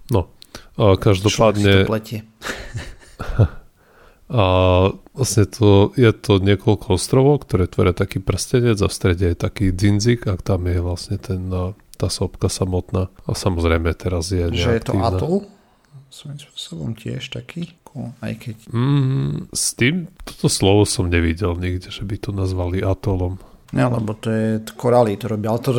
No, 0.08 0.32
a 0.80 0.96
každopádne... 0.96 1.84
a 4.32 4.46
vlastne 5.14 5.46
to, 5.46 5.92
je 6.00 6.12
to 6.16 6.40
niekoľko 6.40 6.96
ostrovov, 6.96 7.44
ktoré 7.44 7.68
tvoria 7.68 7.92
taký 7.92 8.24
prstenec 8.24 8.80
a 8.80 8.88
v 8.88 8.96
strede 8.96 9.26
je 9.32 9.38
taký 9.38 9.76
dzinzik 9.76 10.26
a 10.32 10.40
tam 10.40 10.66
je 10.68 10.80
vlastne 10.80 11.20
ten, 11.20 11.52
tá 12.00 12.08
sopka 12.08 12.48
samotná. 12.48 13.12
A 13.28 13.32
samozrejme 13.36 13.92
teraz 13.94 14.32
je 14.32 14.48
Že 14.50 14.80
je 14.80 14.84
to 14.84 14.94
atol? 15.00 15.36
Svojím 16.14 16.40
spôsobom 16.40 16.92
tiež 16.94 17.34
taký? 17.34 17.74
aj 18.22 18.34
keď... 18.42 18.56
Mm, 18.74 19.54
s 19.54 19.78
tým, 19.78 20.10
toto 20.26 20.50
slovo 20.50 20.84
som 20.90 21.10
nevidel 21.10 21.54
nikde, 21.58 21.94
že 21.94 22.02
by 22.02 22.16
to 22.18 22.34
nazvali 22.34 22.82
atolom. 22.82 23.38
Nie, 23.74 23.90
lebo 23.90 24.14
to 24.18 24.30
je 24.30 24.50
korály, 24.78 25.18
to 25.18 25.30
robia, 25.30 25.54
ale 25.54 25.62
to, 25.62 25.72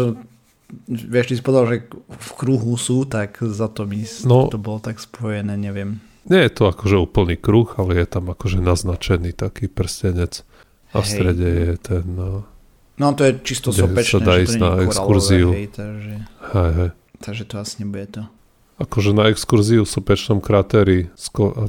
vieš, 0.91 1.27
ty 1.31 1.35
si 1.39 1.43
povedal, 1.43 1.67
že 1.71 1.77
v 2.11 2.31
kruhu 2.39 2.75
sú, 2.75 3.07
tak 3.07 3.39
za 3.43 3.71
to 3.71 3.87
mi 3.87 4.03
no, 4.27 4.51
to 4.51 4.59
bolo 4.59 4.83
tak 4.83 4.99
spojené, 4.99 5.55
neviem. 5.59 6.03
Nie 6.31 6.49
je 6.49 6.53
to 6.53 6.73
akože 6.73 6.97
úplný 6.97 7.37
kruh, 7.37 7.69
ale 7.77 8.01
je 8.01 8.07
tam 8.09 8.33
akože 8.33 8.65
naznačený 8.65 9.37
taký 9.37 9.69
prstenec 9.69 10.41
a 10.95 11.03
v 11.03 11.07
strede 11.07 11.49
je 11.49 11.73
ten... 11.77 12.05
No, 12.07 12.49
no 12.97 13.07
to 13.13 13.29
je 13.29 13.33
čisto 13.45 13.75
sopečné, 13.75 14.19
sa 14.19 14.19
dá 14.23 14.35
ísť 14.41 14.57
na 14.57 14.71
exkurziu. 14.87 15.53
Hej, 15.53 15.69
takže, 15.77 16.15
hej, 16.55 16.71
hej. 16.79 16.91
takže 17.21 17.43
to 17.45 17.55
asi 17.61 17.75
nebude 17.85 18.07
to. 18.09 18.23
Akože 18.75 19.11
na 19.15 19.31
exkurziu 19.31 19.87
v 19.87 19.91
sopečnom 19.91 20.43
krátery 20.43 21.13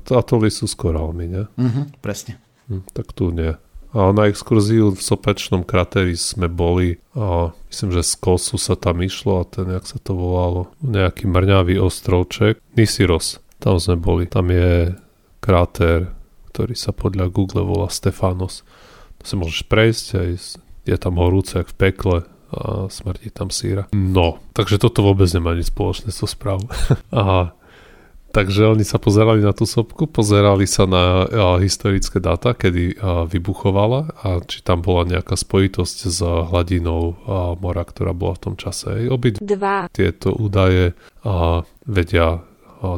atoly 0.10 0.50
sú 0.50 0.66
s 0.66 0.74
korálmi, 0.74 1.26
ne? 1.30 1.44
Uh-huh, 1.54 1.86
presne. 2.02 2.42
Hm, 2.66 2.82
tak 2.98 3.14
tu 3.14 3.30
nie. 3.30 3.54
A 3.96 4.12
na 4.12 4.28
exkurziu 4.28 4.92
v 4.92 5.00
sopečnom 5.00 5.64
krateri 5.64 6.20
sme 6.20 6.52
boli 6.52 7.00
a 7.16 7.56
myslím, 7.72 7.96
že 7.96 8.04
z 8.04 8.14
Kosu 8.20 8.60
sa 8.60 8.76
tam 8.76 9.00
išlo 9.00 9.40
a 9.40 9.48
ten, 9.48 9.72
jak 9.72 9.88
sa 9.88 10.02
to 10.04 10.12
volalo, 10.18 10.68
nejaký 10.84 11.32
mrňavý 11.32 11.80
ostrovček, 11.80 12.60
Nisiros, 12.76 13.40
tam 13.60 13.80
sme 13.80 13.96
boli. 14.00 14.26
Tam 14.28 14.48
je 14.52 14.96
kráter, 15.40 16.12
ktorý 16.52 16.74
sa 16.74 16.96
podľa 16.96 17.30
Google 17.30 17.68
volá 17.68 17.92
Stefanos. 17.92 18.66
To 19.22 19.24
sa 19.24 19.36
môžeš 19.36 19.68
prejsť, 19.68 20.06
aj 20.16 20.30
je 20.86 20.98
tam 21.02 21.18
horúce, 21.18 21.58
jak 21.58 21.70
v 21.72 21.78
pekle, 21.78 22.18
a 22.56 22.88
smrdí 22.88 23.34
tam 23.34 23.50
síra. 23.50 23.90
No, 23.92 24.40
takže 24.54 24.78
toto 24.78 25.02
vôbec 25.02 25.28
nemá 25.34 25.58
nič 25.58 25.74
spoločné 25.74 26.14
so 26.14 26.30
správou. 26.30 26.70
a 27.12 27.52
Takže 28.36 28.68
oni 28.68 28.84
sa 28.84 29.00
pozerali 29.00 29.40
na 29.40 29.56
tú 29.56 29.64
sopku, 29.64 30.12
pozerali 30.12 30.68
sa 30.68 30.84
na 30.84 31.24
a, 31.24 31.56
historické 31.56 32.20
dáta, 32.20 32.52
kedy 32.52 33.00
a, 33.00 33.24
vybuchovala 33.24 34.12
a 34.12 34.44
či 34.44 34.60
tam 34.60 34.84
bola 34.84 35.08
nejaká 35.08 35.40
spojitosť 35.40 35.98
s 36.12 36.20
hladinou 36.20 37.16
a, 37.24 37.56
mora, 37.56 37.88
ktorá 37.88 38.12
bola 38.12 38.36
v 38.36 38.44
tom 38.52 38.56
čase. 38.60 39.08
Obi 39.08 39.40
tieto 39.96 40.36
údaje 40.36 41.00
a, 41.24 41.64
vedia 41.88 42.44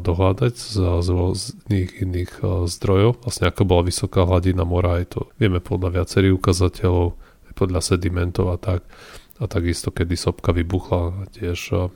dohľadať 0.03 0.53
z, 0.53 0.75
z 1.01 1.07
rôznych 1.07 1.91
iných 2.03 2.33
a, 2.43 2.67
zdrojov. 2.67 3.23
Vlastne 3.23 3.49
ako 3.49 3.63
bola 3.63 3.87
vysoká 3.87 4.27
hladina 4.27 4.67
mora, 4.67 4.99
aj 4.99 5.05
to 5.17 5.19
vieme 5.39 5.63
podľa 5.63 6.01
viacerých 6.01 6.37
ukazateľov, 6.37 7.15
podľa 7.57 7.81
sedimentov 7.81 8.53
a 8.53 8.57
tak 8.61 8.85
a 9.37 9.45
takisto 9.45 9.93
kedy 9.93 10.17
sopka 10.17 10.53
vybuchla 10.53 11.29
tiež 11.33 11.89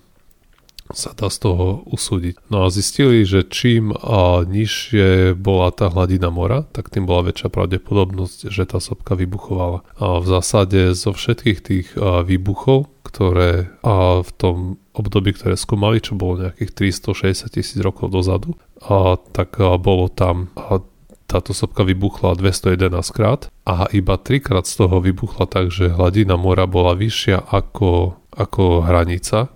sa 0.94 1.16
dá 1.16 1.28
z 1.32 1.38
toho 1.48 1.84
usúdiť. 1.88 2.38
No 2.52 2.68
a 2.68 2.74
zistili, 2.74 3.24
že 3.24 3.48
čím 3.48 3.92
a 3.96 4.44
nižšie 4.46 5.36
bola 5.36 5.72
tá 5.72 5.92
hladina 5.92 6.30
mora, 6.30 6.68
tak 6.72 6.92
tým 6.92 7.08
bola 7.08 7.32
väčšia 7.32 7.50
pravdepodobnosť, 7.52 8.52
že 8.52 8.64
tá 8.68 8.80
sopka 8.84 9.16
vybuchovala. 9.16 9.84
A 9.98 10.20
v 10.20 10.26
zásade 10.28 10.94
zo 10.94 11.12
všetkých 11.16 11.60
tých 11.60 11.88
výbuchov, 12.00 12.92
ktoré 13.02 13.74
a 13.84 14.24
v 14.24 14.32
tom 14.38 14.58
období, 14.96 15.36
ktoré 15.36 15.56
skúmali, 15.56 16.04
čo 16.04 16.16
bolo 16.20 16.48
nejakých 16.48 16.96
360 16.96 17.48
tisíc 17.52 17.80
rokov 17.80 18.12
dozadu, 18.12 18.56
a, 18.84 19.16
tak 19.32 19.58
a, 19.58 19.76
bolo 19.80 20.12
tam 20.12 20.52
a, 20.56 20.84
táto 21.32 21.56
sopka 21.56 21.88
vybuchla 21.88 22.36
211 22.36 22.92
krát 23.16 23.48
a 23.64 23.88
iba 23.96 24.20
3 24.20 24.44
krát 24.44 24.68
z 24.68 24.84
toho 24.84 25.00
vybuchla 25.00 25.48
tak, 25.48 25.72
že 25.72 25.88
hladina 25.88 26.36
mora 26.36 26.68
bola 26.68 26.92
vyššia 26.92 27.48
ako, 27.48 28.20
ako 28.36 28.84
hranica 28.84 29.48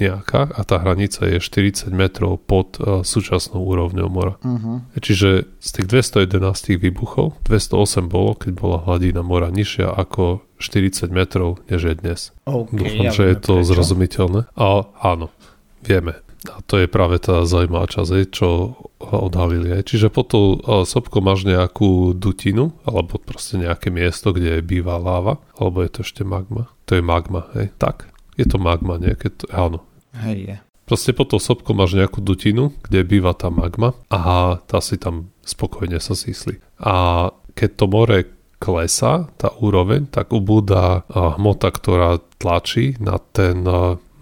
nejaká 0.00 0.48
a 0.52 0.60
tá 0.64 0.80
hranica 0.80 1.28
je 1.28 1.38
40 1.40 1.92
metrov 1.92 2.40
pod 2.40 2.80
uh, 2.80 3.04
súčasnou 3.04 3.60
úrovňou 3.60 4.08
mora. 4.08 4.34
Uh-huh. 4.40 4.84
Čiže 4.96 5.48
z 5.60 5.68
tých 5.68 5.86
211 5.88 6.80
výbuchov 6.80 7.40
208 7.44 8.08
bolo, 8.08 8.32
keď 8.36 8.50
bola 8.56 8.78
hladina 8.84 9.20
mora 9.20 9.52
nižšia 9.52 9.92
ako 9.92 10.44
40 10.62 11.10
metrov, 11.10 11.58
než 11.66 11.80
je 11.90 11.94
dnes. 11.98 12.20
Okay, 12.46 12.78
Dúfam, 12.78 13.04
ja 13.08 13.12
že 13.12 13.24
je 13.34 13.36
to 13.42 13.54
prečo. 13.60 13.68
zrozumiteľné. 13.74 14.40
A 14.54 14.86
áno, 15.02 15.34
vieme. 15.82 16.22
A 16.50 16.58
to 16.66 16.82
je 16.82 16.90
práve 16.90 17.22
tá 17.22 17.46
zaujímavá 17.46 17.86
časť, 17.86 18.34
čo 18.34 18.74
odhalili. 18.98 19.78
Čiže 19.82 20.10
pod 20.10 20.26
tou 20.30 20.58
sopkou 20.82 21.22
máš 21.22 21.46
nejakú 21.46 22.14
dutinu, 22.18 22.74
alebo 22.82 23.18
proste 23.22 23.62
nejaké 23.62 23.94
miesto, 23.94 24.34
kde 24.34 24.58
býva 24.62 24.98
láva, 24.98 25.38
alebo 25.54 25.86
je 25.86 25.90
to 25.90 26.00
ešte 26.02 26.22
magma. 26.26 26.66
To 26.90 26.98
je 26.98 27.02
magma, 27.02 27.46
hej? 27.54 27.70
Tak? 27.78 28.11
Je 28.36 28.48
to 28.48 28.56
magma? 28.56 28.96
Keď 28.96 29.32
to, 29.38 29.44
áno. 29.52 29.78
Hej, 30.16 30.38
je. 30.44 30.56
Proste 30.82 31.14
pod 31.14 31.30
tou 31.30 31.40
sopkou 31.40 31.72
máš 31.72 31.94
nejakú 31.94 32.18
dutinu, 32.20 32.74
kde 32.84 33.06
býva 33.06 33.32
tá 33.32 33.48
magma 33.48 33.94
a 34.10 34.56
tá 34.66 34.82
si 34.82 34.98
tam 34.98 35.30
spokojne 35.46 35.96
sa 36.02 36.12
zísli. 36.12 36.58
A 36.82 37.28
keď 37.54 37.70
to 37.78 37.84
more 37.86 38.18
klesá, 38.58 39.30
tá 39.38 39.54
úroveň, 39.62 40.10
tak 40.10 40.34
ubúda 40.34 41.06
hmota, 41.10 41.70
ktorá 41.70 42.18
tlačí 42.36 42.98
na 42.98 43.18
ten 43.18 43.62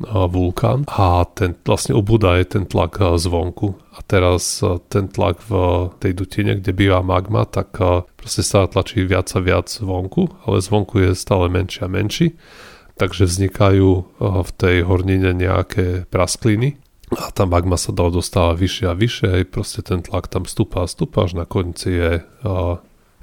vulkán 0.09 0.89
a 0.89 1.29
ten 1.29 1.53
vlastne 1.61 1.93
ubúda 1.93 2.41
je 2.41 2.57
ten 2.57 2.65
tlak 2.65 3.01
zvonku. 3.21 3.77
A 3.97 4.01
teraz 4.05 4.65
ten 4.89 5.13
tlak 5.13 5.45
v 5.45 5.53
tej 6.01 6.13
dutine, 6.17 6.57
kde 6.57 6.73
býva 6.73 7.05
magma, 7.05 7.45
tak 7.45 7.77
proste 8.17 8.41
sa 8.41 8.69
tlačí 8.69 9.05
viac 9.05 9.29
a 9.33 9.41
viac 9.45 9.69
zvonku, 9.69 10.45
ale 10.49 10.65
zvonku 10.65 11.05
je 11.05 11.17
stále 11.17 11.53
menší 11.53 11.85
a 11.85 11.89
menší. 11.89 12.27
Takže 13.01 13.25
vznikajú 13.25 13.91
v 14.21 14.51
tej 14.61 14.85
hornine 14.85 15.33
nejaké 15.33 16.05
praskliny 16.13 16.77
a 17.17 17.33
tá 17.33 17.49
magma 17.49 17.81
sa 17.81 17.97
dostáva 17.97 18.53
vyššie 18.55 18.87
a 18.87 18.95
vyššie, 18.95 19.49
proste 19.49 19.81
ten 19.81 20.05
tlak 20.05 20.29
tam 20.29 20.45
stúpa 20.45 20.85
a 20.85 20.91
stúpa, 20.91 21.25
až 21.25 21.41
na 21.41 21.49
konci 21.49 21.97
je 21.97 22.13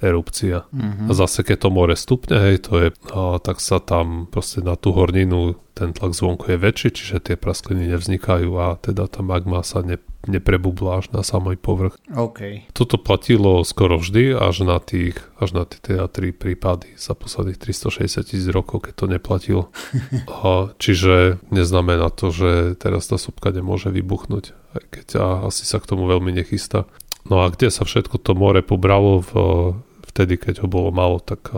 erupcia. 0.01 0.69
Mm-hmm. 0.69 1.09
A 1.09 1.11
zase 1.13 1.41
keď 1.41 1.57
to 1.65 1.69
more 1.73 1.95
stupne, 1.97 2.37
hej, 2.37 2.57
to 2.65 2.73
je, 2.77 2.89
a, 3.13 3.41
tak 3.41 3.57
sa 3.57 3.81
tam 3.81 4.29
proste 4.29 4.61
na 4.61 4.77
tú 4.77 4.93
horninu 4.93 5.57
ten 5.77 5.93
tlak 5.93 6.17
zvonku 6.17 6.49
je 6.49 6.57
väčší, 6.57 6.89
čiže 6.89 7.17
tie 7.21 7.35
praskliny 7.37 7.93
nevznikajú 7.93 8.49
a 8.57 8.81
teda 8.81 9.05
tá 9.05 9.21
magma 9.21 9.61
sa 9.61 9.85
ne, 9.85 10.01
neprebubla 10.25 11.05
až 11.05 11.13
na 11.13 11.21
samý 11.21 11.53
povrch. 11.53 11.93
Okay. 12.09 12.65
Toto 12.73 12.97
platilo 12.97 13.61
skoro 13.61 14.01
vždy 14.01 14.33
až 14.33 14.65
na 14.65 14.81
tých, 14.81 15.21
až 15.37 15.53
na 15.53 15.63
tie 15.69 15.77
teda 15.77 16.09
tri 16.09 16.33
prípady 16.33 16.97
za 16.97 17.13
posledných 17.13 17.61
360 17.61 18.25
tisíc 18.25 18.49
rokov, 18.49 18.89
keď 18.89 18.93
to 18.97 19.05
neplatilo. 19.05 19.63
a, 20.41 20.73
čiže 20.81 21.37
neznamená 21.53 22.09
to, 22.09 22.33
že 22.33 22.73
teraz 22.81 23.05
tá 23.05 23.21
sopka 23.21 23.53
nemôže 23.53 23.93
vybuchnúť, 23.93 24.57
keď 24.89 25.07
a, 25.21 25.25
asi 25.53 25.61
sa 25.61 25.77
k 25.77 25.93
tomu 25.93 26.09
veľmi 26.09 26.33
nechystá. 26.33 26.89
No 27.29 27.43
a 27.43 27.53
kde 27.53 27.69
sa 27.69 27.85
všetko 27.85 28.17
to 28.17 28.33
more 28.33 28.63
pobralo 28.65 29.21
v 29.21 29.31
vtedy, 30.17 30.41
keď 30.41 30.65
ho 30.65 30.67
bolo 30.67 30.89
málo, 30.89 31.21
tak 31.21 31.53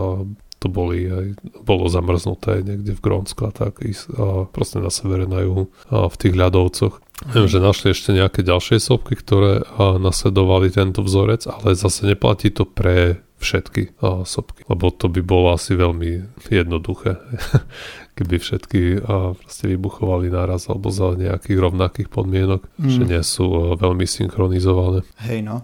to 0.60 0.68
boli 0.68 1.08
aj, 1.08 1.26
bolo 1.64 1.88
zamrznuté 1.88 2.60
niekde 2.60 2.92
v 2.92 3.00
Grónsku 3.00 3.48
a 3.48 3.52
tak, 3.52 3.80
a 3.80 4.44
proste 4.52 4.76
na 4.76 4.92
severe, 4.92 5.24
na 5.24 5.40
juhu, 5.40 5.72
a 5.88 6.04
v 6.06 6.16
tých 6.20 6.36
ľadovcoch. 6.36 7.00
Viem, 7.32 7.48
že 7.48 7.64
našli 7.64 7.92
ešte 7.92 8.12
nejaké 8.12 8.44
ďalšie 8.44 8.76
sopky, 8.76 9.16
ktoré 9.16 9.64
a, 9.64 9.96
nasledovali 9.96 10.68
tento 10.72 11.00
vzorec, 11.00 11.48
ale 11.48 11.76
zase 11.76 12.08
neplatí 12.08 12.52
to 12.52 12.68
pre 12.68 13.24
všetky 13.40 13.96
a, 14.04 14.24
sopky, 14.28 14.68
lebo 14.68 14.92
to 14.92 15.08
by 15.08 15.20
bolo 15.24 15.56
asi 15.56 15.76
veľmi 15.76 16.40
jednoduché, 16.48 17.20
keby 18.20 18.36
všetky 18.40 18.80
a, 19.00 19.32
proste 19.36 19.64
vybuchovali 19.68 20.28
naraz 20.28 20.68
alebo 20.68 20.92
za 20.92 21.16
nejakých 21.16 21.56
rovnakých 21.60 22.08
podmienok, 22.12 22.68
mm. 22.76 22.88
že 22.88 23.02
nie 23.04 23.22
sú 23.24 23.48
a, 23.48 23.60
veľmi 23.80 24.04
synchronizované. 24.04 25.04
Hej 25.24 25.44
no, 25.44 25.60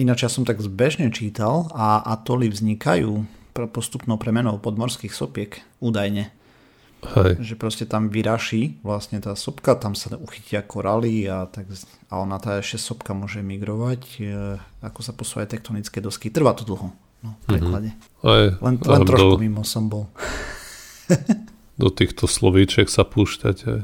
ináč 0.00 0.24
ja 0.24 0.30
som 0.32 0.48
tak 0.48 0.58
zbežne 0.64 1.12
čítal 1.12 1.68
a 1.76 2.00
atoly 2.16 2.48
vznikajú 2.48 3.40
postupnou 3.68 4.16
premenou 4.16 4.56
podmorských 4.56 5.12
sopiek, 5.12 5.60
údajne. 5.84 6.32
Hej. 7.00 7.40
Že 7.40 7.54
proste 7.56 7.84
tam 7.88 8.12
vyraší 8.12 8.80
vlastne 8.84 9.24
tá 9.24 9.32
sopka, 9.32 9.72
tam 9.72 9.96
sa 9.96 10.20
uchytia 10.20 10.60
koraly 10.60 11.24
a, 11.28 11.48
tak, 11.48 11.68
a 12.12 12.20
ona 12.20 12.36
tá 12.36 12.60
ešte 12.60 12.76
sopka 12.76 13.16
môže 13.16 13.40
migrovať, 13.40 14.02
e, 14.20 14.56
ako 14.84 15.00
sa 15.00 15.16
posúvajú 15.16 15.48
tektonické 15.48 16.04
dosky. 16.04 16.28
Trvá 16.28 16.52
to 16.52 16.68
dlho, 16.68 16.92
no, 17.24 17.30
v 17.40 17.44
mhm. 17.44 17.48
preklade. 17.48 17.90
Mm-hmm. 17.96 18.28
Aj, 18.28 18.44
len 18.52 18.74
len 18.76 19.02
trošku 19.08 19.36
do, 19.36 19.40
mimo 19.40 19.64
som 19.64 19.88
bol. 19.88 20.12
do 21.80 21.88
týchto 21.88 22.28
slovíček 22.28 22.92
sa 22.92 23.08
púšťať. 23.08 23.56
Aj. 23.64 23.80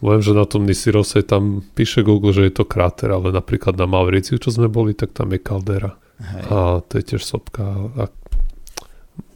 Viem, 0.00 0.24
že 0.24 0.32
na 0.32 0.48
tom 0.48 0.64
Nisirose 0.64 1.20
tam 1.20 1.60
píše 1.76 2.00
Google, 2.00 2.32
že 2.32 2.48
je 2.48 2.54
to 2.56 2.64
kráter, 2.64 3.12
ale 3.12 3.32
napríklad 3.32 3.76
na 3.76 3.84
Mauriciu, 3.84 4.40
čo 4.40 4.48
sme 4.48 4.72
boli, 4.72 4.96
tak 4.96 5.12
tam 5.12 5.36
je 5.36 5.40
kaldera. 5.40 5.92
Hej. 6.20 6.42
A 6.48 6.56
to 6.80 6.92
je 7.00 7.04
tiež 7.04 7.22
sopka. 7.24 7.64
A 7.96 8.08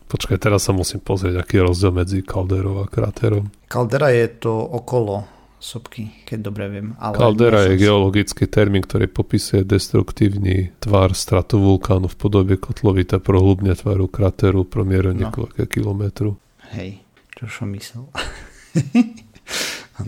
Počkaj, 0.05 0.39
teraz 0.39 0.69
sa 0.69 0.71
musím 0.71 1.03
pozrieť, 1.03 1.43
aký 1.43 1.59
je 1.59 1.67
rozdiel 1.67 1.91
medzi 1.91 2.19
kalderou 2.23 2.85
a 2.85 2.87
kráterom. 2.87 3.51
Kaldera 3.67 4.15
je 4.15 4.47
to 4.47 4.55
okolo 4.55 5.27
sopky, 5.59 6.23
keď 6.23 6.39
dobre 6.39 6.65
viem. 6.71 6.89
Ale 7.03 7.19
Kaldera 7.19 7.67
je 7.67 7.81
geologický 7.81 8.47
termín, 8.47 8.87
ktorý 8.87 9.11
popisuje 9.11 9.67
destruktívny 9.67 10.77
tvar 10.79 11.19
stratu 11.19 11.59
vulkánu 11.59 12.07
v 12.13 12.17
podobe 12.21 12.55
kotlovita 12.61 13.19
prohlubne 13.19 13.75
tvaru 13.75 14.07
krateru 14.07 14.63
promieru 14.63 15.17
no. 15.17 15.27
niekoľko 15.27 15.67
kilometru. 15.67 16.39
Hej, 16.77 17.01
čo 17.35 17.51
som 17.51 17.75
myslel. 17.75 18.07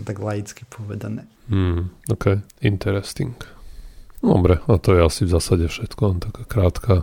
tak 0.03 0.19
laicky 0.19 0.67
povedané. 0.67 1.23
Hmm, 1.47 1.95
ok, 2.11 2.43
interesting. 2.59 3.35
Dobre, 4.19 4.59
a 4.67 4.75
to 4.81 4.97
je 4.97 5.01
asi 5.05 5.21
v 5.23 5.33
zásade 5.33 5.65
všetko, 5.69 6.19
taká 6.19 6.43
krátka 6.43 6.93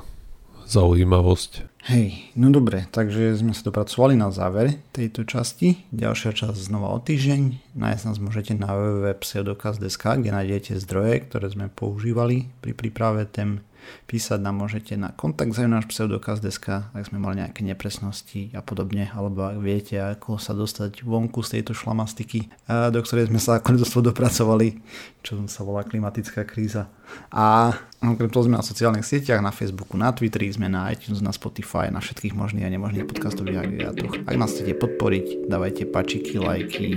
zaujímavosť. 0.66 1.74
Hej, 1.84 2.32
no 2.32 2.48
dobre, 2.48 2.88
takže 2.88 3.36
sme 3.36 3.52
sa 3.52 3.68
dopracovali 3.68 4.16
na 4.16 4.32
záver 4.32 4.80
tejto 4.96 5.28
časti. 5.28 5.84
Ďalšia 5.92 6.32
časť 6.32 6.56
znova 6.56 6.96
o 6.96 6.98
týždeň. 6.98 7.76
Nájsť 7.76 8.04
nás 8.08 8.18
môžete 8.24 8.56
na 8.56 8.72
www.pseudokaz.sk, 8.72 10.04
kde 10.24 10.32
nájdete 10.32 10.80
zdroje, 10.80 11.28
ktoré 11.28 11.52
sme 11.52 11.68
používali 11.68 12.48
pri 12.64 12.72
príprave 12.72 13.28
tém 13.28 13.60
Písať 14.04 14.40
nám 14.40 14.60
môžete 14.60 14.94
na 14.96 15.12
kontakt 15.12 15.54
náš 15.54 15.88
pseudokaz.sk, 15.88 16.92
ak 16.92 17.04
sme 17.08 17.22
mali 17.22 17.40
nejaké 17.40 17.64
nepresnosti 17.64 18.52
a 18.52 18.60
podobne, 18.60 19.08
alebo 19.12 19.48
ak 19.48 19.58
viete, 19.60 19.96
ako 20.00 20.36
sa 20.36 20.52
dostať 20.52 21.04
vonku 21.04 21.40
z 21.40 21.58
tejto 21.58 21.72
šlamastiky, 21.76 22.48
do 22.68 23.00
ktorej 23.00 23.32
sme 23.32 23.40
sa 23.40 23.62
konec 23.62 23.84
dopracovali, 23.84 24.80
čo 25.24 25.40
sa 25.48 25.64
volá 25.64 25.84
klimatická 25.84 26.44
kríza. 26.44 26.88
A 27.32 27.74
okrem 28.00 28.28
toho 28.28 28.46
sme 28.46 28.60
na 28.60 28.64
sociálnych 28.66 29.06
sieťach, 29.06 29.40
na 29.40 29.50
Facebooku, 29.50 29.96
na 29.96 30.12
Twitteri, 30.12 30.52
sme 30.52 30.68
na 30.68 30.92
iTunes, 30.92 31.24
na 31.24 31.32
Spotify, 31.32 31.88
na 31.88 32.04
všetkých 32.04 32.36
možných 32.36 32.66
a 32.66 32.72
nemožných 32.72 33.08
podcastových 33.08 33.64
agregátoch. 33.64 34.12
Ak 34.28 34.36
nás 34.36 34.52
chcete 34.52 34.76
podporiť, 34.76 35.48
dávajte 35.48 35.88
pačiky, 35.88 36.36
lajky, 36.38 36.88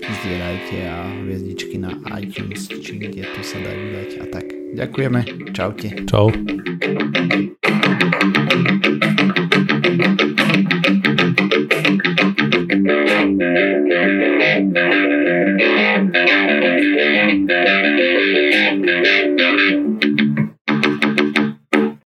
zdieľajte 0.00 0.76
a 0.86 0.98
hviezdičky 1.26 1.76
na 1.82 1.92
iTunes, 2.16 2.70
či 2.70 2.92
kde 2.96 3.26
to 3.26 3.40
sa 3.42 3.58
dá 3.58 3.72
vydať 3.74 4.10
a 4.22 4.24
tak. 4.30 4.44
Ďakujeme, 4.76 5.20
čaute. 5.56 5.88
Čau. 6.06 6.30
Thank 17.26 17.50
you. 17.50 17.55
Thank 19.56 19.70
you. 19.70 19.95